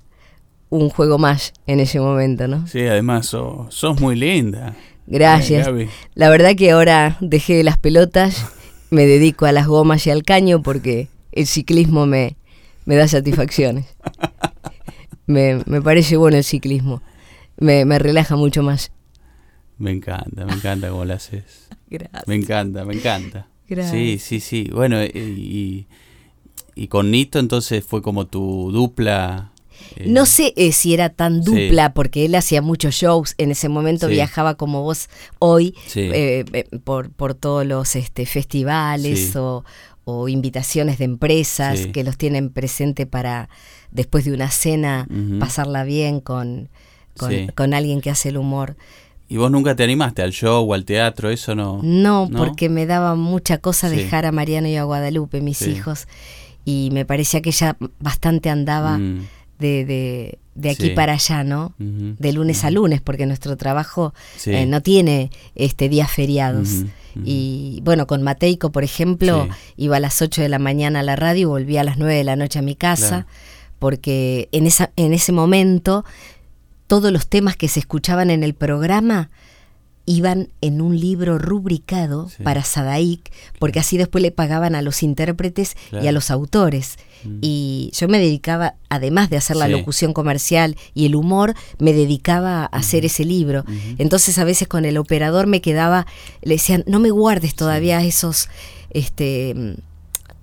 un 0.70 0.88
juego 0.88 1.18
más 1.18 1.52
en 1.66 1.81
ese 1.81 2.00
momento, 2.00 2.48
¿no? 2.48 2.66
Sí, 2.66 2.81
además 2.81 3.26
sos, 3.26 3.74
sos 3.74 4.00
muy 4.00 4.16
linda. 4.16 4.74
Gracias. 5.07 5.68
La 6.14 6.29
verdad 6.29 6.57
que 6.57 6.70
ahora 6.70 7.16
dejé 7.20 7.62
las 7.62 7.79
pelotas, 7.79 8.46
me 8.90 9.07
dedico 9.07 9.46
a 9.46 9.52
las 9.52 9.66
gomas 9.66 10.07
y 10.07 10.11
al 10.11 10.24
caño 10.24 10.62
porque 10.62 11.09
el 11.33 11.46
ciclismo 11.46 12.07
me, 12.07 12.37
me 12.85 12.96
da 12.96 13.09
satisfacciones. 13.09 13.87
Me, 15.29 15.61
me 15.66 15.83
parece 15.83 16.16
bueno 16.16 16.37
el 16.37 16.44
ciclismo. 16.44 17.02
Me, 17.57 17.85
me 17.85 17.98
relaja 17.98 18.37
mucho 18.37 18.62
más. 18.62 18.92
Me 19.76 19.90
encanta, 19.90 20.46
me 20.46 20.52
encanta 20.52 20.88
cómo 20.88 21.05
lo 21.05 21.14
haces. 21.14 21.68
Gracias. 21.90 22.29
Me 22.29 22.37
encanta, 22.37 22.85
me 22.85 22.94
encanta. 22.94 23.48
Gracias. 23.68 23.90
Sí, 23.90 24.18
sí, 24.20 24.38
sí. 24.38 24.70
Bueno, 24.72 25.00
eh, 25.00 25.11
y, 25.14 25.88
y 26.76 26.87
con 26.87 27.11
Nito 27.11 27.40
entonces 27.40 27.85
fue 27.85 28.02
como 28.02 28.29
tu 28.29 28.70
dupla. 28.70 29.50
Eh, 29.97 30.05
No 30.09 30.27
sé 30.27 30.53
eh, 30.57 30.73
si 30.73 30.95
era 30.95 31.09
tan 31.11 31.43
Sí. 31.45 31.51
dupla, 31.51 31.93
porque 31.95 32.25
él 32.25 32.35
hacía 32.35 32.62
muchos 32.62 32.95
shows. 32.95 33.35
En 33.39 33.51
ese 33.51 33.69
momento 33.69 34.07
Sí. 34.09 34.15
viajaba 34.15 34.55
como 34.57 34.83
vos 34.83 35.09
hoy 35.39 35.75
Sí. 35.87 36.09
eh, 36.12 36.45
por, 36.85 37.11
por 37.11 37.35
todos 37.35 37.67
los 37.67 37.97
este, 37.97 38.27
festivales 38.27 39.37
o, 39.37 39.65
o 40.05 40.29
invitaciones 40.29 40.99
de 40.99 41.05
empresas 41.05 41.87
que 41.89 42.05
los 42.05 42.17
tienen 42.17 42.51
presente 42.51 43.07
para 43.07 43.49
después 43.91 44.25
de 44.25 44.33
una 44.33 44.51
cena 44.51 45.07
pasarla 45.41 45.85
bien 45.85 46.21
con, 46.21 46.69
con, 47.55 47.75
alguien 47.75 48.01
que 48.01 48.11
hace 48.11 48.29
el 48.29 48.37
humor. 48.37 48.77
¿Y 49.29 49.39
vos 49.39 49.51
nunca 49.51 49.75
te 49.75 49.83
animaste 49.83 50.23
al 50.23 50.31
show 50.33 50.71
o 50.71 50.75
al 50.75 50.85
teatro? 50.85 51.31
Eso 51.31 51.55
no. 51.57 51.81
No, 51.83 52.29
¿No? 52.31 52.39
porque 52.39 52.69
me 52.69 52.87
daba 52.87 53.17
mucha 53.17 53.59
cosa 53.59 53.91
Sí. 53.91 53.97
dejar 53.97 54.25
a 54.27 54.31
Mariano 54.33 54.69
y 54.69 54.77
a 54.77 54.85
Guadalupe, 54.85 55.41
mis 55.41 55.59
Sí. 55.59 55.71
hijos, 55.71 56.07
y 56.65 56.91
me 56.93 57.05
parecía 57.05 57.43
que 57.43 57.51
ella 57.51 57.77
bastante 57.99 58.51
andaba 58.51 58.99
Mm, 58.99 59.27
de, 59.59 59.85
de, 59.85 60.38
de 60.55 60.71
aquí 60.71 60.88
Sí. 60.88 60.90
para 60.90 61.14
allá, 61.14 61.45
¿no? 61.45 61.75
De 61.79 62.33
lunes 62.33 62.64
a 62.64 62.71
lunes, 62.71 63.01
porque 63.01 63.27
nuestro 63.27 63.57
trabajo 63.57 64.14
Sí. 64.37 64.53
eh, 64.53 64.66
no 64.66 64.81
tiene 64.83 65.31
este 65.55 65.88
días 65.88 66.11
feriados. 66.11 66.85
Y 67.25 67.81
bueno, 67.83 68.07
con 68.07 68.23
Mateico, 68.23 68.71
por 68.73 68.85
ejemplo, 68.85 69.49
Sí. 69.51 69.83
iba 69.85 69.97
a 69.97 70.01
las 70.01 70.21
8 70.21 70.42
de 70.42 70.51
la 70.51 70.59
mañana 70.59 71.01
a 71.01 71.03
la 71.03 71.16
radio 71.16 71.40
y 71.40 71.45
volvía 71.47 71.81
a 71.81 71.85
las 71.85 71.97
9 71.97 72.14
de 72.14 72.25
la 72.25 72.37
noche 72.37 72.59
a 72.59 72.62
mi 72.62 72.75
casa, 72.77 73.09
Claro. 73.09 73.27
porque 73.79 74.49
en, 74.53 74.66
esa, 74.66 74.90
en 74.97 75.14
ese 75.14 75.33
momento 75.33 76.05
todos 76.87 77.11
los 77.12 77.27
temas 77.27 77.57
que 77.57 77.69
se 77.69 77.81
escuchaban 77.81 78.31
en 78.31 78.42
el 78.42 78.53
programa 78.55 79.31
iban 80.09 80.51
en 80.61 80.81
un 80.81 80.99
libro 81.01 81.37
rubricado 81.38 82.29
Sí. 82.29 82.42
para 82.45 82.62
Sadaic, 82.62 83.33
porque 83.59 83.81
así 83.81 83.97
después 83.97 84.23
le 84.23 84.31
pagaban 84.31 84.75
a 84.77 84.83
los 84.83 85.03
intérpretes 85.03 85.75
y 86.01 86.07
a 86.07 86.12
los 86.12 86.31
autores. 86.31 86.97
Y 87.40 87.90
yo 87.94 88.09
me 88.09 88.18
dedicaba, 88.18 88.74
además 88.88 89.31
de 89.31 89.37
hacer 89.37 89.57
la 89.57 89.66
Sí. 89.66 89.72
locución 89.72 90.12
comercial 90.12 90.76
y 90.94 91.07
el 91.07 91.14
humor, 91.14 91.55
me 91.79 91.92
dedicaba 91.92 92.62
a 92.64 92.66
hacer 92.66 93.05
ese 93.05 93.24
libro. 93.24 93.64
Entonces 93.98 94.38
a 94.38 94.44
veces 94.44 94.68
con 94.68 94.85
el 94.85 94.96
operador 94.98 95.46
me 95.46 95.61
quedaba, 95.61 96.07
le 96.42 96.55
decían, 96.55 96.85
no 96.87 97.00
me 97.00 97.11
guardes 97.11 97.55
todavía 97.55 98.02
esos, 98.05 98.48
este, 98.90 99.55
mm, 99.57 99.74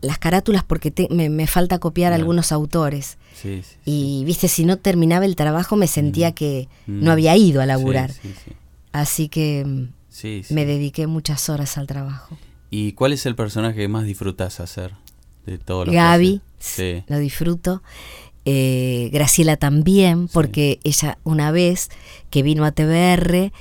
las 0.02 0.18
carátulas 0.20 0.64
porque 0.66 0.92
te- 0.92 1.08
me, 1.10 1.30
me 1.30 1.48
falta 1.48 1.80
copiar 1.80 2.10
Claro. 2.12 2.22
algunos 2.22 2.52
autores. 2.52 3.18
Sí, 3.42 3.62
sí, 3.64 3.76
Y 3.86 4.24
viste, 4.26 4.48
si 4.50 4.66
no 4.66 4.78
terminaba 4.78 5.26
el 5.26 5.36
trabajo 5.36 5.76
me 5.76 5.88
sentía 5.88 6.34
que 6.34 6.68
Mm. 6.88 7.04
no 7.04 7.12
había 7.12 7.36
ido 7.38 7.62
a 7.62 7.66
laburar. 7.66 8.12
Sí, 8.12 8.34
sí, 8.46 8.52
Así 8.92 9.28
que 9.30 9.64
mm, 9.66 10.54
me 10.54 10.66
dediqué 10.66 11.08
muchas 11.08 11.50
horas 11.50 11.78
al 11.78 11.88
trabajo. 11.88 12.38
¿Y 12.70 12.92
cuál 12.94 13.14
es 13.14 13.26
el 13.26 13.36
personaje 13.36 13.76
que 13.78 13.88
más 13.88 14.06
disfrutas 14.06 14.60
hacer 14.60 14.92
de 15.46 15.58
todos 15.58 15.86
los 15.88 15.94
que 15.94 15.98
Gaby? 15.98 16.42
Sí. 16.60 17.04
lo 17.08 17.18
disfruto. 17.20 17.84
Eh, 18.46 19.10
Graciela 19.14 19.56
también, 19.58 20.28
porque 20.28 20.80
ella 20.84 21.18
una 21.24 21.52
vez 21.52 21.90
que 22.30 22.44
vino 22.44 22.66
a 22.66 22.72
TBR, 22.72 23.52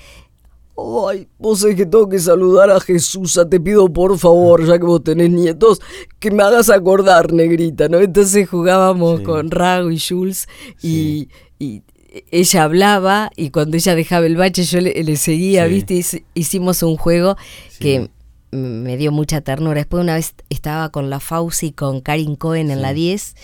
Ay, 1.09 1.29
vos 1.39 1.61
sabés 1.61 1.77
que 1.77 1.85
tengo 1.87 2.09
que 2.09 2.19
saludar 2.19 2.71
a 2.71 2.81
Jesús. 2.81 3.39
Te 3.51 3.61
pido 3.61 3.93
por 3.93 4.19
favor, 4.19 4.67
ya 4.67 4.79
que 4.79 4.85
vos 4.87 5.05
tenés 5.05 5.31
nietos, 5.31 5.81
que 6.19 6.31
me 6.31 6.43
hagas 6.43 6.71
acordar, 6.71 7.33
negrita, 7.33 7.89
¿no? 7.89 7.99
entonces 8.01 8.49
jugábamos 8.49 9.19
Sí. 9.19 9.25
con 9.25 9.51
Rago 9.51 9.91
y 9.91 10.01
Jules 10.01 10.49
Sí. 10.79 11.29
y, 11.59 11.65
y 11.65 11.83
ella 12.31 12.65
hablaba 12.65 13.31
y 13.37 13.51
cuando 13.51 13.77
ella 13.77 13.95
dejaba 13.95 14.27
el 14.27 14.37
bache 14.37 14.65
yo 14.65 14.81
le, 14.81 15.05
le 15.05 15.17
seguía, 15.17 15.67
Sí. 15.69 15.75
¿viste? 15.75 15.95
Hic- 15.95 16.25
Hicimos 16.35 16.83
un 16.83 16.97
juego 16.97 17.37
Sí. 17.69 17.79
que 17.79 18.11
me 18.53 18.97
dio 18.97 19.11
mucha 19.13 19.41
ternura. 19.41 19.77
Después 19.81 20.03
una 20.03 20.15
vez 20.15 20.35
estaba 20.51 20.91
con 20.91 21.11
la 21.11 21.21
Fauci 21.21 21.69
y 21.69 21.73
con 21.73 22.01
Karin 22.01 22.37
Cohen 22.37 22.71
en 22.71 22.77
Sí. 22.79 22.83
la 22.83 22.93
10 22.93 23.35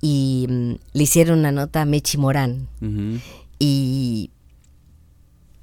y 0.00 0.46
mm, 0.48 0.72
le 0.92 1.02
hicieron 1.02 1.38
una 1.40 1.52
nota 1.52 1.82
a 1.82 1.84
Mechi 1.84 2.18
Morán. 2.18 2.68
Y 3.58 4.30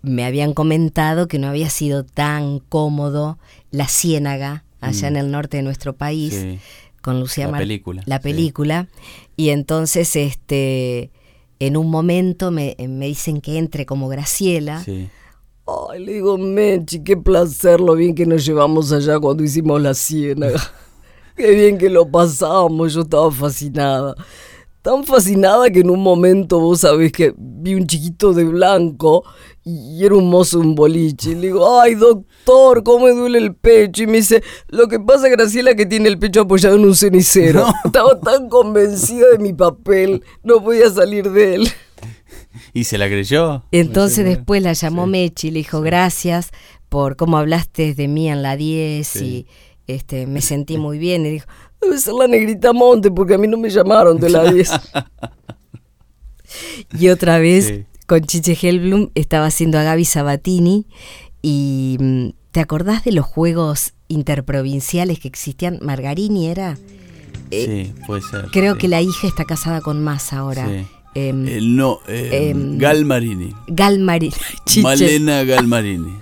me 0.02 0.26
habían 0.26 0.54
comentado 0.54 1.28
que 1.28 1.40
no 1.40 1.48
había 1.48 1.70
sido 1.70 2.04
tan 2.04 2.60
cómodo 2.60 3.38
la 3.72 3.88
ciénaga 3.88 4.64
allá 4.82 5.10
Mm. 5.10 5.14
en 5.16 5.18
el 5.18 5.32
norte 5.32 5.58
de 5.58 5.64
nuestro 5.64 5.94
país 5.94 6.34
Sí. 6.34 6.60
con 7.02 7.20
Lucía 7.20 7.46
La 7.48 7.52
Mar- 7.52 7.62
película, 7.62 8.02
la 8.06 8.18
sí. 8.18 8.24
película 8.24 8.88
y 9.36 9.50
entonces 9.50 10.16
este 10.16 11.12
en 11.60 11.76
un 11.76 11.90
momento 11.92 12.52
me, 12.52 12.78
me 12.88 13.08
dicen 13.08 13.42
que 13.42 13.58
entre 13.58 13.86
como 13.86 14.08
Graciela 14.08 14.82
Sí. 14.86 15.10
Ay, 15.90 16.06
le 16.06 16.14
digo, 16.14 16.38
Mechi, 16.38 17.04
qué 17.04 17.18
placer 17.18 17.80
lo 17.80 17.96
bien 17.96 18.16
que 18.16 18.26
nos 18.26 18.46
llevamos 18.46 18.92
allá 18.92 19.20
cuando 19.20 19.44
hicimos 19.44 19.82
la 19.82 19.94
ciénaga. 19.94 20.62
Qué 21.36 21.52
bien 21.52 21.78
que 21.78 21.90
lo 21.90 22.06
pasamos, 22.12 22.94
yo 22.94 23.02
estaba 23.02 23.32
fascinada. 23.32 24.14
Tan 24.82 25.06
fascinada 25.06 25.70
que 25.70 25.80
en 25.80 25.90
un 25.90 26.02
momento 26.02 26.60
vos 26.60 26.82
sabés 26.82 27.14
que 27.14 27.34
vi 27.38 27.76
un 27.76 27.88
chiquito 27.88 28.34
de 28.34 28.44
blanco 28.44 29.24
y 29.64 30.04
era 30.04 30.16
un 30.16 30.30
mozo 30.30 30.60
un 30.60 30.76
boliche. 30.76 31.32
Y 31.32 31.36
le 31.36 31.48
digo, 31.48 31.80
ay 31.80 31.96
doctor, 31.96 32.84
cómo 32.84 33.06
me 33.06 33.12
duele 33.12 33.38
el 33.40 33.56
pecho. 33.56 34.04
Y 34.04 34.08
me 34.08 34.18
dice, 34.18 34.44
lo 34.68 34.88
que 34.88 35.00
pasa 35.00 35.30
Graciela 35.30 35.76
que 35.76 35.86
tiene 35.86 36.10
el 36.10 36.20
pecho 36.20 36.42
apoyado 36.42 36.76
en 36.76 36.86
un 36.86 36.96
cenicero. 36.96 37.66
Estaba 37.86 38.20
tan 38.20 38.50
convencida 38.50 39.30
de 39.32 39.40
mi 39.40 39.54
papel, 39.54 40.24
no 40.44 40.62
podía 40.64 40.90
salir 40.90 41.30
de 41.32 41.56
él. 41.56 41.70
¿Y 42.74 42.84
se 42.86 42.98
la 42.98 43.08
creyó? 43.08 43.64
entonces 43.72 44.26
después 44.26 44.62
la 44.64 44.74
llamó 44.74 45.06
Sí. 45.06 45.12
Mechi 45.12 45.48
y 45.48 45.52
le 45.52 45.60
dijo 45.60 45.82
gracias 45.82 46.52
por 46.90 47.16
cómo 47.16 47.38
hablaste 47.38 47.94
de 47.94 48.08
mí 48.08 48.30
en 48.30 48.42
la 48.42 48.56
10 48.58 49.08
Sí. 49.08 49.46
y 49.88 49.92
este 49.94 50.26
me 50.28 50.42
sentí 50.42 50.78
muy 50.80 50.98
bien 50.98 51.26
y 51.26 51.30
dijo 51.32 51.48
Debe 51.82 51.98
ser 51.98 52.14
la 52.16 52.28
negrita 52.28 52.74
Monte, 52.74 53.10
porque 53.10 53.36
a 53.36 53.38
mí 53.38 53.48
no 53.48 53.58
me 53.58 53.70
llamaron 53.70 54.20
de 54.20 54.30
la 54.30 54.52
10. 54.52 54.70
Y 57.00 57.10
otra 57.10 57.38
vez 57.38 57.68
Sí. 57.68 57.86
con 58.08 58.22
Chiche 58.22 58.58
Helblum 58.60 59.10
estaba 59.16 59.46
haciendo 59.46 59.78
a 59.78 59.84
Gaby 59.84 60.04
Sabatini 60.06 60.88
y 61.42 61.98
mm, 62.00 62.30
¿te 62.52 62.60
acordás 62.60 63.04
de 63.04 63.12
los 63.12 63.26
juegos 63.26 63.94
interprovinciales 64.08 65.20
que 65.20 65.28
existían? 65.28 65.78
Margarini 65.82 66.48
era. 66.48 66.78
Eh, 67.52 67.94
sí, 67.96 68.04
puede 68.08 68.22
ser. 68.24 68.48
Creo 68.52 68.74
sí. 68.74 68.80
que 68.80 68.88
la 68.88 69.02
hija 69.02 69.28
está 69.28 69.46
casada 69.46 69.82
con 69.82 70.04
más 70.04 70.34
ahora. 70.34 70.68
Sí. 70.68 70.88
Em, 71.16 71.48
Eh, 71.48 71.60
no, 71.62 72.00
eh, 72.08 72.54
Galmarini. 72.56 73.54
Galmarini. 73.68 74.34
Chiche. 74.66 74.82
Malena 74.82 75.44
Galmarini. 75.44 76.14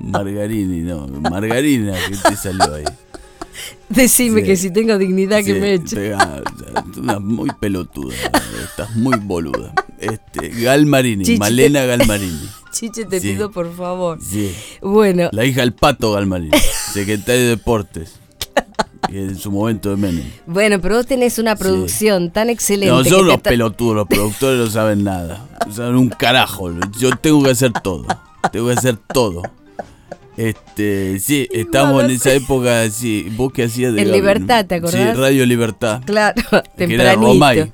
Margarini, 0.00 0.80
no. 0.82 1.06
Margarina, 1.08 1.94
que 2.08 2.16
te 2.16 2.36
salió 2.36 2.74
ahí. 2.74 2.84
Decime 3.88 4.40
Sí. 4.40 4.46
que 4.46 4.56
si 4.56 4.70
tengo 4.70 4.98
dignidad 4.98 5.38
que 5.38 5.54
Sí, 5.54 5.60
me 5.60 5.74
eche. 5.74 5.96
pega- 5.96 6.42
una 6.98 7.18
muy 7.20 7.48
pelotuda. 7.60 8.14
Estás 8.64 8.94
muy 8.96 9.16
boluda. 9.18 9.72
Este, 9.98 10.48
Galmarini, 10.48 11.24
Chichi, 11.24 11.38
Malena 11.38 11.84
Galmarini. 11.84 12.48
Chiche, 12.72 13.04
te 13.04 13.20
Sí. 13.20 13.32
pido 13.32 13.50
por 13.50 13.74
favor. 13.74 14.18
Bueno, 14.80 15.28
La 15.32 15.44
hija 15.44 15.60
del 15.60 15.72
pato 15.74 16.12
Galmarini, 16.12 16.56
secretario 16.92 17.42
de 17.42 17.48
deportes. 17.48 18.14
Y 19.08 19.18
en 19.18 19.36
su 19.36 19.50
momento 19.50 19.90
de 19.90 19.96
Menem. 19.96 20.24
bueno, 20.46 20.80
pero 20.80 20.96
vos 20.96 21.06
tenés 21.06 21.38
una 21.38 21.56
producción 21.56 22.30
tan 22.30 22.48
excelente. 22.50 22.94
No, 22.94 23.04
son 23.04 23.26
tra- 23.28 23.40
pelotudos, 23.42 23.96
los 23.96 24.06
productores 24.08 24.58
no 24.58 24.66
saben 24.70 25.04
nada. 25.04 25.46
No 25.66 25.72
saben 25.72 25.96
un 25.96 26.08
carajo. 26.08 26.70
Yo 26.98 27.10
tengo 27.16 27.42
que 27.42 27.50
hacer 27.50 27.72
todo. 27.82 28.06
Tengo 28.52 28.68
que 28.68 28.72
hacer 28.74 28.96
todo. 29.12 29.42
Este, 30.36 31.18
sí, 31.18 31.46
estamos 31.52 32.04
en 32.04 32.10
esa 32.10 32.32
época, 32.32 32.88
sí, 32.90 33.26
vos 33.36 33.52
que 33.52 33.64
hacías 33.64 33.92
de 33.92 34.02
En 34.02 34.12
Libertad, 34.12 34.64
¿te 34.66 34.76
Sí, 34.76 34.78
acordás? 34.86 35.16
Radio 35.18 35.44
Libertad. 35.46 36.00
Claro, 36.06 36.34
Que 36.50 36.56
era 36.56 36.64
tempranito. 37.12 37.20
Romay. 37.26 37.72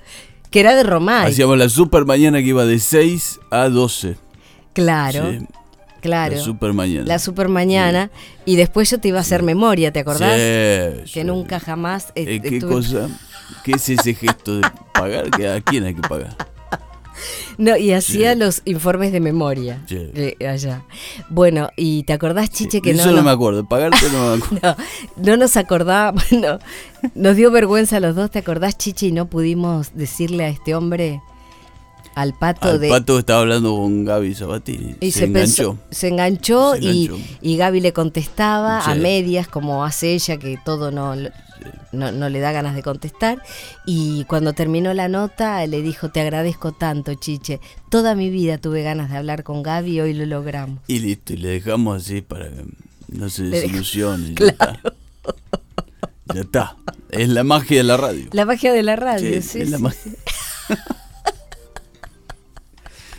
Que 0.51 0.61
era 0.61 0.75
de 0.75 0.83
Romay. 0.83 1.31
Hacíamos 1.31 1.59
la 1.59 1.69
super 1.69 2.05
mañana 2.07 2.38
que 2.38 2.47
iba 2.49 2.64
de 2.64 2.79
6 2.79 3.38
a 3.51 3.69
12. 3.69 4.17
Claro, 4.73 5.31
Sí, 5.31 5.47
claro. 6.00 6.37
La 6.37 6.42
super 6.42 6.72
mañana. 6.72 7.04
La 7.06 7.18
super 7.18 7.48
mañana. 7.48 8.11
Y 8.44 8.56
después 8.56 8.90
yo 8.90 8.98
te 8.98 9.08
iba 9.08 9.18
a 9.18 9.22
hacer 9.22 9.42
memoria, 9.42 9.92
¿te 9.92 10.00
acordás? 10.00 10.34
Sí, 11.06 11.12
Que 11.12 11.24
nunca 11.24 11.61
jamás. 11.61 12.08
eh, 12.14 12.24
Eh, 12.37 12.40
¿Qué 12.40 12.56
estuve- 12.58 12.70
cosa? 12.72 13.08
¿Qué 13.64 13.72
es 13.72 13.88
ese 13.88 14.14
gesto 14.14 14.56
de 14.56 14.68
pagar? 14.92 15.30
¿Que 15.30 15.48
¿A 15.48 15.61
quién 15.61 15.84
hay 15.84 15.94
que 15.94 16.02
pagar? 16.02 16.37
No, 17.58 17.76
y 17.76 17.92
hacía 17.92 18.34
Sí. 18.34 18.38
los 18.38 18.62
informes 18.66 19.11
de 19.11 19.18
memoria. 19.18 19.82
Sí. 19.88 19.96
de 19.96 20.37
allá. 20.48 20.84
Bueno, 21.28 21.68
y 21.76 22.04
te 22.04 22.12
acordás, 22.12 22.50
Chiche, 22.50 22.80
que 22.80 22.92
Eso 22.92 23.06
no, 23.06 23.11
no, 23.11 23.16
no, 23.16 23.22
me 23.24 23.30
acuerdo. 23.32 23.64
Pagarte 23.68 23.98
no 24.12 24.37
me 24.37 24.44
acuerdo. 24.44 24.76
no, 25.16 25.24
no 25.32 25.37
nos 25.37 25.56
acordábamos. 25.56 26.22
Nos 27.16 27.34
dio 27.37 27.50
vergüenza 27.50 27.96
a 27.96 28.00
los 28.00 28.14
dos, 28.14 28.30
¿te 28.30 28.38
acordás, 28.38 28.78
Chiche? 28.78 29.06
Y 29.08 29.12
no 29.12 29.26
pudimos 29.26 29.90
decirle 29.94 30.44
a 30.44 30.48
este 30.48 30.76
hombre, 30.76 31.20
al 32.20 32.35
pato 32.35 32.68
Al 32.68 32.80
de. 32.80 32.88
pato 32.88 33.18
estaba 33.18 33.40
hablando 33.40 33.74
con 33.76 34.05
Gaby 34.05 34.34
Sabatini. 34.34 34.97
Y 35.01 35.11
se, 35.12 35.20
se, 35.20 35.24
enganchó. 35.26 35.74
pensó- 35.74 35.78
se 35.90 36.09
enganchó, 36.09 36.72
Se 36.74 36.80
y, 36.84 37.05
enganchó. 37.07 37.24
y 37.43 37.57
Gaby 37.57 37.80
le 37.80 37.93
contestaba 37.93 38.80
a 38.80 38.95
medias, 38.95 39.47
como 39.49 39.84
hace 39.84 40.14
ella, 40.14 40.36
que 40.38 40.59
todo 40.64 40.90
no, 40.90 41.14
no, 41.93 42.12
no 42.12 42.28
le 42.28 42.40
da 42.40 42.53
ganas 42.53 42.74
de 42.74 42.82
contestar. 42.82 43.43
Y 43.86 44.24
cuando 44.24 44.53
terminó 44.53 44.93
la 44.95 45.09
nota, 45.09 45.64
le 45.66 45.80
dijo, 45.82 46.11
te 46.11 46.20
agradezco 46.20 46.72
tanto, 46.72 47.14
Chiche. 47.14 47.61
Toda 47.90 48.14
mi 48.14 48.30
vida 48.30 48.59
tuve 48.59 48.82
ganas 48.82 49.11
de 49.11 49.16
hablar 49.16 49.43
con 49.45 49.62
Gaby 49.62 49.90
y 49.93 50.01
hoy 50.01 50.14
lo 50.14 50.26
logramos. 50.26 50.80
Y 50.88 50.99
listo, 50.99 51.32
y 51.32 51.36
le 51.36 51.49
dejamos 51.49 52.03
así 52.03 52.20
para 52.20 52.49
que 52.49 52.64
no 53.09 53.30
se 53.30 53.45
desilusione. 53.45 54.34
Ya 54.34 54.47
está. 54.49 54.80
Ya 56.34 56.40
está. 56.40 56.76
Es 57.11 57.28
la 57.28 57.43
magia 57.45 57.78
de 57.78 57.84
la 57.84 57.97
radio. 57.97 58.26
La 58.32 58.45
magia 58.45 58.72
de 58.72 58.82
la 58.82 58.97
radio, 58.97 59.40
Sí, 59.40 59.49
sí. 59.49 59.61
es 59.62 59.70
la 59.70 59.78
magia. 59.78 60.12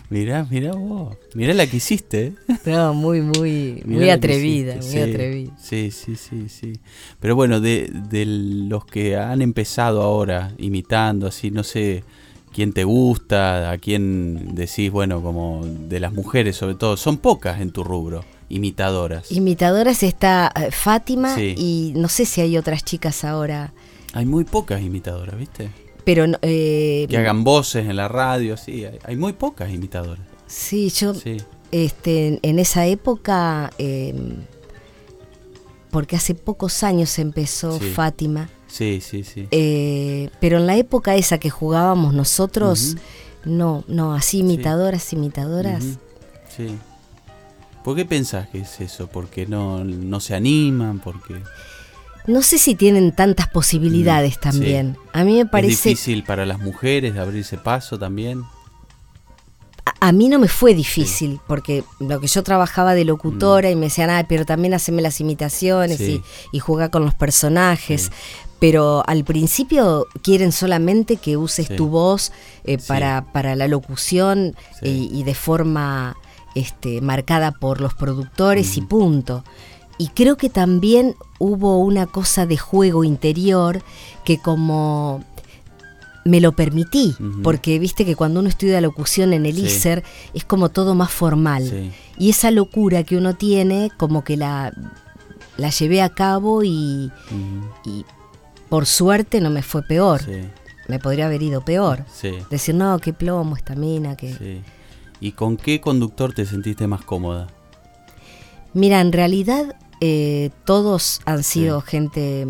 Mirá, 0.10 0.46
mirá 0.50 0.72
vos. 0.74 1.16
Mirá 1.36 1.54
la 1.54 1.68
que 1.68 1.78
hiciste, 1.78 2.28
¿eh? 2.28 2.34
No, 2.66 2.94
muy, 2.96 3.22
muy, 3.22 3.82
Mirá 3.86 4.00
muy 4.00 4.10
atrevida, 4.10 4.76
muy. 4.76 4.84
Sí, 4.84 5.00
atrevida. 5.00 5.52
Sí, 5.62 5.92
sí, 5.92 6.16
sí, 6.16 6.50
sí. 6.50 6.74
Pero 7.20 7.36
bueno, 7.36 7.60
de, 7.62 7.92
de 8.10 8.26
los 8.26 8.86
que 8.86 9.18
han 9.18 9.42
empezado 9.44 10.02
ahora 10.02 10.52
imitando, 10.58 11.28
así, 11.28 11.52
no 11.52 11.64
sé 11.64 12.04
quién 12.52 12.74
te 12.74 12.84
gusta, 12.84 13.70
a 13.70 13.78
quién 13.78 14.56
decís, 14.56 14.90
bueno, 14.92 15.22
como 15.22 15.62
de 15.66 16.00
las 16.00 16.12
mujeres 16.12 16.56
sobre 16.56 16.74
todo, 16.76 16.98
son 16.98 17.18
pocas 17.18 17.62
en 17.62 17.70
tu 17.72 17.84
rubro, 17.84 18.26
imitadoras. 18.50 19.32
Imitadoras 19.32 20.02
está 20.02 20.52
eh, 20.56 20.72
Fátima 20.72 21.36
Sí. 21.36 21.54
y 21.56 21.94
no 21.96 22.08
sé 22.10 22.26
si 22.26 22.42
hay 22.42 22.58
otras 22.58 22.84
chicas 22.84 23.24
ahora, 23.24 23.74
Hay 24.14 24.26
muy 24.26 24.44
pocas 24.44 24.82
imitadoras, 24.82 25.38
¿viste? 25.38 25.70
Pero 26.10 26.26
eh, 26.42 27.06
Que 27.08 27.18
hagan 27.18 27.44
voces 27.44 27.88
en 27.88 27.96
la 27.96 28.08
radio, 28.08 28.58
sí, 28.58 28.84
hay, 28.84 28.98
hay 29.04 29.16
muy 29.16 29.34
pocas 29.34 29.72
imitadoras. 29.72 30.26
sí, 30.48 30.90
yo 30.90 31.14
Sí, 31.14 31.38
este, 31.72 32.40
en 32.42 32.58
esa 32.58 32.88
época, 32.88 33.72
eh, 33.78 34.16
porque 35.92 36.16
hace 36.16 36.34
pocos 36.34 36.82
años 36.82 37.20
empezó 37.20 37.78
Sí. 37.78 37.92
Fátima, 37.92 38.50
sí, 38.66 39.02
sí, 39.02 39.24
sí. 39.24 39.48
eh, 39.52 40.32
pero 40.42 40.58
en 40.58 40.66
la 40.66 40.78
época 40.78 41.16
esa 41.16 41.38
que 41.38 41.52
jugábamos 41.52 42.16
nosotros, 42.16 42.96
no, 43.46 43.84
no, 43.88 44.16
así 44.16 44.40
imitadoras, 44.40 45.14
imitadoras. 45.14 45.84
Sí. 46.58 46.76
¿Por 47.84 47.96
qué 47.96 48.06
pensás 48.06 48.50
que 48.50 48.62
es 48.62 48.82
eso? 48.82 49.06
¿Porque 49.06 49.46
no, 49.46 49.84
no 49.84 50.20
se 50.20 50.34
animan? 50.34 50.98
¿Porque 50.98 51.36
No 52.28 52.42
sé 52.42 52.58
si 52.58 52.76
tienen 52.76 53.12
tantas 53.12 53.48
posibilidades 53.48 54.38
Mm, 54.38 54.42
también. 54.42 54.98
A 55.14 55.24
mí 55.24 55.34
me 55.36 55.42
es 55.42 55.50
parece, 55.50 55.90
difícil 55.90 56.24
para 56.24 56.46
las 56.46 56.60
mujeres 56.60 57.14
de 57.14 57.20
abrirse 57.20 57.58
paso 57.58 57.98
también? 57.98 58.44
a, 59.86 60.08
a 60.10 60.12
mí 60.12 60.28
no 60.30 60.38
me 60.40 60.48
fue 60.48 60.74
difícil, 60.76 61.40
porque 61.48 61.84
lo 62.00 62.20
que 62.20 62.28
yo 62.28 62.44
trabajaba 62.44 62.94
de 62.94 63.06
locutora 63.06 63.72
y 63.72 63.76
me 63.76 63.86
decían, 63.88 64.10
ay, 64.10 64.26
pero 64.30 64.46
también 64.46 64.74
haceme 64.74 65.02
las 65.02 65.20
imitaciones 65.20 66.00
Mm. 66.00 66.06
Sí. 66.06 66.22
y, 66.54 66.58
y 66.58 66.60
jugar 66.60 66.90
con 66.92 67.04
los 67.06 67.16
personajes. 67.16 68.12
Pero 68.60 69.04
al 69.08 69.24
principio 69.24 70.06
quieren 70.22 70.52
solamente 70.52 71.16
que 71.16 71.38
uses 71.38 71.68
Sí. 71.68 71.76
tu 71.78 71.88
voz 71.88 72.32
eh, 72.66 72.78
Sí. 72.78 72.86
para, 72.90 73.26
para 73.32 73.56
la 73.56 73.68
locución 73.70 74.54
Sí. 74.84 75.10
y, 75.12 75.20
y 75.20 75.24
de 75.24 75.34
forma 75.34 76.18
este, 76.56 77.00
marcada 77.00 77.52
por 77.54 77.80
los 77.80 77.94
productores 77.94 78.76
y 78.78 78.82
punto. 78.82 79.44
Y 80.00 80.08
creo 80.08 80.38
que 80.38 80.50
también 80.50 81.16
hubo 81.38 81.78
una 81.78 82.08
cosa 82.08 82.46
de 82.48 82.58
juego 82.58 83.04
interior 83.04 83.84
que 84.24 84.40
como 84.40 85.24
me 86.26 86.40
lo 86.42 86.54
permití, 86.54 87.16
porque 87.44 87.80
viste 87.80 88.06
que 88.06 88.16
cuando 88.16 88.40
uno 88.40 88.50
estudia 88.50 88.82
locución 88.82 89.34
en 89.34 89.46
el 89.46 89.56
Sí. 89.56 89.66
ISER 89.66 90.04
es 90.34 90.44
como 90.46 90.70
todo 90.70 90.96
más 90.96 91.12
formal. 91.12 91.68
Sí. 91.70 91.92
Y 92.18 92.30
esa 92.30 92.50
locura 92.52 93.04
que 93.04 93.18
uno 93.18 93.36
tiene, 93.36 93.92
como 93.98 94.24
que 94.24 94.38
la, 94.38 94.74
la 95.58 95.70
llevé 95.70 96.02
a 96.02 96.10
cabo 96.10 96.64
y, 96.64 97.12
por 98.70 98.86
suerte 98.86 99.42
no 99.42 99.50
me 99.50 99.64
fue 99.64 99.84
peor. 99.84 100.22
Sí, 100.24 100.42
Me 100.88 101.00
podría 101.00 101.26
haber 101.26 101.42
ido 101.44 101.62
peor. 101.66 102.06
Decir, 102.50 102.74
no, 102.76 103.00
qué 103.00 103.12
plomo 103.14 103.56
esta 103.56 103.76
mina, 103.76 104.16
que... 104.16 104.62
¿Y 105.22 105.34
con 105.34 105.58
qué 105.58 105.82
conductor 105.82 106.34
te 106.34 106.46
sentiste 106.46 106.88
más 106.88 107.02
cómoda? 107.04 107.48
Mira, 108.74 109.02
en 109.02 109.12
realidad 109.12 109.76
eh, 110.02 110.50
todos 110.66 111.22
han 111.26 111.44
sido 111.44 111.82
gente, 111.82 112.48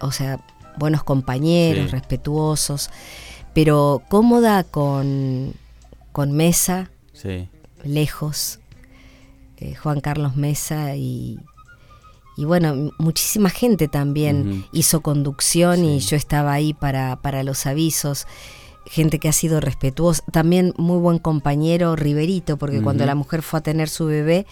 o 0.00 0.12
sea, 0.12 0.38
buenos 0.78 1.02
compañeros, 1.04 1.86
Sí. 1.86 1.90
respetuosos, 1.92 2.90
pero 3.54 4.02
cómoda 4.08 4.64
con, 4.64 5.54
con 6.12 6.32
Mesa, 6.32 6.90
Sí, 7.12 7.48
lejos, 7.84 8.60
eh, 9.58 9.74
Juan 9.74 10.00
Carlos 10.00 10.36
Mesa 10.36 10.96
y, 10.96 11.38
y 12.36 12.44
bueno, 12.44 12.90
muchísima 12.98 13.48
gente 13.48 13.88
también 13.88 14.66
hizo 14.72 15.00
conducción 15.00 15.82
y 15.84 16.00
yo 16.00 16.14
estaba 16.16 16.52
ahí 16.52 16.74
para, 16.74 17.16
para 17.16 17.42
los 17.42 17.64
avisos. 17.66 18.26
Gente 18.88 19.18
que 19.18 19.28
ha 19.28 19.32
sido 19.32 19.60
respetuosa, 19.60 20.22
también 20.32 20.72
muy 20.76 20.98
buen 20.98 21.18
compañero 21.18 21.96
Riverito, 21.96 22.56
porque 22.56 22.80
cuando 22.80 23.04
la 23.04 23.14
mujer 23.16 23.42
fue 23.42 23.58
a 23.58 23.62
tener 23.62 23.88
su 23.88 24.06
bebé, 24.06 24.46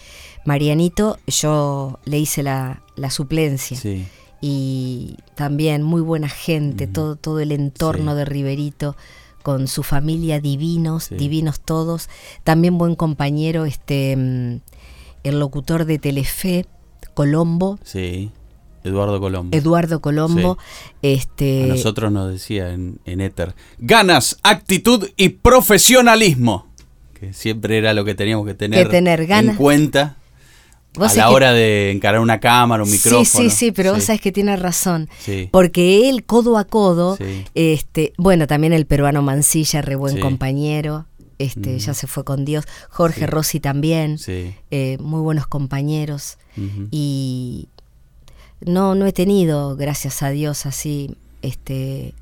Marianito, 0.45 1.17
yo 1.27 1.99
le 2.05 2.19
hice 2.19 2.43
la, 2.43 2.81
la 2.97 3.09
suplencia 3.11 3.77
sí. 3.77 4.05
y 4.41 5.15
también 5.35 5.83
muy 5.83 6.01
buena 6.01 6.27
gente, 6.29 6.85
todo, 6.87 7.15
todo 7.15 7.39
el 7.39 7.51
entorno 7.53 8.11
Sí. 8.11 8.17
de 8.17 8.25
Riverito 8.25 8.95
con 9.41 9.67
su 9.67 9.83
familia 9.83 10.39
divinos, 10.41 11.05
Sí. 11.05 11.15
divinos 11.15 11.59
todos. 11.61 12.09
También 12.43 12.77
buen 12.77 12.95
compañero, 12.95 13.65
este 13.65 14.15
mm, 14.17 14.59
el 15.23 15.39
locutor 15.39 15.85
de 15.85 15.97
Telefe, 15.97 16.65
Colombo, 17.13 17.79
Sí, 17.83 18.31
Eduardo 18.85 19.19
Colombo. 19.19 19.55
Eduardo 19.57 19.99
Colombo, 20.01 20.57
este 21.01 21.63
A 21.63 21.67
nosotros 21.67 22.11
nos 22.11 22.31
decía 22.31 22.71
en, 22.71 22.99
en 23.05 23.21
Éter, 23.21 23.55
ganas, 23.79 24.37
actitud 24.43 25.09
y 25.17 25.29
profesionalismo. 25.29 26.67
Que 27.19 27.33
siempre 27.33 27.77
era 27.77 27.93
lo 27.93 28.03
que 28.05 28.15
teníamos 28.15 28.45
que 28.45 28.53
tener, 28.53 28.89
tener 28.89 29.25
ganas. 29.25 29.51
en 29.51 29.57
cuenta 29.57 30.17
vos 30.95 31.11
a 31.13 31.15
la 31.15 31.27
que- 31.27 31.33
hora 31.33 31.53
de 31.53 31.91
encarar 31.91 32.19
una 32.21 32.39
cámara, 32.39 32.83
un 32.83 32.91
micrófono. 32.91 33.23
Sí, 33.25 33.49
sí, 33.49 33.49
sí, 33.49 33.71
pero 33.71 33.91
vos 33.93 34.01
Sí. 34.01 34.07
sabés 34.07 34.21
que 34.21 34.31
tiene 34.31 34.55
razón. 34.57 35.09
Sí. 35.19 35.49
Porque 35.51 36.09
él, 36.09 36.25
codo 36.25 36.57
a 36.57 36.65
codo, 36.65 37.15
Sí. 37.17 37.45
este, 37.55 38.13
bueno, 38.17 38.47
también 38.47 38.73
el 38.73 38.85
peruano 38.85 39.21
Mancilla, 39.21 39.81
re 39.81 39.95
buen 39.95 40.15
Sí. 40.15 40.21
compañero, 40.21 41.05
este, 41.37 41.75
Mm. 41.75 41.77
ya 41.79 41.93
se 41.93 42.07
fue 42.07 42.23
con 42.23 42.45
Dios. 42.45 42.65
Jorge. 42.89 43.27
Rossi 43.27 43.59
también, 43.59 44.17
Sí. 44.17 44.53
eh, 44.71 44.97
muy 45.01 45.19
buenos 45.21 45.47
compañeros. 45.47 46.37
Y 46.91 47.67
no, 48.65 48.95
no 48.95 49.05
he 49.05 49.13
tenido, 49.13 49.75
gracias 49.75 50.21
a 50.23 50.29
Dios, 50.29 50.65
así, 50.65 51.15
este 51.41 52.13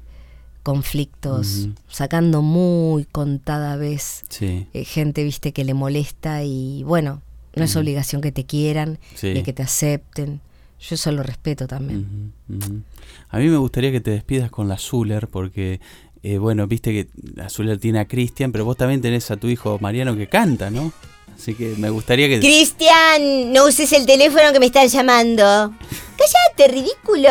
conflictos, 0.63 1.67
sacando 1.89 2.41
muy 2.41 3.03
contada 3.03 3.75
vez 3.75 4.23
Sí. 4.29 4.65
eh, 4.73 4.85
gente, 4.85 5.23
viste, 5.23 5.51
que 5.51 5.65
le 5.65 5.73
molesta 5.73 6.43
y 6.45 6.83
bueno, 6.83 7.21
no 7.55 7.65
es 7.65 7.75
obligación 7.75 8.21
que 8.21 8.31
te 8.31 8.45
quieran, 8.45 8.97
Sí. 9.15 9.33
ni 9.33 9.43
que 9.43 9.51
te 9.51 9.61
acepten. 9.61 10.39
Yo 10.79 10.95
eso 10.95 11.11
lo 11.11 11.21
respeto 11.23 11.67
también. 11.67 12.31
A 13.29 13.37
mí 13.39 13.47
me 13.49 13.57
gustaría 13.57 13.91
que 13.91 13.99
te 14.01 14.11
despidas 14.11 14.49
con 14.51 14.67
la 14.69 14.77
Zuller, 14.77 15.27
porque, 15.27 15.81
eh, 16.23 16.37
bueno, 16.37 16.65
viste 16.67 16.91
que 16.91 17.09
la 17.35 17.49
Zuller 17.49 17.77
tiene 17.77 17.99
a 17.99 18.07
Cristian, 18.07 18.51
pero 18.53 18.63
vos 18.65 18.77
también 18.77 19.01
tenés 19.01 19.31
a 19.31 19.37
tu 19.37 19.47
hijo 19.47 19.77
Mariano 19.81 20.15
que 20.15 20.27
canta, 20.27 20.69
¿no? 20.69 20.91
Así 21.43 21.55
que 21.55 21.75
me 21.77 21.89
gustaría 21.89 22.29
que... 22.29 22.39
Cristian, 22.39 23.51
no 23.51 23.65
uses 23.65 23.91
el 23.91 24.05
teléfono 24.05 24.53
que 24.53 24.61
me 24.61 24.67
están 24.67 24.87
llamando. 24.87 25.73
Cállate, 26.17 26.71
ridículo. 26.73 27.27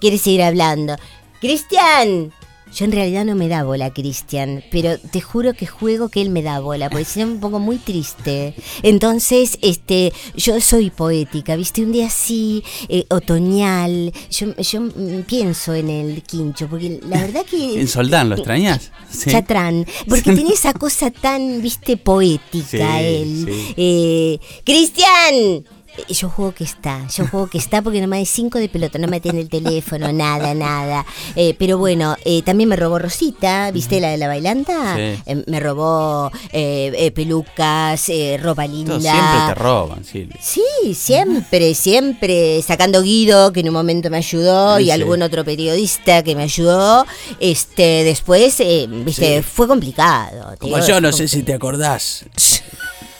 ¿Quieres 0.00 0.22
seguir 0.22 0.42
hablando? 0.42 0.96
Cristian. 1.40 2.32
Yo 2.74 2.84
en 2.86 2.92
realidad 2.92 3.24
no 3.24 3.34
me 3.34 3.48
da 3.48 3.64
bola, 3.64 3.92
Cristian, 3.92 4.64
pero 4.70 4.98
te 4.98 5.20
juro 5.20 5.52
que 5.54 5.66
juego 5.66 6.08
que 6.08 6.22
él 6.22 6.30
me 6.30 6.42
da 6.42 6.58
bola, 6.60 6.88
porque 6.88 7.04
si 7.04 7.20
no 7.20 7.26
me 7.26 7.38
pongo 7.38 7.58
muy 7.58 7.76
triste. 7.76 8.54
Entonces, 8.82 9.58
este, 9.62 10.12
yo 10.36 10.60
soy 10.60 10.90
poética, 10.90 11.54
¿viste? 11.56 11.82
Un 11.82 11.92
día 11.92 12.06
así, 12.06 12.62
eh, 12.88 13.04
otoñal, 13.10 14.12
yo, 14.30 14.56
yo 14.56 14.82
pienso 15.26 15.74
en 15.74 15.90
el 15.90 16.22
quincho, 16.22 16.66
porque 16.68 17.00
la 17.06 17.20
verdad 17.20 17.44
que... 17.44 17.80
En 17.80 17.88
Soldán, 17.88 18.28
¿lo 18.30 18.36
extrañas? 18.36 18.90
Sí. 19.10 19.30
Chatrán, 19.30 19.86
porque 20.08 20.32
tiene 20.32 20.54
esa 20.54 20.72
cosa 20.72 21.10
tan, 21.10 21.60
viste, 21.60 21.96
poética 21.98 22.98
Sí, 22.98 23.04
él. 23.04 23.46
sí. 23.48 23.74
Eh, 23.76 24.38
Cristian, 24.64 25.34
Eh, 25.34 25.62
yo 26.08 26.28
juego 26.28 26.52
que 26.52 26.64
está, 26.64 27.06
yo 27.08 27.26
juego 27.26 27.46
que 27.48 27.58
está 27.58 27.82
porque 27.82 28.00
nomás 28.00 28.18
hay 28.18 28.26
cinco 28.26 28.58
de 28.58 28.68
pelota, 28.68 28.98
no 28.98 29.08
me 29.08 29.16
atiende 29.18 29.40
el 29.42 29.48
teléfono, 29.48 30.12
nada, 30.12 30.54
nada. 30.54 31.04
Eh, 31.36 31.54
pero 31.58 31.78
bueno, 31.78 32.16
eh, 32.24 32.42
también 32.42 32.68
me 32.68 32.76
robó 32.76 32.98
Rosita, 32.98 33.70
¿viste 33.70 34.00
la 34.00 34.10
de 34.10 34.16
la 34.16 34.28
bailanta? 34.28 34.96
Sí. 34.96 35.22
Eh, 35.26 35.44
me 35.46 35.60
robó 35.60 36.30
eh, 36.52 36.92
eh, 36.96 37.10
pelucas, 37.10 38.08
eh, 38.08 38.38
ropa 38.42 38.66
linda. 38.66 38.98
Siempre 39.00 39.38
te 39.48 39.54
roban, 39.54 40.04
Silvia. 40.04 40.36
Sí, 40.40 40.94
siempre, 40.94 41.74
siempre 41.74 42.62
sacando 42.62 43.02
Guido, 43.02 43.52
que 43.52 43.60
en 43.60 43.68
un 43.68 43.74
momento 43.74 44.10
me 44.10 44.16
ayudó, 44.18 44.76
Sí, 44.78 44.82
y 44.84 44.86
sí. 44.86 44.90
algún 44.92 45.22
otro 45.22 45.44
periodista 45.44 46.22
que 46.22 46.34
me 46.34 46.44
ayudó. 46.44 47.06
Este, 47.40 48.04
después, 48.04 48.58
eh, 48.60 48.86
viste, 48.88 49.42
fue 49.42 49.66
complicado. 49.68 50.54
Como 50.58 50.78
yo, 50.80 51.00
no 51.00 51.12
sé 51.12 51.28
si 51.28 51.42
te 51.42 51.54
acordás. 51.54 52.24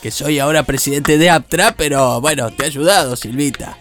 Que 0.03 0.11
soy 0.11 0.37
ahora 0.37 0.63
presidente 0.63 1.17
de 1.17 1.29
Aptra, 1.29 1.75
pero 1.77 2.19
bueno, 2.19 2.51
te 2.51 2.65
he 2.65 2.67
ayudado, 2.67 3.15
Silvita. 3.15 3.77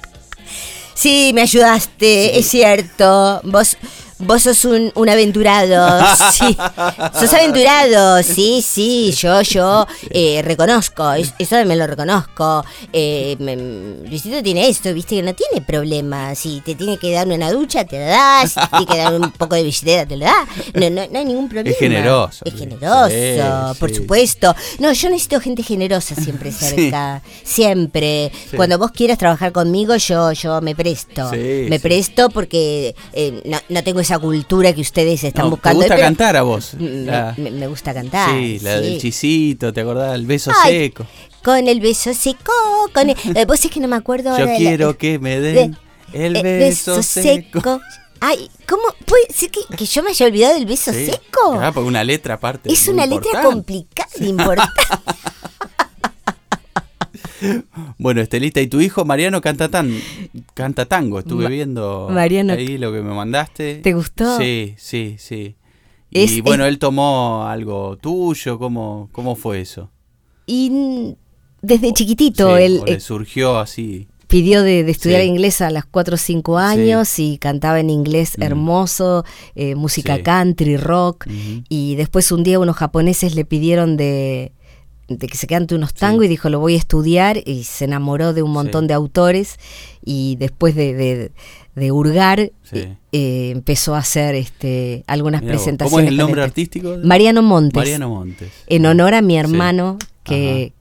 Sí, 0.95 1.33
me 1.35 1.43
ayudaste, 1.43 2.39
es 2.39 2.47
cierto. 2.47 3.41
Vos, 3.43 3.77
Vos 4.25 4.43
sos 4.43 4.65
un, 4.65 4.93
un 4.95 5.09
aventurado, 5.09 6.07
sí. 6.33 6.57
Sos 7.19 7.33
aventurado, 7.35 8.23
sí, 8.23 8.63
sí. 8.67 9.13
Yo, 9.19 9.43
yo 9.43 9.87
eh, 10.11 10.41
reconozco, 10.45 11.13
es- 11.13 11.35
eso 11.39 11.57
me 11.65 11.77
lo 11.77 11.87
reconozco. 11.87 12.65
Eh, 12.93 13.37
me- 13.41 13.57
Luisito 14.09 14.43
tiene 14.43 14.69
esto, 14.69 14.95
viste, 14.95 15.17
que 15.17 15.23
no 15.23 15.35
tiene 15.35 15.61
problema. 15.67 16.35
Si 16.35 16.61
te 16.61 16.75
tiene 16.75 16.99
que 16.99 17.13
dar 17.13 17.27
una 17.27 17.51
ducha, 17.51 17.85
te 17.85 17.99
la 17.99 18.07
das. 18.07 18.53
Si 18.53 18.61
te 18.61 18.67
tiene 18.69 18.87
que 18.87 18.99
dar 18.99 19.15
un 19.15 19.31
poco 19.39 19.57
de 19.57 19.65
billetera, 19.65 20.07
te 20.07 20.17
lo 20.17 20.25
da. 20.25 20.47
No, 20.75 20.89
no, 20.91 21.03
no 21.11 21.19
hay 21.19 21.25
ningún 21.25 21.49
problema. 21.49 21.77
generoso, 21.79 22.45
Es 22.45 22.55
generoso, 22.55 23.09
Sí, 23.75 23.79
por 23.81 23.89
sí. 23.91 23.97
supuesto. 23.97 24.55
No, 24.79 24.93
yo 24.93 25.11
necesito 25.11 25.41
gente 25.41 25.63
generosa 25.63 26.15
siempre 26.15 26.53
cerca. 26.53 27.23
Siempre. 27.45 28.31
Sí. 28.51 28.57
Cuando 28.57 28.79
vos 28.79 28.91
quieras 28.93 29.19
trabajar 29.19 29.53
conmigo, 29.53 29.97
yo, 29.97 30.33
yo 30.33 30.61
me 30.61 30.75
presto. 30.75 31.31
Me 31.33 31.81
presto 31.81 32.29
porque 32.31 32.95
eh, 33.13 33.43
no, 33.45 33.59
no 33.69 33.83
tengo 33.83 34.01
esa 34.01 34.12
cultura 34.19 34.73
que 34.73 34.81
ustedes 34.81 35.23
están 35.25 35.45
No, 35.47 35.51
buscando. 35.51 35.81
¿Te 35.81 35.85
gusta 35.87 35.95
pero 35.97 36.07
cantar 36.07 36.37
a 36.37 36.43
vos? 36.43 36.75
Me, 36.75 36.89
La- 37.07 37.35
me- 37.37 37.51
me 37.51 37.67
gusta 37.67 37.93
cantar. 37.95 38.31
sí, 38.31 38.59
la 38.61 38.81
del 38.81 39.01
chisito, 39.01 39.73
¿te 39.73 39.81
acordás? 39.81 40.15
El 40.15 40.27
beso 40.27 40.51
Ay, 40.65 40.73
seco. 40.87 41.07
Con 41.43 41.67
el 41.69 41.81
beso 41.81 42.13
seco. 42.15 42.53
Con 42.95 43.11
el, 43.11 43.17
eh, 43.37 43.45
vos 43.47 43.65
es 43.65 43.71
que 43.71 43.81
no 43.81 43.89
me 43.89 43.97
acuerdo 43.97 44.31
Yo 44.37 44.43
ahora 44.45 44.53
la- 44.53 44.57
quiero 44.59 44.97
que 44.99 45.19
me 45.19 45.41
den 45.41 45.77
el 46.13 46.37
eh, 46.37 46.43
beso, 46.43 47.03
seco. 47.03 47.81
Ay, 48.25 48.49
¿cómo 48.69 48.83
puede 49.05 49.25
ser 49.35 49.51
que, 49.51 49.61
que 49.77 49.85
yo 49.85 50.01
me 50.05 50.11
haya 50.11 50.27
olvidado 50.27 50.55
del 50.55 50.67
beso 50.67 50.93
Sí. 50.93 51.07
seco? 51.07 51.59
Ah, 51.61 51.73
porque 51.75 51.89
una 51.89 52.05
letra 52.05 52.35
aparte. 52.35 52.73
es 52.73 52.87
una 52.87 53.05
letra 53.05 53.43
complicada, 53.43 54.09
importante. 54.21 54.73
Bueno, 57.99 58.21
Estelita, 58.21 58.61
¿y 58.61 58.67
tu 58.67 58.81
hijo 58.81 59.05
Mariano 59.05 59.41
canta 59.41 59.69
tan 59.69 59.93
canta 60.55 60.87
tango? 60.87 61.19
Estuve 61.19 61.45
Ma- 61.45 61.51
viendo 61.51 62.09
Mariano, 62.11 62.53
ahí 62.53 62.79
lo 62.79 62.93
que 62.93 63.01
me 63.03 63.15
mandaste. 63.15 63.77
¿te 63.77 63.93
gustó? 63.95 64.39
Sí, 64.39 64.75
sí, 64.79 65.17
sí. 65.19 65.57
Y 66.11 66.41
bueno, 66.43 66.65
es- 66.65 66.71
él 66.71 66.79
tomó 66.79 67.45
algo 67.47 67.97
tuyo, 67.97 68.59
¿cómo, 68.59 69.09
cómo 69.13 69.35
fue 69.35 69.61
eso? 69.61 69.91
Y 70.47 71.15
desde 71.63 71.93
chiquitito 71.93 72.57
Sí, 72.57 72.63
él 72.65 72.79
o 72.83 72.87
le 72.87 72.93
eh, 72.95 73.01
surgió 73.01 73.59
así. 73.59 74.09
pidió 74.29 74.63
de, 74.63 74.83
de 74.85 74.91
estudiar 74.91 75.23
Sí. 75.23 75.29
inglés 75.29 75.61
a 75.61 75.71
las 75.71 75.85
4 75.87 76.15
o 76.15 76.19
5 76.19 76.59
años 76.59 77.19
y 77.19 77.39
cantaba 77.39 77.81
en 77.81 77.91
inglés 77.91 78.37
Mm. 78.39 78.43
hermoso, 78.43 79.25
eh, 79.55 79.75
música 79.75 80.23
country, 80.23 80.77
rock. 80.77 81.27
Y 81.69 81.95
después 81.97 82.31
un 82.33 82.43
día 82.43 82.59
unos 82.59 82.77
japoneses 82.77 83.35
le 83.35 83.45
pidieron 83.45 83.97
de, 83.97 84.53
de 85.09 85.27
que 85.27 85.37
se 85.37 85.47
cante 85.47 85.75
unos 85.75 85.93
tangos 85.95 86.25
y 86.25 86.29
dijo 86.29 86.49
lo 86.49 86.61
voy 86.61 86.75
a 86.75 86.79
estudiar 86.79 87.43
y 87.45 87.65
se 87.65 87.85
enamoró 87.85 88.33
de 88.33 88.43
un 88.43 88.53
montón 88.53 88.85
Sí. 88.85 88.89
de 88.89 88.95
autores 88.95 89.57
y 90.05 90.37
después 90.37 90.75
de, 90.75 90.95
de- 90.95 91.33
de 91.75 91.91
hurgar 91.93 92.53
Sí. 92.65 92.89
eh, 93.13 93.51
empezó 93.51 93.95
a 93.95 93.99
hacer 93.99 94.35
este, 94.35 95.05
algunas 95.07 95.41
Mirá 95.43 95.55
vos, 95.55 95.63
presentaciones. 95.63 95.91
¿Cómo 95.93 96.01
es 96.05 96.09
el 96.09 96.17
nombre 96.17 96.41
este- 96.43 96.51
artístico? 96.51 96.97
Mariano 97.03 97.43
Montes. 97.43 97.77
Mariano 97.77 98.09
Montes. 98.11 98.51
En 98.67 98.85
honor 98.87 99.15
a 99.15 99.23
mi 99.23 99.37
hermano 99.39 99.99
que, 100.23 100.73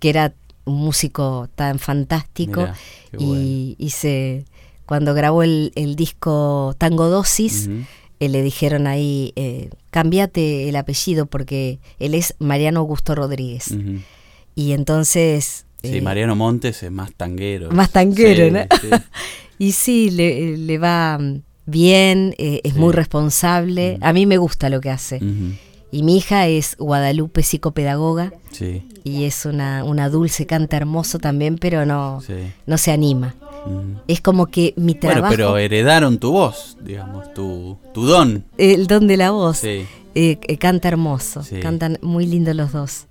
que 0.00 0.08
era 0.10 0.32
un 0.64 0.76
músico 0.78 1.48
tan 1.54 1.78
fantástico 1.78 2.60
Mirá, 2.62 2.74
y, 3.18 3.76
y 3.78 3.90
se 3.90 4.44
cuando 4.84 5.14
grabó 5.14 5.42
el, 5.44 5.72
el 5.76 5.96
disco 5.96 6.74
Tango 6.78 7.08
Dosis. 7.08 7.68
Eh, 8.20 8.28
le 8.28 8.42
dijeron 8.42 8.86
ahí 8.86 9.32
eh, 9.36 9.70
cambiate 9.90 10.68
el 10.68 10.76
apellido 10.76 11.26
porque 11.26 11.78
él 11.98 12.14
es 12.14 12.34
Mariano 12.38 12.80
Augusto 12.80 13.14
Rodríguez 13.14 13.74
y 14.54 14.72
entonces 14.72 15.64
Sí, 15.82 15.98
eh, 15.98 16.00
Mariano 16.00 16.34
Montes 16.34 16.82
es 16.82 16.90
más 16.90 17.12
tanguero. 17.12 17.70
más 17.70 17.90
tanguero 17.90 18.46
Sí, 18.46 18.50
¿no? 18.50 18.60
sí. 18.80 19.02
y 19.58 19.72
sí 19.72 20.10
le, 20.10 20.56
le 20.56 20.78
va 20.78 21.18
mm, 21.18 21.42
bien 21.66 22.34
eh, 22.38 22.60
es 22.64 22.72
Sí. 22.74 22.78
muy 22.78 22.92
responsable 22.92 23.98
a 24.00 24.12
mí 24.12 24.26
me 24.26 24.38
gusta 24.38 24.68
lo 24.70 24.80
que 24.80 24.90
hace 24.90 25.20
y 25.92 26.02
mi 26.02 26.16
hija 26.16 26.46
es 26.48 26.76
Guadalupe 26.78 27.42
psicopedagoga 27.42 28.32
Sí, 28.50 28.82
y 29.04 29.24
es 29.24 29.44
una, 29.44 29.84
una 29.84 30.08
dulce, 30.08 30.46
canta 30.46 30.76
hermoso 30.78 31.18
también, 31.18 31.58
pero 31.58 31.84
no, 31.84 32.22
no 32.66 32.78
se 32.78 32.90
anima. 32.90 33.34
Es 34.08 34.20
como 34.20 34.46
que 34.46 34.72
mi 34.76 34.94
trabajo, 34.94 35.20
Bueno, 35.22 35.30
pero 35.36 35.58
heredaron 35.58 36.18
tu 36.18 36.32
voz, 36.32 36.76
digamos, 36.82 37.32
tu, 37.34 37.76
tu 37.92 38.06
don. 38.06 38.44
el 38.58 38.86
don 38.86 39.06
de 39.06 39.16
la 39.16 39.30
voz, 39.32 39.58
Sí. 39.58 39.84
eh, 40.14 40.38
eh, 40.46 40.56
canta 40.58 40.88
hermoso, 40.88 41.42
Sí. 41.42 41.56
cantan 41.60 41.98
muy 42.02 42.26
lindo 42.26 42.54
los 42.54 42.72
dos. 42.72 43.06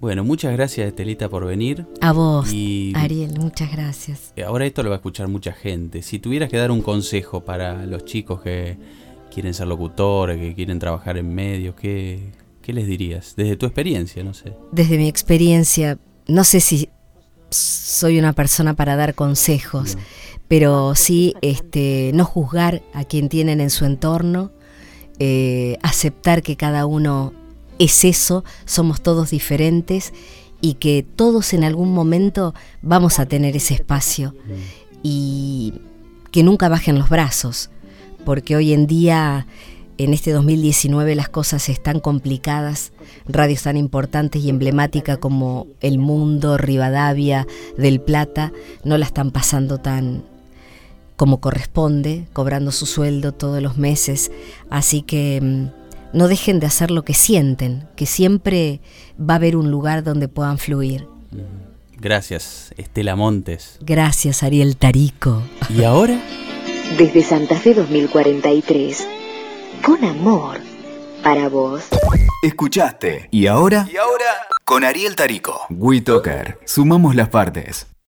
Bueno, 0.00 0.24
muchas 0.24 0.52
gracias 0.52 0.88
Estelita 0.88 1.28
por 1.28 1.44
venir. 1.46 1.86
A 2.00 2.12
vos, 2.12 2.52
Y- 2.52 2.92
Ariel, 2.96 3.38
muchas 3.38 3.70
gracias. 3.70 4.32
Ahora 4.44 4.66
esto 4.66 4.82
lo 4.82 4.90
va 4.90 4.96
a 4.96 4.98
escuchar 4.98 5.28
mucha 5.28 5.52
gente. 5.52 6.02
Si 6.02 6.18
tuvieras 6.18 6.48
que 6.48 6.56
dar 6.56 6.70
un 6.72 6.82
consejo 6.82 7.42
para 7.44 7.86
los 7.86 8.04
chicos 8.04 8.40
que 8.42 8.76
quieren 9.32 9.54
ser 9.54 9.68
locutores, 9.68 10.38
que 10.38 10.54
quieren 10.54 10.78
trabajar 10.80 11.18
en 11.18 11.32
medios, 11.34 11.76
¿qué, 11.76 12.32
qué 12.62 12.72
les 12.72 12.86
dirías? 12.88 13.34
Desde 13.36 13.56
tu 13.56 13.66
experiencia, 13.66 14.24
no 14.24 14.34
sé. 14.34 14.52
Desde 14.72 14.98
mi 14.98 15.06
experiencia, 15.08 15.98
no 16.26 16.42
sé 16.44 16.58
si 16.60 16.88
soy 17.52 18.18
una 18.18 18.32
persona 18.32 18.74
para 18.74 18.96
dar 18.96 19.14
consejos, 19.14 19.96
pero 20.48 20.94
sí 20.94 21.34
este, 21.42 22.10
no 22.14 22.24
juzgar 22.24 22.82
a 22.92 23.04
quien 23.04 23.28
tienen 23.28 23.60
en 23.60 23.70
su 23.70 23.84
entorno, 23.84 24.50
eh, 25.18 25.78
aceptar 25.82 26.42
que 26.42 26.56
cada 26.56 26.86
uno 26.86 27.32
es 27.78 28.04
eso, 28.04 28.44
somos 28.64 29.02
todos 29.02 29.30
diferentes 29.30 30.12
y 30.60 30.74
que 30.74 31.04
todos 31.04 31.52
en 31.52 31.64
algún 31.64 31.92
momento 31.92 32.54
vamos 32.80 33.18
a 33.18 33.26
tener 33.26 33.56
ese 33.56 33.74
espacio 33.74 34.34
y 35.02 35.74
que 36.30 36.42
nunca 36.42 36.68
bajen 36.68 36.98
los 36.98 37.08
brazos, 37.08 37.70
porque 38.24 38.56
hoy 38.56 38.72
en 38.72 38.86
día, 38.86 39.46
en 39.98 40.14
este 40.14 40.32
2019, 40.32 41.14
las 41.14 41.28
cosas 41.28 41.68
están 41.68 42.00
complicadas, 42.00 42.92
radios 43.26 43.62
tan 43.62 43.76
importantes 43.76 44.42
y 44.42 44.48
emblemáticas 44.48 45.18
como 45.18 45.66
El 45.80 45.98
Mundo, 45.98 46.56
Rivadavia, 46.56 47.46
Del 47.76 48.00
Plata, 48.00 48.52
no 48.84 48.98
la 48.98 49.06
están 49.06 49.30
pasando 49.30 49.78
tan 49.78 50.24
como 51.16 51.40
corresponde, 51.40 52.26
cobrando 52.32 52.72
su 52.72 52.86
sueldo 52.86 53.32
todos 53.32 53.62
los 53.62 53.76
meses, 53.76 54.32
así 54.70 55.02
que 55.02 55.40
mm, 55.40 56.16
no 56.16 56.28
dejen 56.28 56.58
de 56.58 56.66
hacer 56.66 56.90
lo 56.90 57.04
que 57.04 57.14
sienten, 57.14 57.86
que 57.96 58.06
siempre 58.06 58.80
va 59.18 59.34
a 59.34 59.36
haber 59.36 59.56
un 59.56 59.70
lugar 59.70 60.02
donde 60.02 60.28
puedan 60.28 60.58
fluir. 60.58 61.06
Gracias, 62.00 62.74
Estela 62.76 63.14
Montes. 63.14 63.78
Gracias, 63.80 64.42
Ariel 64.42 64.76
Tarico. 64.76 65.42
¿Y 65.70 65.84
ahora? 65.84 66.20
Desde 66.98 67.22
Santa 67.22 67.56
Fe 67.56 67.74
2043. 67.74 69.21
Con 69.84 70.04
amor. 70.04 70.58
Para 71.22 71.48
vos. 71.48 71.88
Escuchaste. 72.42 73.28
¿Y 73.30 73.46
ahora? 73.46 73.86
Y 73.92 73.96
ahora, 73.96 74.24
Con 74.64 74.84
Ariel 74.84 75.16
Tarico. 75.16 75.66
WeToker. 75.70 76.58
Sumamos 76.64 77.14
las 77.14 77.28
partes. 77.28 77.86